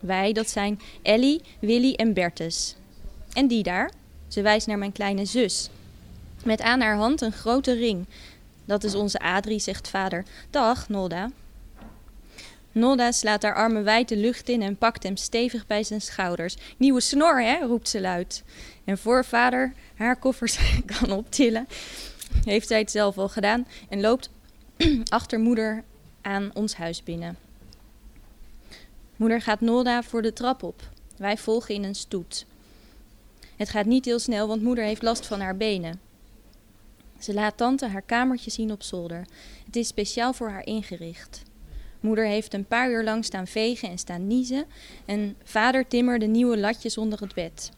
Wij, 0.00 0.32
dat 0.32 0.48
zijn 0.48 0.80
Ellie, 1.02 1.40
Willy 1.60 1.92
en 1.94 2.12
Bertus. 2.12 2.76
En 3.32 3.46
die 3.46 3.62
daar? 3.62 3.92
Ze 4.28 4.42
wijst 4.42 4.66
naar 4.66 4.78
mijn 4.78 4.92
kleine 4.92 5.24
zus. 5.24 5.70
Met 6.44 6.60
aan 6.60 6.80
haar 6.80 6.96
hand 6.96 7.20
een 7.20 7.32
grote 7.32 7.72
ring. 7.72 8.06
Dat 8.64 8.84
is 8.84 8.94
onze 8.94 9.18
Adrie, 9.18 9.60
zegt 9.60 9.88
vader. 9.88 10.24
Dag, 10.50 10.88
Nolda. 10.88 11.30
Nolda 12.78 13.12
slaat 13.12 13.42
haar 13.42 13.54
armen 13.54 13.84
wijd 13.84 14.08
de 14.08 14.16
lucht 14.16 14.48
in 14.48 14.62
en 14.62 14.76
pakt 14.76 15.02
hem 15.02 15.16
stevig 15.16 15.66
bij 15.66 15.82
zijn 15.82 16.00
schouders. 16.00 16.56
Nieuwe 16.76 17.00
snor, 17.00 17.42
hè? 17.42 17.58
roept 17.58 17.88
ze 17.88 18.00
luid. 18.00 18.42
En 18.84 18.98
voor 18.98 19.24
vader 19.24 19.72
haar 19.94 20.16
koffers 20.16 20.58
kan 20.98 21.12
optillen, 21.12 21.66
heeft 22.44 22.68
zij 22.68 22.78
het 22.78 22.90
zelf 22.90 23.18
al 23.18 23.28
gedaan 23.28 23.66
en 23.88 24.00
loopt 24.00 24.30
achter 25.08 25.40
moeder 25.40 25.84
aan 26.22 26.50
ons 26.54 26.74
huis 26.74 27.02
binnen. 27.02 27.36
Moeder 29.16 29.40
gaat 29.40 29.60
Nolda 29.60 30.02
voor 30.02 30.22
de 30.22 30.32
trap 30.32 30.62
op. 30.62 30.82
Wij 31.16 31.36
volgen 31.36 31.74
in 31.74 31.84
een 31.84 31.94
stoet. 31.94 32.46
Het 33.56 33.68
gaat 33.68 33.86
niet 33.86 34.04
heel 34.04 34.18
snel, 34.18 34.48
want 34.48 34.62
moeder 34.62 34.84
heeft 34.84 35.02
last 35.02 35.26
van 35.26 35.40
haar 35.40 35.56
benen. 35.56 36.00
Ze 37.18 37.34
laat 37.34 37.56
tante 37.56 37.86
haar 37.86 38.02
kamertje 38.02 38.50
zien 38.50 38.72
op 38.72 38.82
zolder. 38.82 39.26
Het 39.66 39.76
is 39.76 39.88
speciaal 39.88 40.32
voor 40.32 40.50
haar 40.50 40.66
ingericht. 40.66 41.42
Moeder 42.08 42.26
heeft 42.26 42.54
een 42.54 42.66
paar 42.66 42.90
uur 42.90 43.04
lang 43.04 43.24
staan 43.24 43.46
vegen 43.46 43.88
en 43.90 43.98
staan 43.98 44.26
niezen 44.26 44.64
en 45.04 45.36
vader 45.44 45.88
timmerde 45.88 46.26
nieuwe 46.26 46.58
latjes 46.58 46.98
onder 46.98 47.20
het 47.20 47.34
bed. 47.34 47.70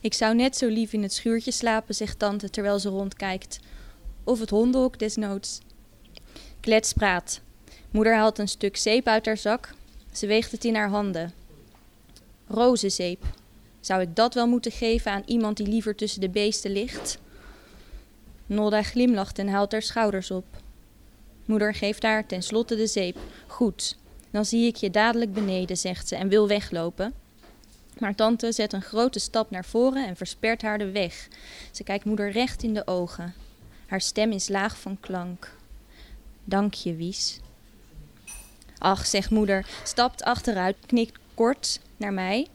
Ik 0.00 0.14
zou 0.14 0.34
net 0.34 0.56
zo 0.56 0.68
lief 0.68 0.92
in 0.92 1.02
het 1.02 1.12
schuurtje 1.12 1.50
slapen, 1.50 1.94
zegt 1.94 2.18
tante 2.18 2.50
terwijl 2.50 2.78
ze 2.78 2.88
rondkijkt. 2.88 3.60
Of 4.24 4.40
het 4.40 4.50
hondenhok 4.50 4.98
desnoods. 4.98 5.60
Klets 6.60 6.92
praat. 6.92 7.40
Moeder 7.90 8.14
haalt 8.14 8.38
een 8.38 8.48
stuk 8.48 8.76
zeep 8.76 9.06
uit 9.06 9.26
haar 9.26 9.36
zak. 9.36 9.74
Ze 10.12 10.26
weegt 10.26 10.52
het 10.52 10.64
in 10.64 10.74
haar 10.74 10.88
handen. 10.88 11.32
Rozenzeep. 12.46 13.24
Zou 13.80 14.00
ik 14.00 14.16
dat 14.16 14.34
wel 14.34 14.46
moeten 14.46 14.72
geven 14.72 15.12
aan 15.12 15.22
iemand 15.26 15.56
die 15.56 15.66
liever 15.66 15.94
tussen 15.94 16.20
de 16.20 16.30
beesten 16.30 16.70
ligt? 16.70 17.18
Nolda 18.46 18.82
glimlacht 18.82 19.38
en 19.38 19.48
haalt 19.48 19.72
haar 19.72 19.82
schouders 19.82 20.30
op. 20.30 20.61
Moeder 21.44 21.74
geeft 21.74 22.02
haar 22.02 22.26
tenslotte 22.26 22.76
de 22.76 22.86
zeep. 22.86 23.16
Goed, 23.46 23.96
dan 24.30 24.44
zie 24.44 24.66
ik 24.66 24.76
je 24.76 24.90
dadelijk 24.90 25.32
beneden, 25.32 25.76
zegt 25.76 26.08
ze 26.08 26.16
en 26.16 26.28
wil 26.28 26.48
weglopen. 26.48 27.12
Maar 27.98 28.14
tante 28.14 28.52
zet 28.52 28.72
een 28.72 28.82
grote 28.82 29.18
stap 29.18 29.50
naar 29.50 29.64
voren 29.64 30.06
en 30.06 30.16
verspert 30.16 30.62
haar 30.62 30.78
de 30.78 30.90
weg. 30.90 31.28
Ze 31.70 31.84
kijkt 31.84 32.04
moeder 32.04 32.30
recht 32.30 32.62
in 32.62 32.74
de 32.74 32.86
ogen. 32.86 33.34
Haar 33.86 34.00
stem 34.00 34.32
is 34.32 34.48
laag 34.48 34.78
van 34.78 35.00
klank. 35.00 35.56
Dank 36.44 36.74
je, 36.74 36.96
Wies. 36.96 37.40
Ach, 38.78 39.06
zegt 39.06 39.30
moeder, 39.30 39.66
stapt 39.82 40.22
achteruit, 40.22 40.76
knikt 40.86 41.18
kort 41.34 41.80
naar 41.96 42.12
mij 42.12 42.46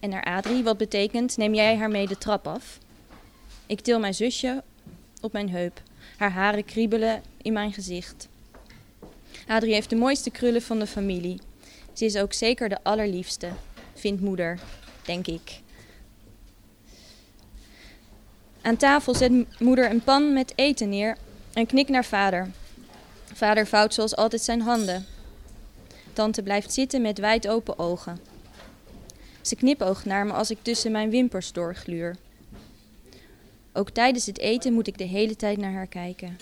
en 0.00 0.10
naar 0.10 0.24
Adrie, 0.24 0.62
wat 0.62 0.78
betekent 0.78 1.36
neem 1.36 1.54
jij 1.54 1.76
haar 1.76 1.90
mee 1.90 2.06
de 2.06 2.18
trap 2.18 2.46
af. 2.46 2.78
Ik 3.66 3.80
til 3.80 3.98
mijn 3.98 4.14
zusje 4.14 4.62
op 5.20 5.32
mijn 5.32 5.50
heup. 5.50 5.82
Haar 6.16 6.30
haren 6.30 6.64
kriebelen 6.64 7.22
in 7.42 7.52
mijn 7.52 7.72
gezicht. 7.72 8.28
Adrie 9.46 9.74
heeft 9.74 9.90
de 9.90 9.96
mooiste 9.96 10.30
krullen 10.30 10.62
van 10.62 10.78
de 10.78 10.86
familie. 10.86 11.40
Ze 11.92 12.04
is 12.04 12.16
ook 12.16 12.32
zeker 12.32 12.68
de 12.68 12.78
allerliefste, 12.82 13.48
vindt 13.94 14.20
moeder, 14.20 14.58
denk 15.04 15.26
ik. 15.26 15.60
Aan 18.62 18.76
tafel 18.76 19.14
zet 19.14 19.60
moeder 19.60 19.90
een 19.90 20.04
pan 20.04 20.32
met 20.32 20.52
eten 20.54 20.88
neer 20.88 21.16
en 21.52 21.66
knikt 21.66 21.90
naar 21.90 22.04
vader. 22.04 22.50
Vader 23.32 23.66
vouwt 23.66 23.94
zoals 23.94 24.16
altijd 24.16 24.42
zijn 24.42 24.60
handen. 24.60 25.06
Tante 26.12 26.42
blijft 26.42 26.72
zitten 26.72 27.02
met 27.02 27.18
wijd 27.18 27.48
open 27.48 27.78
ogen. 27.78 28.20
Ze 29.40 29.56
knipoogt 29.56 30.04
naar 30.04 30.26
me 30.26 30.32
als 30.32 30.50
ik 30.50 30.58
tussen 30.62 30.92
mijn 30.92 31.10
wimpers 31.10 31.52
doorgluur. 31.52 32.16
Ook 33.72 33.90
tijdens 33.90 34.26
het 34.26 34.38
eten 34.38 34.72
moet 34.72 34.86
ik 34.86 34.98
de 34.98 35.04
hele 35.04 35.36
tijd 35.36 35.58
naar 35.58 35.72
haar 35.72 35.86
kijken. 35.86 36.36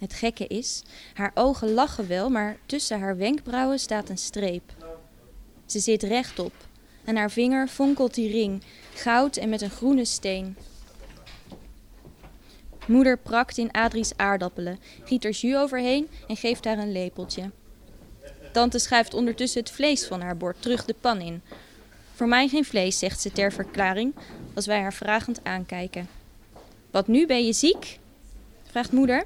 Het 0.00 0.12
gekke 0.12 0.46
is, 0.46 0.82
haar 1.14 1.30
ogen 1.34 1.72
lachen 1.72 2.08
wel, 2.08 2.30
maar 2.30 2.56
tussen 2.66 3.00
haar 3.00 3.16
wenkbrauwen 3.16 3.78
staat 3.78 4.08
een 4.08 4.18
streep. 4.18 4.72
Ze 5.66 5.78
zit 5.78 6.02
rechtop. 6.02 6.52
en 7.04 7.16
haar 7.16 7.30
vinger 7.30 7.68
fonkelt 7.68 8.14
die 8.14 8.30
ring, 8.30 8.62
goud 8.94 9.36
en 9.36 9.48
met 9.48 9.60
een 9.60 9.70
groene 9.70 10.04
steen. 10.04 10.56
Moeder 12.86 13.18
prakt 13.18 13.58
in 13.58 13.70
Adrie's 13.70 14.12
aardappelen, 14.16 14.78
giet 15.04 15.24
er 15.24 15.30
jus 15.30 15.56
overheen 15.56 16.08
en 16.28 16.36
geeft 16.36 16.64
haar 16.64 16.78
een 16.78 16.92
lepeltje. 16.92 17.50
Tante 18.52 18.78
schuift 18.78 19.14
ondertussen 19.14 19.60
het 19.60 19.70
vlees 19.70 20.06
van 20.06 20.20
haar 20.20 20.36
bord 20.36 20.62
terug 20.62 20.84
de 20.84 20.94
pan 21.00 21.20
in. 21.20 21.42
Voor 22.14 22.28
mij 22.28 22.48
geen 22.48 22.64
vlees, 22.64 22.98
zegt 22.98 23.20
ze 23.20 23.32
ter 23.32 23.52
verklaring, 23.52 24.14
als 24.54 24.66
wij 24.66 24.80
haar 24.80 24.94
vragend 24.94 25.44
aankijken. 25.44 26.08
Wat 26.90 27.06
nu, 27.06 27.26
ben 27.26 27.46
je 27.46 27.52
ziek? 27.52 27.98
vraagt 28.64 28.92
moeder. 28.92 29.24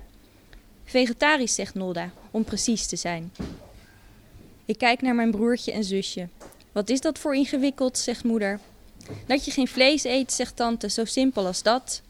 Vegetarisch, 0.84 1.54
zegt 1.54 1.74
Nolda, 1.74 2.10
om 2.30 2.44
precies 2.44 2.86
te 2.86 2.96
zijn. 2.96 3.32
Ik 4.64 4.78
kijk 4.78 5.02
naar 5.02 5.14
mijn 5.14 5.30
broertje 5.30 5.72
en 5.72 5.84
zusje. 5.84 6.28
Wat 6.72 6.88
is 6.90 7.00
dat 7.00 7.18
voor 7.18 7.34
ingewikkeld, 7.34 7.98
zegt 7.98 8.24
moeder. 8.24 8.60
Dat 9.26 9.44
je 9.44 9.50
geen 9.50 9.68
vlees 9.68 10.04
eet, 10.04 10.32
zegt 10.32 10.56
tante, 10.56 10.90
zo 10.90 11.04
simpel 11.04 11.46
als 11.46 11.62
dat. 11.62 12.02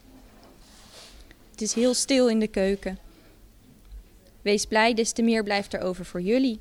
Het 1.51 1.61
is 1.61 1.73
heel 1.73 1.93
stil 1.93 2.27
in 2.27 2.39
de 2.39 2.47
keuken. 2.47 2.99
Wees 4.41 4.65
blij, 4.65 4.93
des 4.93 5.11
te 5.11 5.21
meer 5.21 5.43
blijft 5.43 5.73
er 5.73 5.81
over 5.81 6.05
voor 6.05 6.21
jullie. 6.21 6.59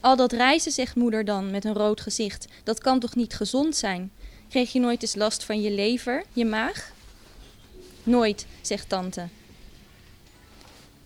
Al 0.00 0.16
dat 0.16 0.32
reizen, 0.32 0.72
zegt 0.72 0.94
moeder 0.94 1.24
dan 1.24 1.50
met 1.50 1.64
een 1.64 1.74
rood 1.74 2.00
gezicht, 2.00 2.46
dat 2.64 2.78
kan 2.78 3.00
toch 3.00 3.14
niet 3.14 3.34
gezond 3.34 3.76
zijn? 3.76 4.12
Kreeg 4.48 4.72
je 4.72 4.80
nooit 4.80 5.02
eens 5.02 5.14
last 5.14 5.44
van 5.44 5.60
je 5.60 5.70
lever, 5.70 6.24
je 6.32 6.44
maag? 6.44 6.92
Nooit, 8.02 8.46
zegt 8.60 8.88
tante. 8.88 9.28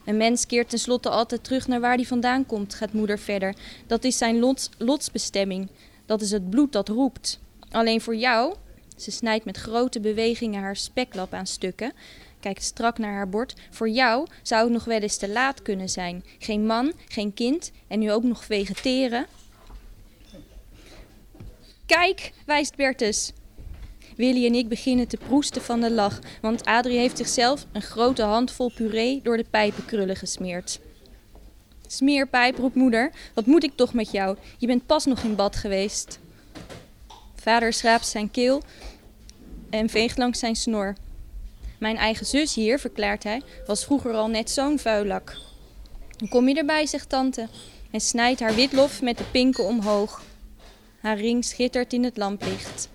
Een 0.05 0.17
mens 0.17 0.47
keert 0.47 0.69
tenslotte 0.69 1.09
altijd 1.09 1.45
terug 1.45 1.67
naar 1.67 1.81
waar 1.81 1.95
hij 1.95 2.05
vandaan 2.05 2.47
komt, 2.47 2.75
gaat 2.75 2.93
moeder 2.93 3.19
verder. 3.19 3.55
Dat 3.87 4.05
is 4.05 4.19
zijn 4.19 4.39
lots, 4.39 4.71
lotsbestemming. 4.79 5.69
Dat 6.07 6.21
is 6.21 6.31
het 6.31 6.51
bloed 6.51 6.73
dat 6.73 6.89
roept. 6.89 7.41
Alleen 7.71 8.01
voor 8.01 8.17
jou, 8.17 8.55
ze 8.97 9.11
snijdt 9.11 9.45
met 9.45 9.57
grote 9.57 10.01
bewegingen 10.01 10.63
haar 10.63 10.77
speklap 10.77 11.35
aan 11.35 11.47
stukken, 11.47 11.93
kijkt 12.41 12.63
strak 12.63 12.99
naar 12.99 13.13
haar 13.13 13.29
bord. 13.29 13.55
Voor 13.71 13.89
jou 13.89 14.27
zou 14.43 14.65
het 14.65 14.73
nog 14.73 14.85
wel 14.85 15.01
eens 15.01 15.17
te 15.17 15.29
laat 15.29 15.63
kunnen 15.63 15.89
zijn. 15.89 16.25
Geen 16.39 16.67
man, 16.67 16.93
geen 17.09 17.35
kind 17.35 17.71
en 17.89 17.99
nu 17.99 18.13
ook 18.13 18.23
nog 18.23 18.45
vegeteren. 18.45 19.27
Kijk, 21.87 22.33
wijst 22.47 22.77
Bertus. 22.77 23.33
Willy 24.21 24.47
en 24.47 24.55
ik 24.55 24.69
beginnen 24.69 25.09
te 25.09 25.17
proesten 25.17 25.63
van 25.63 25.81
de 25.81 25.91
lach, 25.91 26.19
want 26.41 26.65
Adrie 26.65 26.99
heeft 26.99 27.17
zichzelf 27.17 27.67
een 27.73 27.83
grote 27.83 28.23
handvol 28.23 28.71
puree 28.75 29.21
door 29.23 29.37
de 29.37 29.45
pijpenkrullen 29.51 30.17
gesmeerd. 30.17 30.81
Smeerpijp, 31.87 32.57
roept 32.57 32.75
moeder, 32.75 33.11
wat 33.35 33.47
moet 33.47 33.65
ik 33.65 33.73
toch 33.75 33.95
met 33.95 34.11
jou? 34.11 34.37
Je 34.59 34.67
bent 34.67 34.87
pas 34.87 35.05
nog 35.05 35.23
in 35.23 35.35
bad 35.35 35.57
geweest. 35.57 36.19
Vader 37.35 37.73
schraapt 37.73 38.07
zijn 38.07 38.31
keel 38.31 38.63
en 39.71 39.89
veegt 39.89 40.19
langs 40.19 40.39
zijn 40.39 40.57
snor. 40.57 40.95
Mijn 41.79 41.97
eigen 41.97 42.27
zus 42.27 42.55
hier, 42.55 42.79
verklaart 42.79 43.25
hij, 43.25 43.43
was 43.67 43.85
vroeger 43.85 44.13
al 44.13 44.29
net 44.29 44.51
zo'n 44.51 44.79
vuilak. 44.79 45.37
Kom 46.29 46.49
je 46.49 46.55
erbij, 46.55 46.87
zegt 46.87 47.09
tante, 47.09 47.49
en 47.91 48.01
snijdt 48.01 48.41
haar 48.41 48.55
witlof 48.55 49.03
met 49.03 49.19
de 49.19 49.25
pinken 49.25 49.65
omhoog. 49.65 50.23
Haar 51.01 51.19
ring 51.19 51.45
schittert 51.45 51.93
in 51.93 52.05
het 52.05 52.17
lamplicht. 52.17 52.89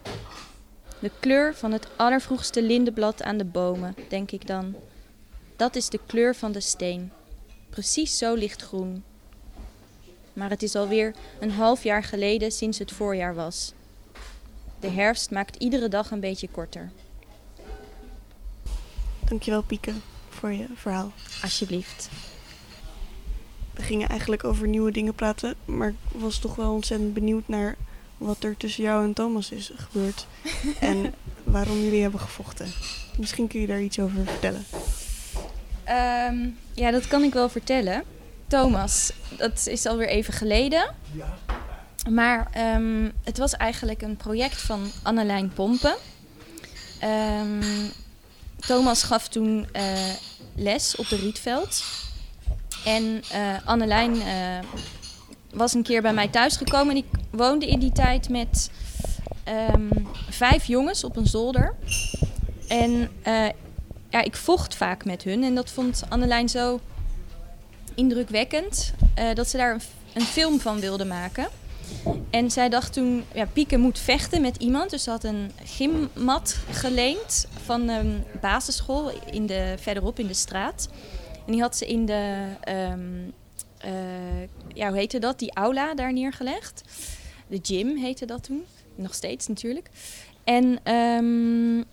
De 1.00 1.12
kleur 1.20 1.56
van 1.56 1.72
het 1.72 1.88
allervroegste 1.96 2.64
lindenblad 2.64 3.24
aan 3.24 3.38
de 3.38 3.46
bomen, 3.46 3.96
denk 4.10 4.32
ik 4.32 4.48
dan. 4.48 4.76
Dat 5.56 5.76
is 5.76 5.90
de 5.90 6.00
kleur 6.06 6.36
van 6.36 6.52
de 6.52 6.60
steen. 6.60 7.12
Precies 7.70 8.18
zo 8.18 8.34
lichtgroen. 8.34 9.04
Maar 10.34 10.50
het 10.50 10.64
is 10.64 10.76
alweer 10.76 11.16
een 11.40 11.52
half 11.52 11.84
jaar 11.84 12.04
geleden 12.04 12.52
sinds 12.52 12.80
het 12.80 12.92
voorjaar 12.92 13.36
was. 13.36 13.74
De 14.80 14.90
herfst 14.90 15.32
maakt 15.32 15.56
iedere 15.56 15.88
dag 15.88 16.12
een 16.12 16.20
beetje 16.20 16.50
korter. 16.50 16.92
Dankjewel 19.26 19.62
Pieke 19.62 19.94
voor 20.30 20.52
je 20.52 20.68
verhaal. 20.76 21.12
Alsjeblieft. 21.42 22.10
We 23.74 23.82
gingen 23.82 24.10
eigenlijk 24.10 24.44
over 24.44 24.68
nieuwe 24.68 24.92
dingen 24.92 25.16
praten, 25.16 25.56
maar 25.66 25.90
ik 25.90 25.96
was 26.12 26.40
toch 26.40 26.56
wel 26.56 26.74
ontzettend 26.74 27.14
benieuwd 27.14 27.48
naar 27.48 27.76
wat 28.18 28.44
er 28.44 28.58
tussen 28.58 28.84
jou 28.84 29.04
en 29.04 29.14
Thomas 29.14 29.52
is 29.52 29.72
gebeurd. 29.76 30.28
en 30.80 31.14
waarom 31.44 31.80
jullie 31.80 32.02
hebben 32.02 32.20
gevochten. 32.20 32.68
Misschien 33.18 33.48
kun 33.48 33.62
je 33.62 33.68
daar 33.68 33.82
iets 33.82 34.00
over 34.00 34.26
vertellen. 34.26 34.66
Ehm, 35.84 36.50
ja, 36.74 36.92
dat 36.92 37.08
kan 37.08 37.24
ik 37.24 37.34
wel 37.34 37.50
vertellen. 37.50 38.04
Thomas, 38.48 39.12
dat 39.38 39.68
is 39.68 39.86
alweer 39.86 40.08
even 40.08 40.34
geleden. 40.34 40.94
Ja. 41.12 41.38
Maar 42.10 42.48
ehm, 42.52 43.10
het 43.24 43.38
was 43.38 43.54
eigenlijk 43.54 44.02
een 44.02 44.18
project 44.18 44.62
van 44.62 44.92
Annelijn 45.04 45.50
Pompen. 45.54 45.96
Ehm, 47.00 47.64
Thomas 48.60 49.04
gaf 49.04 49.28
toen 49.28 49.68
eh, 49.72 49.84
les 50.56 50.96
op 50.96 51.08
de 51.08 51.16
Rietveld. 51.16 51.84
En 52.86 53.04
uh, 53.04 53.56
Annelijn 53.66 54.22
eh, 54.22 54.60
was 55.54 55.74
een 55.74 55.84
keer 55.84 56.02
bij 56.02 56.14
mij 56.14 56.28
thuisgekomen. 56.28 56.90
En 56.90 56.98
ik 56.98 57.06
woonde 57.36 57.68
in 57.68 57.80
die 57.80 57.92
tijd 57.92 58.30
met 58.30 58.72
ehm, 59.44 59.90
vijf 60.30 60.66
jongens 60.66 61.04
op 61.04 61.16
een 61.16 61.28
zolder. 61.28 61.76
En 62.68 63.10
ja, 64.10 64.22
ik 64.24 64.36
vocht 64.36 64.76
vaak 64.76 65.06
met 65.06 65.24
hun. 65.24 65.44
En 65.44 65.56
dat 65.56 65.70
vond 65.70 66.04
Annelijn 66.10 66.50
zo 66.50 66.80
indrukwekkend 67.96 68.94
dat 69.34 69.50
ze 69.50 69.58
daar 69.58 69.74
een, 69.74 69.82
een 70.14 70.22
film 70.22 70.60
van 70.60 70.80
wilde 70.80 71.06
maken. 71.06 71.48
En 72.30 72.52
zij 72.52 72.70
dacht 72.70 72.94
toen, 72.94 73.24
ja, 73.34 73.46
Pieke 73.46 73.78
moet 73.78 74.00
vechten 74.00 74.42
met 74.42 74.58
iemand. 74.58 74.90
Dus 74.90 75.04
ze 75.04 75.10
had 75.10 75.24
een 75.24 75.52
gymmat 75.64 76.58
geleend 76.72 77.48
van 77.64 77.88
een 77.88 78.24
basisschool 78.42 79.12
in 79.32 79.46
de, 79.46 79.76
verderop 79.80 80.20
in 80.20 80.28
de 80.28 80.34
straat. 80.34 80.90
En 81.46 81.52
die 81.52 81.62
had 81.62 81.78
ze 81.78 81.86
in 81.86 82.06
de, 82.06 82.46
um, 82.92 83.34
uh, 83.86 83.92
ja, 84.74 84.88
hoe 84.88 84.98
heette 84.98 85.20
dat? 85.20 85.40
Die 85.40 85.54
aula 85.54 85.94
daar 85.94 86.14
neergelegd. 86.14 86.84
De 87.48 87.60
gym 87.62 87.98
heette 87.98 88.26
dat 88.26 88.44
toen. 88.44 88.64
Nog 88.96 89.14
steeds 89.14 89.48
natuurlijk. 89.48 89.90
En 90.44 90.94
um, 90.94 91.84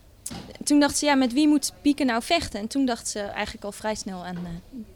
toen 0.65 0.81
dacht 0.81 0.97
ze, 0.97 1.07
ja, 1.07 1.15
met 1.15 1.33
wie 1.33 1.49
moet 1.49 1.73
Pieke 1.83 2.05
nou 2.05 2.23
vechten? 2.23 2.61
En 2.61 2.67
toen 2.67 2.87
dacht 2.87 3.09
ze 3.09 3.21
eigenlijk 3.21 3.65
al 3.65 3.73
vrij 3.73 3.95
snel 3.95 4.25
aan 4.25 4.37
uh, 4.37 4.49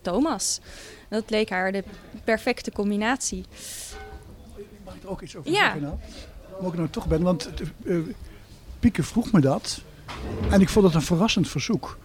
Thomas. 0.02 0.60
Dat 1.08 1.30
leek 1.30 1.50
haar 1.50 1.72
de 1.72 1.84
perfecte 2.24 2.72
combinatie 2.72 3.44
er 5.06 5.12
ook 5.12 5.22
iets 5.22 5.36
over 5.36 5.50
ja. 5.50 5.62
zeggen 5.62 5.82
nou? 5.82 5.96
Ik 6.72 6.76
nou 6.76 6.88
toch 6.88 7.06
ben, 7.06 7.22
want 7.22 7.50
uh, 7.82 8.06
Pieke 8.80 9.02
vroeg 9.02 9.32
me 9.32 9.40
dat. 9.40 9.80
En 10.50 10.60
ik 10.60 10.68
vond 10.68 10.84
het 10.86 10.94
een 10.94 11.02
verrassend 11.02 11.48
verzoek. 11.48 11.98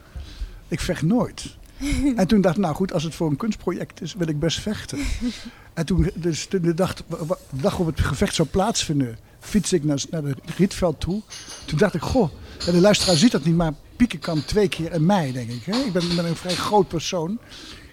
Ik 0.68 0.80
vecht 0.80 1.02
nooit. 1.02 1.58
en 2.16 2.28
toen 2.28 2.42
dacht 2.42 2.56
ik, 2.56 2.62
nou 2.62 2.76
goed, 2.76 2.94
als 2.94 3.04
het 3.04 3.16
voor 3.16 3.30
een 3.30 3.36
kunstproject 3.36 4.02
is, 4.02 4.14
wil 4.14 4.28
ik 4.28 4.40
best 4.40 4.60
vechten. 4.60 5.00
en 5.74 5.86
toen, 5.86 6.10
dus 6.16 6.50
de 6.50 6.74
dag, 6.74 6.94
de 6.94 7.36
dag 7.50 7.80
op 7.80 7.86
het 7.86 8.00
gevecht 8.00 8.36
zou 8.36 8.48
plaatsvinden, 8.48 9.18
fiets 9.40 9.74
ik 9.74 9.84
naar, 9.84 10.04
naar 10.10 10.24
het 10.24 10.40
Rietveld 10.58 11.00
toe. 11.00 11.22
Toen 11.66 11.78
dacht 11.78 11.94
ik, 11.94 12.02
goh, 12.02 12.30
de 12.66 12.82
luisteraar 12.82 13.16
ziet 13.16 13.32
dat 13.32 13.46
niet, 13.46 13.56
maar 13.56 13.74
Pieke 13.96 14.18
kan 14.18 14.46
twee 14.46 14.70
keer 14.70 14.94
in 14.94 15.06
mij, 15.06 15.32
denk 15.32 15.50
ik. 15.50 15.64
Hè? 15.64 15.78
Ik 15.78 15.94
ben, 15.94 16.16
ben 16.16 16.26
een 16.26 16.36
vrij 16.36 16.56
groot 16.56 16.88
persoon. 16.88 17.40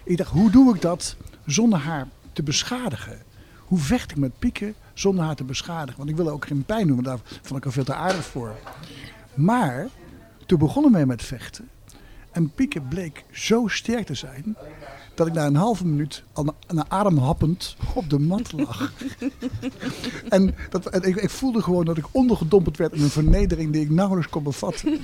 Ik 0.03 0.17
dacht, 0.17 0.31
hoe 0.31 0.51
doe 0.51 0.75
ik 0.75 0.81
dat 0.81 1.15
zonder 1.45 1.79
haar 1.79 2.07
te 2.33 2.43
beschadigen? 2.43 3.21
Hoe 3.57 3.79
vecht 3.79 4.11
ik 4.11 4.17
met 4.17 4.39
Pieke 4.39 4.73
zonder 4.99 5.25
haar 5.25 5.35
te 5.35 5.43
beschadigen. 5.43 5.97
Want 5.97 6.09
ik 6.09 6.15
wil 6.15 6.29
ook 6.29 6.45
geen 6.45 6.63
pijn 6.63 6.87
doen, 6.87 6.95
want 6.95 7.07
daar 7.07 7.39
vond 7.41 7.59
ik 7.59 7.65
al 7.65 7.71
veel 7.71 7.83
te 7.83 7.93
aardig 7.93 8.25
voor. 8.25 8.55
Maar 9.33 9.87
toen 10.45 10.59
begonnen 10.59 10.91
wij 10.91 11.05
met 11.05 11.23
vechten. 11.23 11.69
En 12.31 12.51
Pieke 12.55 12.81
bleek 12.81 13.23
zo 13.31 13.67
sterk 13.67 14.05
te 14.05 14.13
zijn 14.13 14.55
dat 15.19 15.27
ik 15.27 15.33
na 15.33 15.45
een 15.45 15.55
halve 15.55 15.85
minuut 15.85 16.23
al 16.33 16.55
na, 16.67 16.85
ademhappend 16.87 17.75
op 17.93 18.09
de 18.09 18.19
mat 18.19 18.51
lag. 18.57 18.93
en 20.29 20.55
dat, 20.69 21.05
ik, 21.05 21.15
ik, 21.15 21.29
voelde 21.29 21.61
gewoon 21.61 21.85
dat 21.85 21.97
ik 21.97 22.05
ondergedompeld 22.11 22.77
werd 22.77 22.93
in 22.93 23.01
een 23.01 23.09
vernedering 23.09 23.71
die 23.71 23.81
ik 23.81 23.89
nauwelijks 23.89 24.29
kon 24.29 24.43
bevatten. 24.43 24.99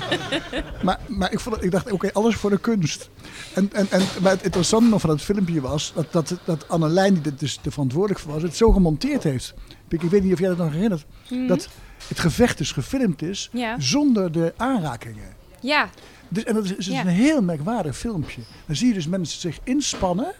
maar, 0.84 1.00
maar 1.06 1.32
ik, 1.32 1.40
vond, 1.40 1.64
ik 1.64 1.70
dacht, 1.70 1.92
oké, 1.92 2.12
alles 2.12 2.36
voor 2.36 2.50
de 2.50 2.58
kunst. 2.58 3.10
En, 3.54 3.70
en, 3.72 3.86
en, 3.90 4.02
maar 4.22 4.32
het 4.32 4.42
interessante 4.42 4.88
nog 4.88 5.00
van 5.00 5.10
het 5.10 5.22
filmpje 5.22 5.60
was 5.60 5.92
dat, 5.94 6.12
dat, 6.12 6.38
dat 6.44 6.68
Annelijn, 6.68 7.14
die 7.14 7.32
er 7.32 7.38
dus 7.38 7.58
de 7.62 7.70
verantwoordelijk 7.70 8.20
voor 8.20 8.32
was, 8.32 8.42
het 8.42 8.56
zo 8.56 8.72
gemonteerd 8.72 9.22
heeft. 9.22 9.54
Ik 9.88 10.02
weet 10.02 10.22
niet 10.22 10.32
of 10.32 10.38
jij 10.38 10.48
dat 10.48 10.58
nog 10.58 10.72
herinnert. 10.72 11.06
Mhm. 11.30 11.46
Dat 11.46 11.68
het 12.08 12.18
gevecht 12.18 12.58
dus 12.58 12.72
gefilmd 12.72 13.22
is 13.22 13.50
zonder 13.78 14.32
de 14.32 14.54
aanrakingen. 14.56 15.38
Ja. 15.60 15.90
Dus, 16.30 16.44
en 16.44 16.54
dat 16.54 16.64
is, 16.64 16.72
is 16.72 16.86
een 16.88 17.06
heel 17.06 17.42
merkwaardig 17.42 17.96
filmpje. 17.96 18.40
Dan 18.66 18.76
zie 18.76 18.88
je 18.88 18.94
dus 18.94 19.06
mensen 19.06 19.40
zich 19.40 19.58
inspannen. 19.64 20.32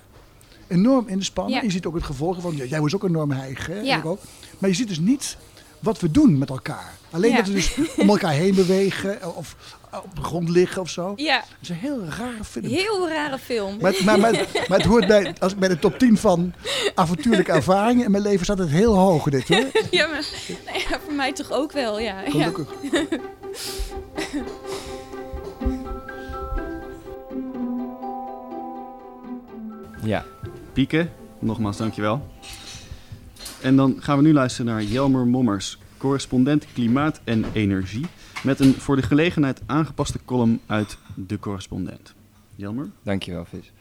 Enorm 0.69 1.09
inspannen. 1.09 1.65
Je 1.65 1.71
ziet 1.71 1.87
ook 1.87 1.95
het 1.95 2.05
gevolg 2.05 2.41
van, 2.41 2.57
jij 2.57 2.81
was 2.81 2.95
ook 2.95 3.05
enorm 3.05 3.31
hijgen. 3.31 3.85
Ja. 3.85 4.03
ook. 4.05 4.21
Maar 4.59 4.71
je 4.71 4.77
ziet 4.77 4.89
dus 4.89 4.99
niet 4.99 5.37
wat 5.79 6.01
we 6.01 6.11
doen 6.11 6.39
met 6.39 6.49
elkaar. 6.49 6.99
Alleen 7.11 7.37
dat 7.37 7.47
we 7.47 7.53
dus 7.53 7.75
om 8.01 8.09
elkaar 8.09 8.33
heen 8.33 8.55
bewegen 8.55 9.37
of 9.37 9.57
op 9.93 10.17
de 10.17 10.23
grond 10.23 10.49
liggen 10.49 10.83
of 10.83 10.89
zo. 10.89 11.13
Ja. 11.17 11.37
Het 11.37 11.57
is 11.61 11.69
een 11.69 11.75
heel 11.75 12.05
rare 12.05 12.45
film. 12.45 12.67
Heel 12.67 13.09
rare 13.09 13.39
film. 13.39 13.79
Maar, 13.81 13.95
maar, 14.05 14.19
maar, 14.19 14.33
maar 14.69 14.79
het 14.79 14.87
hoort 14.87 15.07
bij, 15.07 15.35
als, 15.39 15.55
bij 15.55 15.69
de 15.69 15.79
top 15.79 15.99
10 15.99 16.19
van 16.19 16.53
avontuurlijke 16.95 17.53
ervaringen 17.53 18.05
in 18.05 18.11
mijn 18.11 18.23
leven 18.23 18.45
staat 18.45 18.59
het 18.59 18.71
heel 18.71 18.95
hoog 18.95 19.25
dit 19.25 19.49
hoor. 19.49 19.67
Ja, 19.91 20.07
maar 20.07 20.25
nou 20.67 20.79
ja, 20.79 21.01
voor 21.05 21.15
mij 21.15 21.33
toch 21.33 21.53
ook 21.53 21.73
wel, 21.73 22.01
ja. 22.01 22.23
Gelukkig. 22.29 22.69
Ja. 22.93 23.01
Ja. 30.05 30.25
Pieke, 30.73 31.09
nogmaals 31.39 31.77
dankjewel. 31.77 32.27
En 33.63 33.77
dan 33.77 33.97
gaan 33.99 34.17
we 34.17 34.23
nu 34.23 34.33
luisteren 34.33 34.73
naar 34.73 34.83
Jelmer 34.83 35.27
Mommers, 35.27 35.79
correspondent 35.97 36.67
Klimaat 36.73 37.21
en 37.25 37.45
Energie, 37.53 38.07
met 38.43 38.61
een 38.61 38.75
voor 38.75 38.97
de 38.97 39.03
gelegenheid 39.03 39.61
aangepaste 39.67 40.19
column 40.25 40.61
uit 40.67 40.99
De 41.15 41.39
Correspondent. 41.39 42.15
Jelmer? 42.55 42.91
Dankjewel, 43.03 43.45
Vis. 43.45 43.73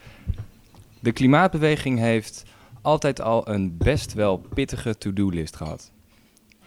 De 0.99 1.11
klimaatbeweging 1.11 1.99
heeft 1.99 2.43
altijd 2.82 3.22
al 3.22 3.49
een 3.49 3.78
best 3.78 4.13
wel 4.13 4.38
pittige 4.53 4.97
to-do-list 4.97 5.55
gehad. 5.55 5.91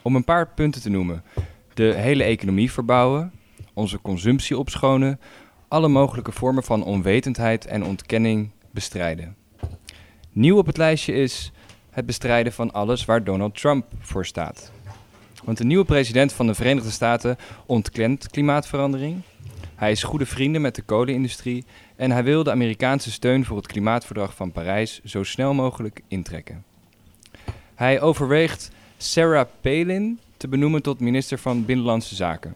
Om 0.03 0.17
een 0.17 0.25
paar 0.25 0.49
punten 0.49 0.83
te 0.83 0.91
noemen. 0.91 1.23
De 1.75 1.95
hele 1.95 2.23
economie 2.23 2.73
verbouwen, 2.73 3.33
onze 3.73 4.01
consumptie 4.01 4.59
opschonen, 4.59 5.21
alle 5.69 5.89
mogelijke 5.89 6.33
vormen 6.33 6.63
van 6.63 6.85
onwetendheid 6.85 7.67
en 7.67 7.85
ontkenning 7.85 8.51
bestrijden. 8.71 9.37
Nieuw 10.33 10.59
op 10.59 10.67
het 10.67 10.77
lijstje 10.77 11.13
is 11.13 11.53
het 11.91 12.07
bestrijden 12.07 12.53
van 12.53 12.73
alles 12.73 13.05
waar 13.05 13.25
Donald 13.25 13.61
Trump 13.61 13.87
voor 13.99 14.27
staat. 14.27 14.73
Want 15.45 15.59
de 15.59 15.65
nieuwe 15.65 15.85
president 15.85 16.33
van 16.33 16.47
de 16.47 16.55
Verenigde 16.55 16.91
Staten 16.91 17.37
ontkent 17.67 18.31
klimaatverandering. 18.31 19.21
Hij 19.75 19.91
is 19.91 20.03
goede 20.03 20.27
vrienden 20.27 20.61
met 20.61 20.75
de 20.75 20.83
kolenindustrie 20.83 21.65
en 21.97 22.11
hij 22.11 22.25
wil 22.25 22.43
de 22.43 22.51
Amerikaanse 22.51 23.11
steun 23.11 23.45
voor 23.45 23.57
het 23.57 23.67
klimaatverdrag 23.67 24.35
van 24.35 24.53
Parijs 24.53 25.01
zo 25.05 25.23
snel 25.23 25.55
mogelijk 25.55 26.01
intrekken. 26.09 26.65
Hij 27.75 28.01
overweegt 28.01 28.71
Sarah 28.97 29.47
Palin 29.61 30.21
te 30.37 30.49
benoemen 30.49 30.83
tot 30.83 31.01
minister 31.01 31.39
van 31.39 31.65
Binnenlandse 31.65 32.15
Zaken. 32.15 32.55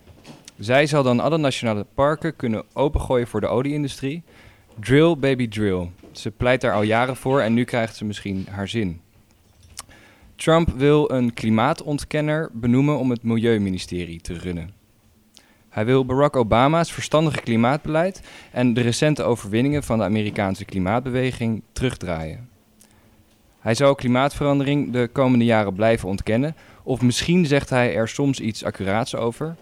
Zij 0.58 0.86
zal 0.86 1.02
dan 1.02 1.20
alle 1.20 1.38
nationale 1.38 1.86
parken 1.94 2.36
kunnen 2.36 2.64
opengooien 2.72 3.26
voor 3.26 3.40
de 3.40 3.46
olieindustrie. 3.46 4.22
Drill, 4.80 5.16
baby, 5.16 5.48
drill. 5.48 5.88
Ze 6.18 6.30
pleit 6.30 6.60
daar 6.60 6.74
al 6.74 6.82
jaren 6.82 7.16
voor 7.16 7.40
en 7.40 7.54
nu 7.54 7.64
krijgt 7.64 7.96
ze 7.96 8.04
misschien 8.04 8.46
haar 8.50 8.68
zin. 8.68 9.00
Trump 10.36 10.68
wil 10.68 11.10
een 11.10 11.34
klimaatontkenner 11.34 12.50
benoemen 12.52 12.98
om 12.98 13.10
het 13.10 13.22
Milieuministerie 13.22 14.20
te 14.20 14.34
runnen. 14.38 14.70
Hij 15.68 15.84
wil 15.84 16.04
Barack 16.04 16.36
Obama's 16.36 16.92
verstandige 16.92 17.40
klimaatbeleid 17.40 18.22
en 18.52 18.74
de 18.74 18.80
recente 18.80 19.22
overwinningen 19.22 19.82
van 19.82 19.98
de 19.98 20.04
Amerikaanse 20.04 20.64
klimaatbeweging 20.64 21.62
terugdraaien. 21.72 22.48
Hij 23.60 23.74
zal 23.74 23.94
klimaatverandering 23.94 24.92
de 24.92 25.08
komende 25.12 25.44
jaren 25.44 25.74
blijven 25.74 26.08
ontkennen, 26.08 26.56
of 26.82 27.02
misschien 27.02 27.46
zegt 27.46 27.70
hij 27.70 27.94
er 27.94 28.08
soms 28.08 28.40
iets 28.40 28.64
accuraats 28.64 29.14
over. 29.14 29.56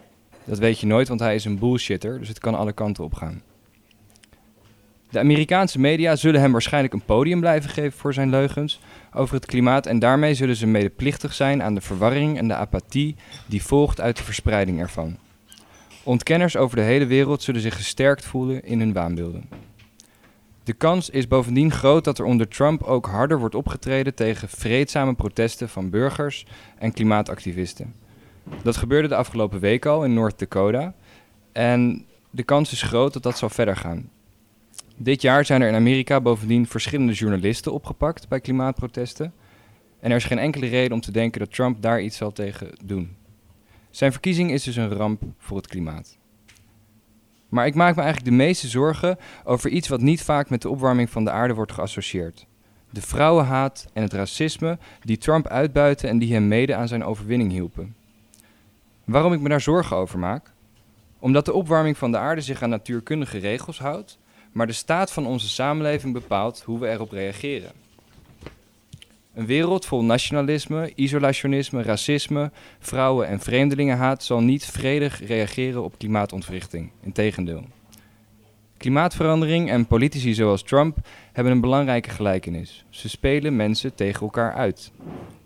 Dat 0.44 0.58
weet 0.58 0.80
je 0.80 0.86
nooit, 0.86 1.08
want 1.08 1.20
hij 1.20 1.34
is 1.34 1.44
een 1.44 1.58
bullshitter, 1.58 2.18
dus 2.18 2.28
het 2.28 2.38
kan 2.38 2.54
alle 2.54 2.72
kanten 2.72 3.04
op 3.04 3.14
gaan. 3.14 3.42
De 5.14 5.20
Amerikaanse 5.20 5.80
media 5.80 6.16
zullen 6.16 6.40
hem 6.40 6.52
waarschijnlijk 6.52 6.94
een 6.94 7.04
podium 7.04 7.40
blijven 7.40 7.70
geven 7.70 7.98
voor 7.98 8.14
zijn 8.14 8.30
leugens 8.30 8.80
over 9.12 9.34
het 9.34 9.46
klimaat 9.46 9.86
en 9.86 9.98
daarmee 9.98 10.34
zullen 10.34 10.56
ze 10.56 10.66
medeplichtig 10.66 11.34
zijn 11.34 11.62
aan 11.62 11.74
de 11.74 11.80
verwarring 11.80 12.38
en 12.38 12.48
de 12.48 12.54
apathie 12.54 13.16
die 13.46 13.62
volgt 13.62 14.00
uit 14.00 14.16
de 14.16 14.22
verspreiding 14.22 14.80
ervan. 14.80 15.16
Ontkenners 16.02 16.56
over 16.56 16.76
de 16.76 16.82
hele 16.82 17.06
wereld 17.06 17.42
zullen 17.42 17.60
zich 17.60 17.76
gesterkt 17.76 18.24
voelen 18.24 18.64
in 18.64 18.78
hun 18.78 18.92
waanbeelden. 18.92 19.48
De 20.64 20.72
kans 20.72 21.10
is 21.10 21.28
bovendien 21.28 21.70
groot 21.70 22.04
dat 22.04 22.18
er 22.18 22.24
onder 22.24 22.48
Trump 22.48 22.82
ook 22.82 23.06
harder 23.06 23.38
wordt 23.38 23.54
opgetreden 23.54 24.14
tegen 24.14 24.48
vreedzame 24.48 25.14
protesten 25.14 25.68
van 25.68 25.90
burgers 25.90 26.46
en 26.78 26.92
klimaatactivisten. 26.92 27.94
Dat 28.62 28.76
gebeurde 28.76 29.08
de 29.08 29.16
afgelopen 29.16 29.60
week 29.60 29.86
al 29.86 30.04
in 30.04 30.14
North 30.14 30.38
Dakota 30.38 30.94
en 31.52 32.06
de 32.30 32.42
kans 32.42 32.72
is 32.72 32.82
groot 32.82 33.12
dat 33.12 33.22
dat 33.22 33.38
zal 33.38 33.48
verder 33.48 33.76
gaan. 33.76 34.12
Dit 34.96 35.22
jaar 35.22 35.44
zijn 35.44 35.62
er 35.62 35.68
in 35.68 35.74
Amerika 35.74 36.20
bovendien 36.20 36.66
verschillende 36.66 37.12
journalisten 37.12 37.72
opgepakt 37.72 38.28
bij 38.28 38.40
klimaatprotesten. 38.40 39.32
En 40.00 40.10
er 40.10 40.16
is 40.16 40.24
geen 40.24 40.38
enkele 40.38 40.66
reden 40.66 40.92
om 40.92 41.00
te 41.00 41.12
denken 41.12 41.40
dat 41.40 41.54
Trump 41.54 41.82
daar 41.82 42.02
iets 42.02 42.16
zal 42.16 42.32
tegen 42.32 42.70
doen. 42.84 43.16
Zijn 43.90 44.12
verkiezing 44.12 44.50
is 44.50 44.62
dus 44.62 44.76
een 44.76 44.92
ramp 44.92 45.22
voor 45.38 45.56
het 45.56 45.66
klimaat. 45.66 46.18
Maar 47.48 47.66
ik 47.66 47.74
maak 47.74 47.96
me 47.96 48.02
eigenlijk 48.02 48.30
de 48.30 48.36
meeste 48.36 48.68
zorgen 48.68 49.18
over 49.44 49.70
iets 49.70 49.88
wat 49.88 50.00
niet 50.00 50.22
vaak 50.22 50.50
met 50.50 50.62
de 50.62 50.68
opwarming 50.68 51.10
van 51.10 51.24
de 51.24 51.30
aarde 51.30 51.54
wordt 51.54 51.72
geassocieerd. 51.72 52.46
De 52.90 53.02
vrouwenhaat 53.02 53.86
en 53.92 54.02
het 54.02 54.12
racisme 54.12 54.78
die 55.00 55.18
Trump 55.18 55.46
uitbuiten 55.46 56.08
en 56.08 56.18
die 56.18 56.32
hem 56.32 56.48
mede 56.48 56.74
aan 56.74 56.88
zijn 56.88 57.04
overwinning 57.04 57.50
hielpen. 57.50 57.96
Waarom 59.04 59.32
ik 59.32 59.40
me 59.40 59.48
daar 59.48 59.60
zorgen 59.60 59.96
over 59.96 60.18
maak? 60.18 60.52
Omdat 61.18 61.44
de 61.44 61.52
opwarming 61.52 61.98
van 61.98 62.10
de 62.10 62.18
aarde 62.18 62.40
zich 62.40 62.62
aan 62.62 62.70
natuurkundige 62.70 63.38
regels 63.38 63.78
houdt 63.78 64.18
maar 64.54 64.66
de 64.66 64.72
staat 64.72 65.12
van 65.12 65.26
onze 65.26 65.48
samenleving 65.48 66.12
bepaalt 66.12 66.62
hoe 66.62 66.78
we 66.78 66.88
erop 66.88 67.10
reageren. 67.10 67.72
Een 69.34 69.46
wereld 69.46 69.86
vol 69.86 70.04
nationalisme, 70.04 70.92
isolationisme, 70.94 71.82
racisme, 71.82 72.50
vrouwen- 72.78 73.28
en 73.28 73.40
vreemdelingenhaat 73.40 74.22
zal 74.22 74.40
niet 74.40 74.66
vredig 74.66 75.26
reageren 75.26 75.84
op 75.84 75.98
klimaatontwrichting. 75.98 76.90
Integendeel. 77.02 77.64
Klimaatverandering 78.76 79.70
en 79.70 79.86
politici 79.86 80.34
zoals 80.34 80.62
Trump 80.62 80.96
hebben 81.32 81.52
een 81.52 81.60
belangrijke 81.60 82.10
gelijkenis. 82.10 82.84
Ze 82.88 83.08
spelen 83.08 83.56
mensen 83.56 83.94
tegen 83.94 84.20
elkaar 84.20 84.52
uit. 84.52 84.92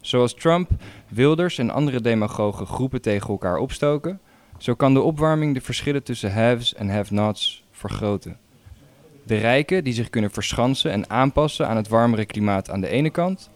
Zoals 0.01 0.35
Trump, 0.35 0.71
Wilders 1.09 1.59
en 1.59 1.71
andere 1.71 2.01
demagogen 2.01 2.67
groepen 2.67 3.01
tegen 3.01 3.29
elkaar 3.29 3.57
opstoken, 3.57 4.21
zo 4.59 4.75
kan 4.75 4.95
de 4.95 5.01
opwarming 5.01 5.55
de 5.55 5.61
verschillen 5.61 6.03
tussen 6.03 6.33
haves 6.33 6.75
en 6.75 6.89
have-nots 6.89 7.65
vergroten. 7.71 8.39
De 9.29 9.37
rijken 9.37 9.85
die 9.85 9.93
zich 9.93 10.11
kunnen 10.11 10.31
verschansen 10.31 10.91
en 10.91 11.11
aanpassen 11.11 11.69
aan 11.69 11.77
het 11.77 11.89
warmere 11.89 12.25
klimaat 12.25 12.71
aan 12.71 12.81
de 12.81 12.89
ene 12.89 13.11
kant. 13.11 13.51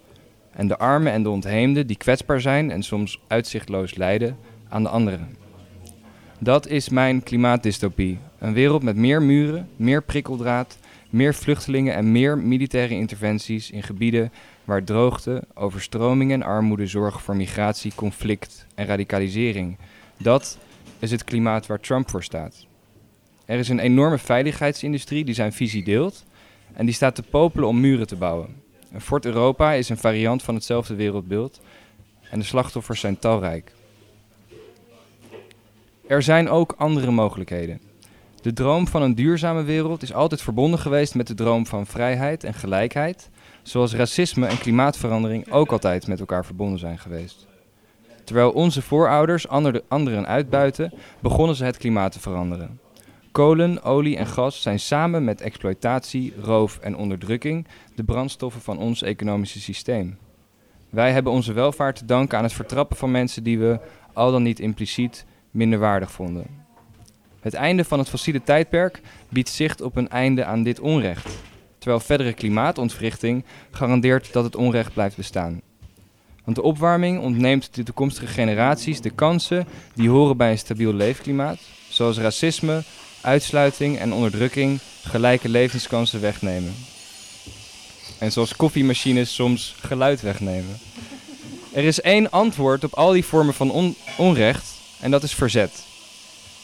En 0.50 0.68
de 0.68 0.78
armen 0.78 1.12
en 1.12 1.22
de 1.22 1.30
ontheemden 1.30 1.86
die 1.86 1.96
kwetsbaar 1.96 2.40
zijn 2.40 2.70
en 2.70 2.82
soms 2.82 3.20
uitzichtloos 3.26 3.94
lijden 3.94 4.36
aan 4.68 4.82
de 4.82 4.88
andere. 4.88 5.18
Dat 6.38 6.66
is 6.66 6.88
mijn 6.88 7.22
klimaatdystopie. 7.22 8.18
Een 8.38 8.52
wereld 8.52 8.82
met 8.82 8.96
meer 8.96 9.22
muren, 9.22 9.68
meer 9.76 10.02
prikkeldraad, 10.02 10.78
meer 11.10 11.34
vluchtelingen 11.34 11.94
en 11.94 12.12
meer 12.12 12.38
militaire 12.38 12.94
interventies 12.94 13.70
in 13.70 13.82
gebieden 13.82 14.32
waar 14.64 14.84
droogte, 14.84 15.42
overstroming 15.54 16.32
en 16.32 16.42
armoede 16.42 16.86
zorgen 16.86 17.20
voor 17.20 17.36
migratie, 17.36 17.92
conflict 17.94 18.66
en 18.74 18.86
radicalisering. 18.86 19.76
Dat 20.16 20.58
is 20.98 21.10
het 21.10 21.24
klimaat 21.24 21.66
waar 21.66 21.80
Trump 21.80 22.10
voor 22.10 22.22
staat. 22.22 22.66
Er 23.44 23.58
is 23.58 23.68
een 23.68 23.78
enorme 23.78 24.18
veiligheidsindustrie 24.18 25.24
die 25.24 25.34
zijn 25.34 25.52
visie 25.52 25.84
deelt 25.84 26.24
en 26.72 26.84
die 26.84 26.94
staat 26.94 27.14
te 27.14 27.22
popelen 27.22 27.68
om 27.68 27.80
muren 27.80 28.06
te 28.06 28.16
bouwen. 28.16 28.62
Fort 28.98 29.24
Europa 29.24 29.72
is 29.72 29.88
een 29.88 29.96
variant 29.96 30.42
van 30.42 30.54
hetzelfde 30.54 30.94
wereldbeeld 30.94 31.60
en 32.30 32.38
de 32.38 32.44
slachtoffers 32.44 33.00
zijn 33.00 33.18
talrijk. 33.18 33.72
Er 36.06 36.22
zijn 36.22 36.48
ook 36.48 36.74
andere 36.76 37.10
mogelijkheden. 37.10 37.80
De 38.40 38.52
droom 38.52 38.88
van 38.88 39.02
een 39.02 39.14
duurzame 39.14 39.62
wereld 39.62 40.02
is 40.02 40.12
altijd 40.12 40.42
verbonden 40.42 40.78
geweest 40.78 41.14
met 41.14 41.26
de 41.26 41.34
droom 41.34 41.66
van 41.66 41.86
vrijheid 41.86 42.44
en 42.44 42.54
gelijkheid, 42.54 43.30
zoals 43.62 43.94
racisme 43.94 44.46
en 44.46 44.58
klimaatverandering 44.58 45.50
ook 45.50 45.72
altijd 45.72 46.06
met 46.06 46.20
elkaar 46.20 46.44
verbonden 46.44 46.78
zijn 46.78 46.98
geweest. 46.98 47.46
Terwijl 48.24 48.50
onze 48.50 48.82
voorouders 48.82 49.48
anderen 49.88 50.26
uitbuiten, 50.26 50.92
begonnen 51.20 51.56
ze 51.56 51.64
het 51.64 51.76
klimaat 51.76 52.12
te 52.12 52.20
veranderen. 52.20 52.80
Kolen, 53.32 53.82
olie 53.82 54.16
en 54.16 54.26
gas 54.26 54.62
zijn 54.62 54.80
samen 54.80 55.24
met 55.24 55.40
exploitatie, 55.40 56.34
roof 56.40 56.78
en 56.78 56.96
onderdrukking 56.96 57.66
de 57.94 58.04
brandstoffen 58.04 58.60
van 58.60 58.78
ons 58.78 59.02
economische 59.02 59.60
systeem. 59.60 60.18
Wij 60.90 61.12
hebben 61.12 61.32
onze 61.32 61.52
welvaart 61.52 61.96
te 61.96 62.04
danken 62.04 62.38
aan 62.38 62.44
het 62.44 62.52
vertrappen 62.52 62.96
van 62.96 63.10
mensen 63.10 63.42
die 63.42 63.58
we, 63.58 63.80
al 64.12 64.30
dan 64.32 64.42
niet 64.42 64.60
impliciet, 64.60 65.24
minderwaardig 65.50 66.12
vonden. 66.12 66.46
Het 67.40 67.54
einde 67.54 67.84
van 67.84 67.98
het 67.98 68.08
fossiele 68.08 68.42
tijdperk 68.42 69.00
biedt 69.28 69.48
zicht 69.48 69.80
op 69.80 69.96
een 69.96 70.08
einde 70.08 70.44
aan 70.44 70.62
dit 70.62 70.80
onrecht, 70.80 71.38
terwijl 71.78 72.00
verdere 72.00 72.32
klimaatontwrichting 72.32 73.44
garandeert 73.70 74.32
dat 74.32 74.44
het 74.44 74.56
onrecht 74.56 74.92
blijft 74.92 75.16
bestaan. 75.16 75.60
Want 76.44 76.56
de 76.56 76.62
opwarming 76.62 77.20
ontneemt 77.20 77.74
de 77.74 77.82
toekomstige 77.82 78.26
generaties 78.26 79.00
de 79.00 79.10
kansen 79.10 79.66
die 79.94 80.10
horen 80.10 80.36
bij 80.36 80.50
een 80.50 80.58
stabiel 80.58 80.92
leefklimaat, 80.92 81.58
zoals 81.88 82.18
racisme, 82.18 82.82
uitsluiting 83.22 83.98
en 83.98 84.12
onderdrukking 84.12 84.80
gelijke 85.02 85.48
levenskansen 85.48 86.20
wegnemen. 86.20 86.74
En 88.18 88.32
zoals 88.32 88.56
koffiemachines 88.56 89.34
soms 89.34 89.74
geluid 89.80 90.20
wegnemen. 90.20 90.78
Er 91.72 91.84
is 91.84 92.00
één 92.00 92.30
antwoord 92.30 92.84
op 92.84 92.94
al 92.94 93.12
die 93.12 93.24
vormen 93.24 93.54
van 93.54 93.94
onrecht 94.16 94.74
en 95.00 95.10
dat 95.10 95.22
is 95.22 95.34
verzet. 95.34 95.84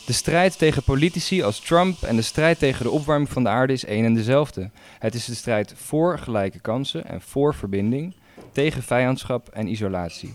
De 0.07 0.13
strijd 0.13 0.59
tegen 0.59 0.83
politici 0.83 1.43
als 1.43 1.61
Trump 1.61 2.03
en 2.03 2.17
de 2.17 2.23
strijd 2.23 2.59
tegen 2.59 2.85
de 2.85 2.91
opwarming 2.91 3.31
van 3.31 3.43
de 3.43 3.49
aarde 3.49 3.73
is 3.73 3.85
één 3.85 4.05
en 4.05 4.15
dezelfde. 4.15 4.71
Het 4.99 5.15
is 5.15 5.25
de 5.25 5.35
strijd 5.35 5.75
voor 5.77 6.19
gelijke 6.19 6.59
kansen 6.61 7.05
en 7.05 7.21
voor 7.21 7.55
verbinding, 7.55 8.15
tegen 8.53 8.83
vijandschap 8.83 9.49
en 9.49 9.69
isolatie. 9.69 10.35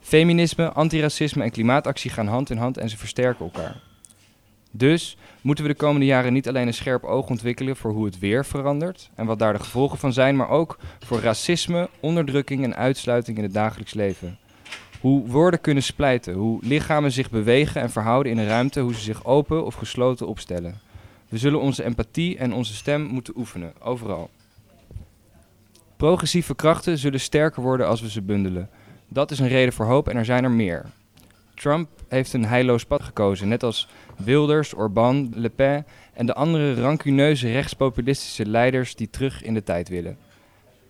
Feminisme, 0.00 0.72
antiracisme 0.72 1.42
en 1.42 1.50
klimaatactie 1.50 2.10
gaan 2.10 2.26
hand 2.26 2.50
in 2.50 2.56
hand 2.56 2.78
en 2.78 2.88
ze 2.88 2.96
versterken 2.96 3.44
elkaar. 3.44 3.89
Dus 4.70 5.16
moeten 5.40 5.64
we 5.64 5.70
de 5.70 5.76
komende 5.76 6.06
jaren 6.06 6.32
niet 6.32 6.48
alleen 6.48 6.66
een 6.66 6.74
scherp 6.74 7.04
oog 7.04 7.28
ontwikkelen 7.28 7.76
voor 7.76 7.92
hoe 7.92 8.04
het 8.04 8.18
weer 8.18 8.44
verandert 8.44 9.10
en 9.14 9.26
wat 9.26 9.38
daar 9.38 9.52
de 9.52 9.58
gevolgen 9.58 9.98
van 9.98 10.12
zijn, 10.12 10.36
maar 10.36 10.48
ook 10.48 10.78
voor 10.98 11.20
racisme, 11.20 11.88
onderdrukking 12.00 12.64
en 12.64 12.76
uitsluiting 12.76 13.36
in 13.36 13.42
het 13.42 13.52
dagelijks 13.52 13.94
leven. 13.94 14.38
Hoe 15.00 15.26
woorden 15.26 15.60
kunnen 15.60 15.82
splijten, 15.82 16.34
hoe 16.34 16.58
lichamen 16.64 17.12
zich 17.12 17.30
bewegen 17.30 17.80
en 17.80 17.90
verhouden 17.90 18.32
in 18.32 18.38
een 18.38 18.46
ruimte, 18.46 18.80
hoe 18.80 18.94
ze 18.94 19.00
zich 19.00 19.24
open 19.24 19.64
of 19.64 19.74
gesloten 19.74 20.26
opstellen. 20.26 20.80
We 21.28 21.38
zullen 21.38 21.60
onze 21.60 21.84
empathie 21.84 22.38
en 22.38 22.52
onze 22.52 22.74
stem 22.74 23.02
moeten 23.02 23.34
oefenen, 23.36 23.72
overal. 23.82 24.30
Progressieve 25.96 26.54
krachten 26.54 26.98
zullen 26.98 27.20
sterker 27.20 27.62
worden 27.62 27.86
als 27.86 28.00
we 28.00 28.10
ze 28.10 28.22
bundelen. 28.22 28.70
Dat 29.08 29.30
is 29.30 29.38
een 29.38 29.48
reden 29.48 29.72
voor 29.72 29.86
hoop 29.86 30.08
en 30.08 30.16
er 30.16 30.24
zijn 30.24 30.44
er 30.44 30.50
meer. 30.50 30.86
Trump 31.54 31.88
heeft 32.08 32.32
een 32.32 32.44
heilloos 32.44 32.84
pad 32.84 33.02
gekozen, 33.02 33.48
net 33.48 33.62
als 33.62 33.88
Wilders, 34.24 34.74
Orbán, 34.74 35.32
Le 35.34 35.48
Pen 35.48 35.86
en 36.12 36.26
de 36.26 36.34
andere 36.34 36.74
rancuneuze 36.74 37.52
rechtspopulistische 37.52 38.46
leiders 38.46 38.94
die 38.94 39.10
terug 39.10 39.42
in 39.42 39.54
de 39.54 39.62
tijd 39.62 39.88
willen. 39.88 40.18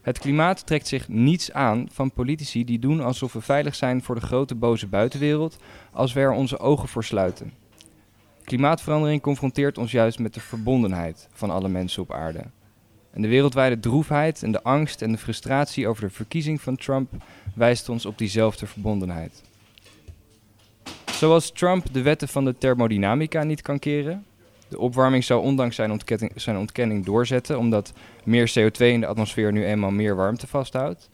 Het 0.02 0.18
klimaat 0.18 0.66
trekt 0.66 0.86
zich 0.86 1.08
niets 1.08 1.52
aan 1.52 1.88
van 1.92 2.12
politici 2.12 2.64
die 2.64 2.78
doen 2.78 3.00
alsof 3.00 3.32
we 3.32 3.40
veilig 3.40 3.74
zijn 3.74 4.02
voor 4.02 4.14
de 4.14 4.20
grote 4.20 4.54
boze 4.54 4.86
buitenwereld 4.86 5.56
als 5.92 6.12
we 6.12 6.20
er 6.20 6.32
onze 6.32 6.58
ogen 6.58 6.88
voor 6.88 7.04
sluiten. 7.04 7.52
Klimaatverandering 8.44 9.22
confronteert 9.22 9.78
ons 9.78 9.90
juist 9.90 10.18
met 10.18 10.34
de 10.34 10.40
verbondenheid 10.40 11.28
van 11.32 11.50
alle 11.50 11.68
mensen 11.68 12.02
op 12.02 12.12
aarde. 12.12 12.44
En 13.10 13.22
de 13.22 13.28
wereldwijde 13.28 13.80
droefheid 13.80 14.42
en 14.42 14.52
de 14.52 14.62
angst 14.62 15.02
en 15.02 15.12
de 15.12 15.18
frustratie 15.18 15.88
over 15.88 16.02
de 16.02 16.14
verkiezing 16.14 16.60
van 16.60 16.76
Trump 16.76 17.12
wijst 17.54 17.88
ons 17.88 18.06
op 18.06 18.18
diezelfde 18.18 18.66
verbondenheid. 18.66 19.42
Zoals 21.20 21.50
Trump 21.50 21.86
de 21.92 22.02
wetten 22.02 22.28
van 22.28 22.44
de 22.44 22.58
thermodynamica 22.58 23.42
niet 23.42 23.62
kan 23.62 23.78
keren, 23.78 24.24
de 24.68 24.78
opwarming 24.78 25.24
zou 25.24 25.42
ondanks 25.42 25.76
zijn 26.34 26.56
ontkenning, 26.56 27.04
doorzetten, 27.04 27.58
omdat 27.58 27.92
meer 28.24 28.52
CO2 28.58 28.78
in 28.78 29.00
de 29.00 29.06
atmosfeer 29.06 29.52
nu 29.52 29.64
eenmaal 29.64 29.90
meer 29.90 30.16
warmte 30.16 30.46
vasthoudt, 30.46 31.08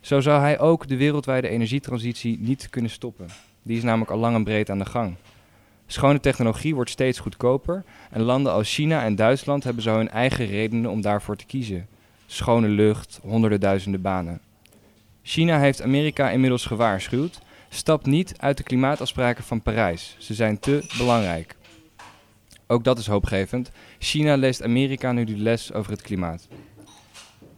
zo 0.00 0.20
zou 0.20 0.40
hij 0.40 0.58
ook 0.58 0.88
de 0.88 0.96
wereldwijde 0.96 1.48
energietransitie 1.48 2.38
niet 2.40 2.68
kunnen 2.70 2.90
stoppen. 2.90 3.26
Die 3.62 3.76
is 3.76 3.82
namelijk 3.82 4.10
al 4.10 4.18
lang 4.18 4.34
en 4.34 4.44
breed 4.44 4.70
aan 4.70 4.78
de 4.78 4.84
gang. 4.84 5.14
Schone 5.86 6.20
technologie 6.20 6.74
wordt 6.74 6.90
steeds 6.90 7.18
goedkoper 7.18 7.84
en 8.10 8.22
landen 8.22 8.52
als 8.52 8.74
China 8.74 9.04
en 9.04 9.16
Duitsland 9.16 9.64
hebben 9.64 9.82
zo 9.82 9.96
hun 9.96 10.10
eigen 10.10 10.46
redenen 10.46 10.90
om 10.90 11.00
daarvoor 11.00 11.36
te 11.36 11.46
kiezen. 11.46 11.86
Schone 12.26 12.68
lucht, 12.68 13.20
honderden 13.22 13.60
duizenden 13.60 14.02
banen. 14.02 14.40
China 15.22 15.58
heeft 15.58 15.82
Amerika 15.82 16.30
inmiddels 16.30 16.66
gewaarschuwd. 16.66 17.40
Stap 17.72 18.06
niet 18.06 18.34
uit 18.36 18.56
de 18.56 18.62
klimaatafspraken 18.62 19.44
van 19.44 19.62
Parijs. 19.62 20.16
Ze 20.18 20.34
zijn 20.34 20.58
te 20.58 20.94
belangrijk. 20.98 21.56
Ook 22.66 22.84
dat 22.84 22.98
is 22.98 23.06
hoopgevend. 23.06 23.70
China 23.98 24.36
leest 24.36 24.62
Amerika 24.62 25.12
nu 25.12 25.24
de 25.24 25.36
les 25.36 25.72
over 25.72 25.92
het 25.92 26.02
klimaat. 26.02 26.48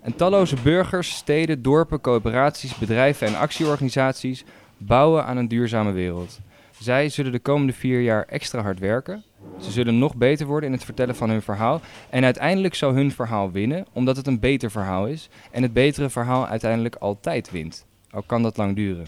En 0.01 0.17
talloze 0.17 0.57
burgers, 0.63 1.15
steden, 1.17 1.63
dorpen, 1.63 2.01
coöperaties, 2.01 2.75
bedrijven 2.79 3.27
en 3.27 3.35
actieorganisaties 3.35 4.45
bouwen 4.77 5.25
aan 5.25 5.37
een 5.37 5.49
duurzame 5.49 5.93
wereld. 5.93 6.41
Zij 6.79 7.09
zullen 7.09 7.33
de 7.33 7.39
komende 7.39 7.73
vier 7.73 8.01
jaar 8.01 8.25
extra 8.25 8.63
hard 8.63 8.79
werken. 8.79 9.25
Ze 9.61 9.71
zullen 9.71 9.99
nog 9.99 10.17
beter 10.17 10.47
worden 10.47 10.69
in 10.69 10.75
het 10.75 10.85
vertellen 10.85 11.17
van 11.17 11.31
hun 11.31 11.43
verhaal. 11.43 11.81
En 12.11 12.25
uiteindelijk 12.25 12.75
zal 12.75 12.95
hun 12.95 13.13
verhaal 13.13 13.51
winnen, 13.51 13.87
omdat 13.93 14.17
het 14.17 14.27
een 14.27 14.41
beter 14.41 14.71
verhaal 14.71 15.07
is. 15.07 15.29
En 15.51 15.63
het 15.63 15.73
betere 15.73 16.11
verhaal 16.11 16.47
uiteindelijk 16.47 16.95
altijd 16.95 17.51
wint. 17.51 17.87
Al 18.11 18.23
kan 18.23 18.43
dat 18.43 18.57
lang 18.57 18.77
duren. 18.77 19.07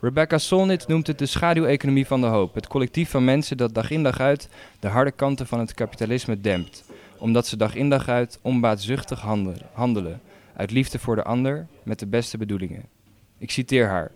Rebecca 0.00 0.38
Solnit 0.38 0.86
noemt 0.86 1.06
het 1.06 1.18
de 1.18 1.26
schaduweconomie 1.26 2.06
van 2.06 2.20
de 2.20 2.26
hoop. 2.26 2.54
Het 2.54 2.66
collectief 2.66 3.10
van 3.10 3.24
mensen 3.24 3.56
dat 3.56 3.74
dag 3.74 3.90
in 3.90 4.02
dag 4.02 4.20
uit 4.20 4.48
de 4.80 4.88
harde 4.88 5.10
kanten 5.10 5.46
van 5.46 5.58
het 5.58 5.74
kapitalisme 5.74 6.40
dempt. 6.40 6.84
Omdat 7.16 7.46
ze 7.46 7.56
dag 7.56 7.74
in 7.74 7.88
dag 7.88 8.08
uit 8.08 8.38
onbaatzuchtig 8.42 9.20
handelen, 9.72 10.20
uit 10.56 10.70
liefde 10.70 10.98
voor 10.98 11.16
de 11.16 11.22
ander 11.22 11.66
met 11.82 11.98
de 11.98 12.06
beste 12.06 12.38
bedoelingen. 12.38 12.84
Ik 13.38 13.50
citeer 13.50 13.88
haar. 13.88 14.10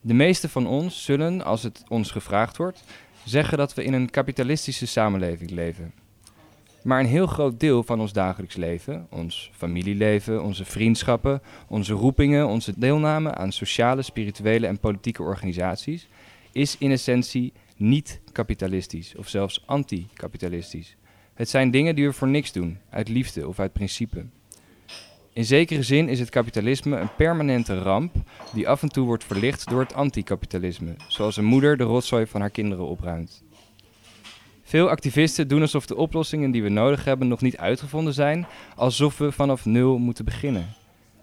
De 0.00 0.14
meeste 0.14 0.48
van 0.48 0.66
ons 0.66 1.04
zullen, 1.04 1.44
als 1.44 1.62
het 1.62 1.82
ons 1.88 2.10
gevraagd 2.10 2.56
wordt, 2.56 2.84
zeggen 3.24 3.58
dat 3.58 3.74
we 3.74 3.84
in 3.84 3.92
een 3.92 4.10
kapitalistische 4.10 4.86
samenleving 4.86 5.50
leven. 5.50 5.92
Maar 6.84 7.00
een 7.00 7.06
heel 7.06 7.26
groot 7.26 7.60
deel 7.60 7.82
van 7.82 8.00
ons 8.00 8.12
dagelijks 8.12 8.56
leven, 8.56 9.06
ons 9.10 9.50
familieleven, 9.54 10.42
onze 10.42 10.64
vriendschappen, 10.64 11.42
onze 11.68 11.92
roepingen, 11.92 12.46
onze 12.46 12.72
deelname 12.76 13.34
aan 13.34 13.52
sociale, 13.52 14.02
spirituele 14.02 14.66
en 14.66 14.78
politieke 14.78 15.22
organisaties, 15.22 16.08
is 16.52 16.76
in 16.78 16.90
essentie 16.90 17.52
niet 17.76 18.20
kapitalistisch 18.32 19.14
of 19.16 19.28
zelfs 19.28 19.62
anti-kapitalistisch. 19.66 20.96
Het 21.34 21.48
zijn 21.48 21.70
dingen 21.70 21.94
die 21.94 22.06
we 22.06 22.12
voor 22.12 22.28
niks 22.28 22.52
doen, 22.52 22.78
uit 22.90 23.08
liefde 23.08 23.48
of 23.48 23.58
uit 23.58 23.72
principe. 23.72 24.24
In 25.32 25.44
zekere 25.44 25.82
zin 25.82 26.08
is 26.08 26.18
het 26.18 26.30
kapitalisme 26.30 26.96
een 26.96 27.14
permanente 27.16 27.78
ramp 27.78 28.14
die 28.52 28.68
af 28.68 28.82
en 28.82 28.88
toe 28.88 29.06
wordt 29.06 29.24
verlicht 29.24 29.68
door 29.68 29.80
het 29.80 29.94
anticapitalisme, 29.94 30.94
zoals 31.08 31.36
een 31.36 31.44
moeder 31.44 31.76
de 31.76 31.84
rotzooi 31.84 32.26
van 32.26 32.40
haar 32.40 32.50
kinderen 32.50 32.86
opruimt. 32.86 33.44
Veel 34.72 34.88
activisten 34.88 35.48
doen 35.48 35.60
alsof 35.60 35.86
de 35.86 35.96
oplossingen 35.96 36.50
die 36.50 36.62
we 36.62 36.68
nodig 36.68 37.04
hebben 37.04 37.28
nog 37.28 37.40
niet 37.40 37.56
uitgevonden 37.56 38.14
zijn, 38.14 38.46
alsof 38.76 39.18
we 39.18 39.32
vanaf 39.32 39.64
nul 39.64 39.98
moeten 39.98 40.24
beginnen. 40.24 40.74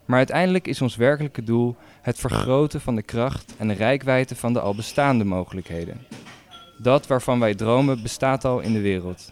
Maar 0.05 0.17
uiteindelijk 0.17 0.67
is 0.67 0.81
ons 0.81 0.95
werkelijke 0.95 1.43
doel 1.43 1.75
het 2.01 2.19
vergroten 2.19 2.81
van 2.81 2.95
de 2.95 3.01
kracht 3.01 3.55
en 3.57 3.67
de 3.67 3.73
rijkwijde 3.73 4.35
van 4.35 4.53
de 4.53 4.59
al 4.59 4.75
bestaande 4.75 5.23
mogelijkheden. 5.23 6.05
Dat 6.77 7.07
waarvan 7.07 7.39
wij 7.39 7.55
dromen 7.55 8.01
bestaat 8.01 8.45
al 8.45 8.59
in 8.59 8.73
de 8.73 8.81
wereld. 8.81 9.31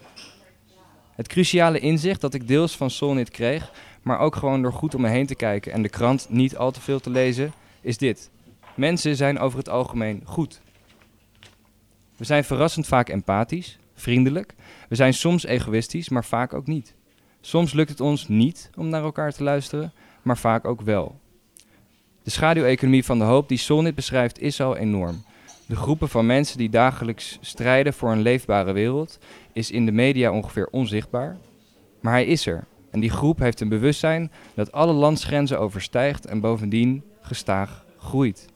Het 1.14 1.28
cruciale 1.28 1.78
inzicht 1.78 2.20
dat 2.20 2.34
ik 2.34 2.48
deels 2.48 2.76
van 2.76 2.90
Solnit 2.90 3.30
kreeg, 3.30 3.72
maar 4.02 4.18
ook 4.18 4.36
gewoon 4.36 4.62
door 4.62 4.72
goed 4.72 4.94
om 4.94 5.00
me 5.00 5.08
heen 5.08 5.26
te 5.26 5.34
kijken 5.34 5.72
en 5.72 5.82
de 5.82 5.88
krant 5.88 6.26
niet 6.30 6.56
al 6.56 6.70
te 6.70 6.80
veel 6.80 7.00
te 7.00 7.10
lezen, 7.10 7.52
is 7.80 7.98
dit. 7.98 8.30
Mensen 8.74 9.16
zijn 9.16 9.38
over 9.38 9.58
het 9.58 9.68
algemeen 9.68 10.22
goed. 10.24 10.60
We 12.16 12.24
zijn 12.24 12.44
verrassend 12.44 12.86
vaak 12.86 13.08
empathisch, 13.08 13.78
vriendelijk. 14.00 14.54
We 14.88 14.94
zijn 14.94 15.14
soms 15.14 15.44
egoïstisch, 15.44 16.08
maar 16.08 16.24
vaak 16.24 16.52
ook 16.54 16.66
niet. 16.66 16.94
Soms 17.40 17.72
lukt 17.72 17.90
het 17.90 18.00
ons 18.00 18.28
niet 18.28 18.70
om 18.76 18.88
naar 18.88 19.02
elkaar 19.02 19.32
te 19.32 19.42
luisteren, 19.42 19.92
maar 20.22 20.38
vaak 20.38 20.64
ook 20.64 20.80
wel. 20.80 21.20
De 22.22 22.30
schaduweconomie 22.30 23.04
van 23.04 23.18
de 23.18 23.24
hoop 23.24 23.48
die 23.48 23.58
Solnit 23.58 23.94
beschrijft 23.94 24.40
is 24.40 24.60
al 24.60 24.76
enorm. 24.76 25.22
De 25.66 25.76
groepen 25.76 26.08
van 26.08 26.26
mensen 26.26 26.58
die 26.58 26.70
dagelijks 26.70 27.38
strijden 27.40 27.92
voor 27.92 28.12
een 28.12 28.22
leefbare 28.22 28.72
wereld 28.72 29.18
is 29.52 29.70
in 29.70 29.86
de 29.86 29.92
media 29.92 30.32
ongeveer 30.32 30.68
onzichtbaar, 30.70 31.36
maar 32.00 32.12
hij 32.12 32.26
is 32.26 32.46
er. 32.46 32.66
En 32.90 33.00
die 33.00 33.10
groep 33.10 33.38
heeft 33.38 33.60
een 33.60 33.68
bewustzijn 33.68 34.30
dat 34.54 34.72
alle 34.72 34.92
landsgrenzen 34.92 35.60
overstijgt 35.60 36.26
en 36.26 36.40
bovendien 36.40 37.04
gestaag 37.20 37.84
groeit. 37.98 38.48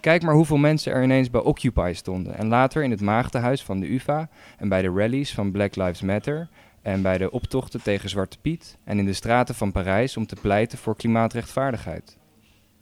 Kijk 0.00 0.22
maar 0.22 0.34
hoeveel 0.34 0.56
mensen 0.56 0.92
er 0.92 1.02
ineens 1.02 1.30
bij 1.30 1.40
Occupy 1.40 1.92
stonden 1.94 2.34
en 2.34 2.48
later 2.48 2.82
in 2.82 2.90
het 2.90 3.00
maagdenhuis 3.00 3.62
van 3.62 3.80
de 3.80 3.92
UvA 3.92 4.28
en 4.58 4.68
bij 4.68 4.82
de 4.82 4.88
rallies 4.88 5.34
van 5.34 5.50
Black 5.50 5.76
Lives 5.76 6.02
Matter 6.02 6.48
en 6.82 7.02
bij 7.02 7.18
de 7.18 7.30
optochten 7.30 7.82
tegen 7.82 8.08
Zwarte 8.08 8.38
Piet 8.38 8.78
en 8.84 8.98
in 8.98 9.04
de 9.04 9.12
straten 9.12 9.54
van 9.54 9.72
Parijs 9.72 10.16
om 10.16 10.26
te 10.26 10.36
pleiten 10.40 10.78
voor 10.78 10.96
klimaatrechtvaardigheid. 10.96 12.16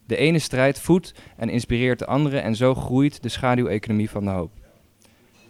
De 0.05 0.15
ene 0.15 0.39
strijd 0.39 0.79
voedt 0.79 1.13
en 1.37 1.49
inspireert 1.49 1.99
de 1.99 2.05
andere 2.05 2.39
en 2.39 2.55
zo 2.55 2.75
groeit 2.75 3.23
de 3.23 3.29
schaduweconomie 3.29 4.09
van 4.09 4.23
de 4.23 4.29
hoop. 4.29 4.51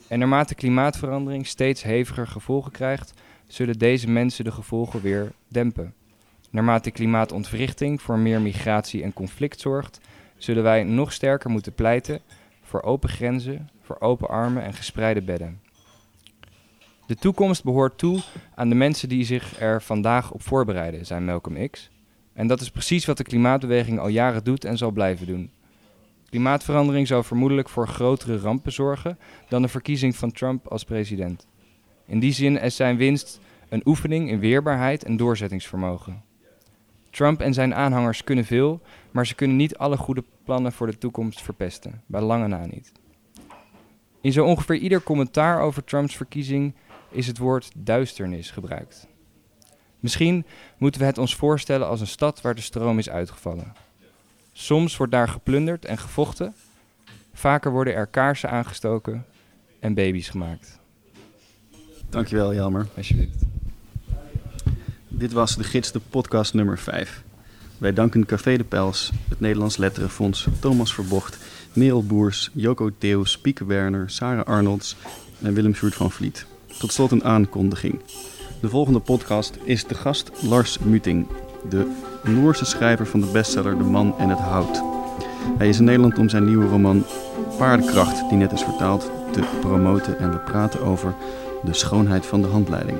En 0.08 0.20
naarmate 0.20 0.56
klimaatverandering 0.56 1.48
steeds 1.48 1.84
heviger 1.84 2.28
gevolgen 2.28 2.72
krijgt, 2.72 3.14
zullen 3.48 3.78
deze 3.78 4.10
mensen 4.10 4.44
de 4.44 4.52
gevolgen 4.52 5.02
weer 5.02 5.32
dempen. 5.48 5.94
Naarmate 6.50 6.92
klimaatontwrichting 6.92 8.02
voor 8.02 8.20
meer 8.20 8.42
migratie 8.42 9.04
en 9.04 9.14
conflict 9.14 9.60
zorgt, 9.60 10.00
zullen 10.38 10.64
wij 10.64 10.84
nog 10.84 11.14
sterker 11.14 11.50
moeten 11.50 11.74
pleiten 11.74 12.22
voor 12.62 12.82
open 12.82 13.10
grenzen, 13.10 13.70
voor 13.82 14.00
open 14.00 14.30
armen 14.30 14.64
en 14.64 14.74
gespreide 14.74 15.22
bedden. 15.22 15.62
De 17.08 17.16
toekomst 17.16 17.64
behoort 17.64 17.98
toe 17.98 18.20
aan 18.56 18.70
de 18.70 18.76
mensen 18.76 19.10
die 19.10 19.24
zich 19.24 19.60
er 19.60 19.82
vandaag 19.82 20.32
op 20.32 20.42
voorbereiden, 20.42 21.06
zei 21.06 21.22
Malcolm 21.22 21.70
X. 21.70 21.90
En 22.34 22.48
dat 22.48 22.62
is 22.62 22.72
precies 22.72 23.06
wat 23.06 23.18
de 23.18 23.24
klimaatbeweging 23.24 24.00
al 24.00 24.08
jaren 24.08 24.44
doet 24.44 24.66
en 24.66 24.78
zal 24.78 24.92
blijven 24.92 25.28
doen. 25.28 25.52
Klimaatverandering 26.30 27.08
zal 27.08 27.24
vermoedelijk 27.24 27.70
voor 27.70 27.88
grotere 27.88 28.38
rampen 28.38 28.72
zorgen 28.72 29.20
dan 29.50 29.62
de 29.62 29.68
verkiezing 29.68 30.16
van 30.16 30.32
Trump 30.32 30.68
als 30.68 30.84
president. 30.84 31.48
In 32.06 32.20
die 32.20 32.32
zin 32.32 32.62
is 32.62 32.76
zijn 32.76 32.98
winst 32.98 33.40
een 33.70 33.82
oefening 33.86 34.30
in 34.30 34.40
weerbaarheid 34.40 35.04
en 35.04 35.18
doorzettingsvermogen. 35.18 36.24
Trump 37.18 37.42
en 37.42 37.54
zijn 37.54 37.76
aanhangers 37.76 38.24
kunnen 38.24 38.46
veel, 38.46 38.82
maar 39.12 39.28
ze 39.28 39.36
kunnen 39.36 39.58
niet 39.58 39.78
alle 39.78 39.98
goede 39.98 40.24
plannen 40.44 40.72
voor 40.72 40.88
de 40.88 40.98
toekomst 40.98 41.42
verpesten, 41.42 42.02
bij 42.06 42.22
lange 42.22 42.48
na 42.48 42.66
niet. 42.66 42.92
In 44.22 44.32
zo 44.32 44.46
ongeveer 44.46 44.76
ieder 44.76 45.04
commentaar 45.04 45.62
over 45.62 45.84
Trumps 45.84 46.16
verkiezing 46.16 46.76
is 47.10 47.28
het 47.28 47.38
woord 47.38 47.72
duisternis 47.76 48.52
gebruikt. 48.52 49.08
Misschien 50.00 50.46
moeten 50.78 51.02
we 51.02 51.08
het 51.08 51.18
ons 51.18 51.36
voorstellen 51.36 51.88
als 51.88 52.02
een 52.02 52.08
stad 52.08 52.42
waar 52.42 52.56
de 52.56 52.62
stroom 52.62 52.98
is 52.98 53.10
uitgevallen. 53.10 53.74
Soms 54.52 54.98
wordt 54.98 55.12
daar 55.12 55.30
geplunderd 55.30 55.86
en 55.86 55.98
gevochten, 55.98 56.54
vaker 57.34 57.72
worden 57.72 57.94
er 57.94 58.08
kaarsen 58.08 58.50
aangestoken 58.50 59.26
en 59.80 59.94
baby's 59.94 60.30
gemaakt. 60.30 60.80
Dankjewel, 62.10 62.54
Jelmer. 62.54 62.88
Alsjeblieft. 62.96 63.46
Dit 65.18 65.34
was 65.34 65.56
de 65.56 65.64
gids 65.64 65.92
de 65.92 66.00
podcast 66.10 66.54
nummer 66.54 66.78
5. 66.78 67.24
Wij 67.78 67.94
danken 67.94 68.26
Café 68.26 68.58
de 68.58 68.64
Pels, 68.64 69.12
het 69.30 69.40
Nederlands 69.40 69.78
Letterenfonds, 69.78 70.48
Thomas 70.60 70.94
Verbocht, 70.94 71.38
Merel 71.74 72.06
Boers, 72.06 72.50
Joko 72.54 72.90
Theus, 72.98 73.38
Pieke 73.38 73.66
Werner, 73.66 74.10
Sarah 74.10 74.46
Arnolds 74.46 74.96
en 75.42 75.54
Willem 75.54 75.76
Sjoerd 75.76 75.96
van 75.96 76.12
Vliet. 76.12 76.46
Tot 76.80 76.92
slot 76.92 77.12
een 77.12 77.24
aankondiging. 77.24 78.00
De 78.62 78.70
volgende 78.70 79.00
podcast 79.00 79.58
is 79.64 79.86
de 79.86 79.96
gast 79.96 80.32
Lars 80.44 80.80
Muting, 80.80 81.28
de 81.70 81.92
Noorse 82.24 82.66
schrijver 82.66 83.08
van 83.08 83.20
de 83.20 83.32
bestseller 83.32 83.78
De 83.78 83.84
Man 83.84 84.18
en 84.18 84.30
het 84.30 84.40
Hout. 84.40 84.84
Hij 85.58 85.70
is 85.70 85.78
in 85.78 85.84
Nederland 85.84 86.18
om 86.18 86.30
zijn 86.30 86.46
nieuwe 86.46 86.68
roman 86.68 87.06
Paardenkracht, 87.58 88.30
die 88.30 88.38
net 88.38 88.52
is 88.52 88.64
vertaald, 88.64 89.12
te 89.32 89.42
promoten 89.60 90.20
en 90.20 90.32
we 90.32 90.38
praten 90.38 90.82
over 90.82 91.16
de 91.64 91.74
schoonheid 91.74 92.26
van 92.26 92.42
de 92.42 92.48
handleiding. 92.48 92.98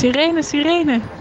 Sirene, 0.00 0.42
sirene. 0.42 1.19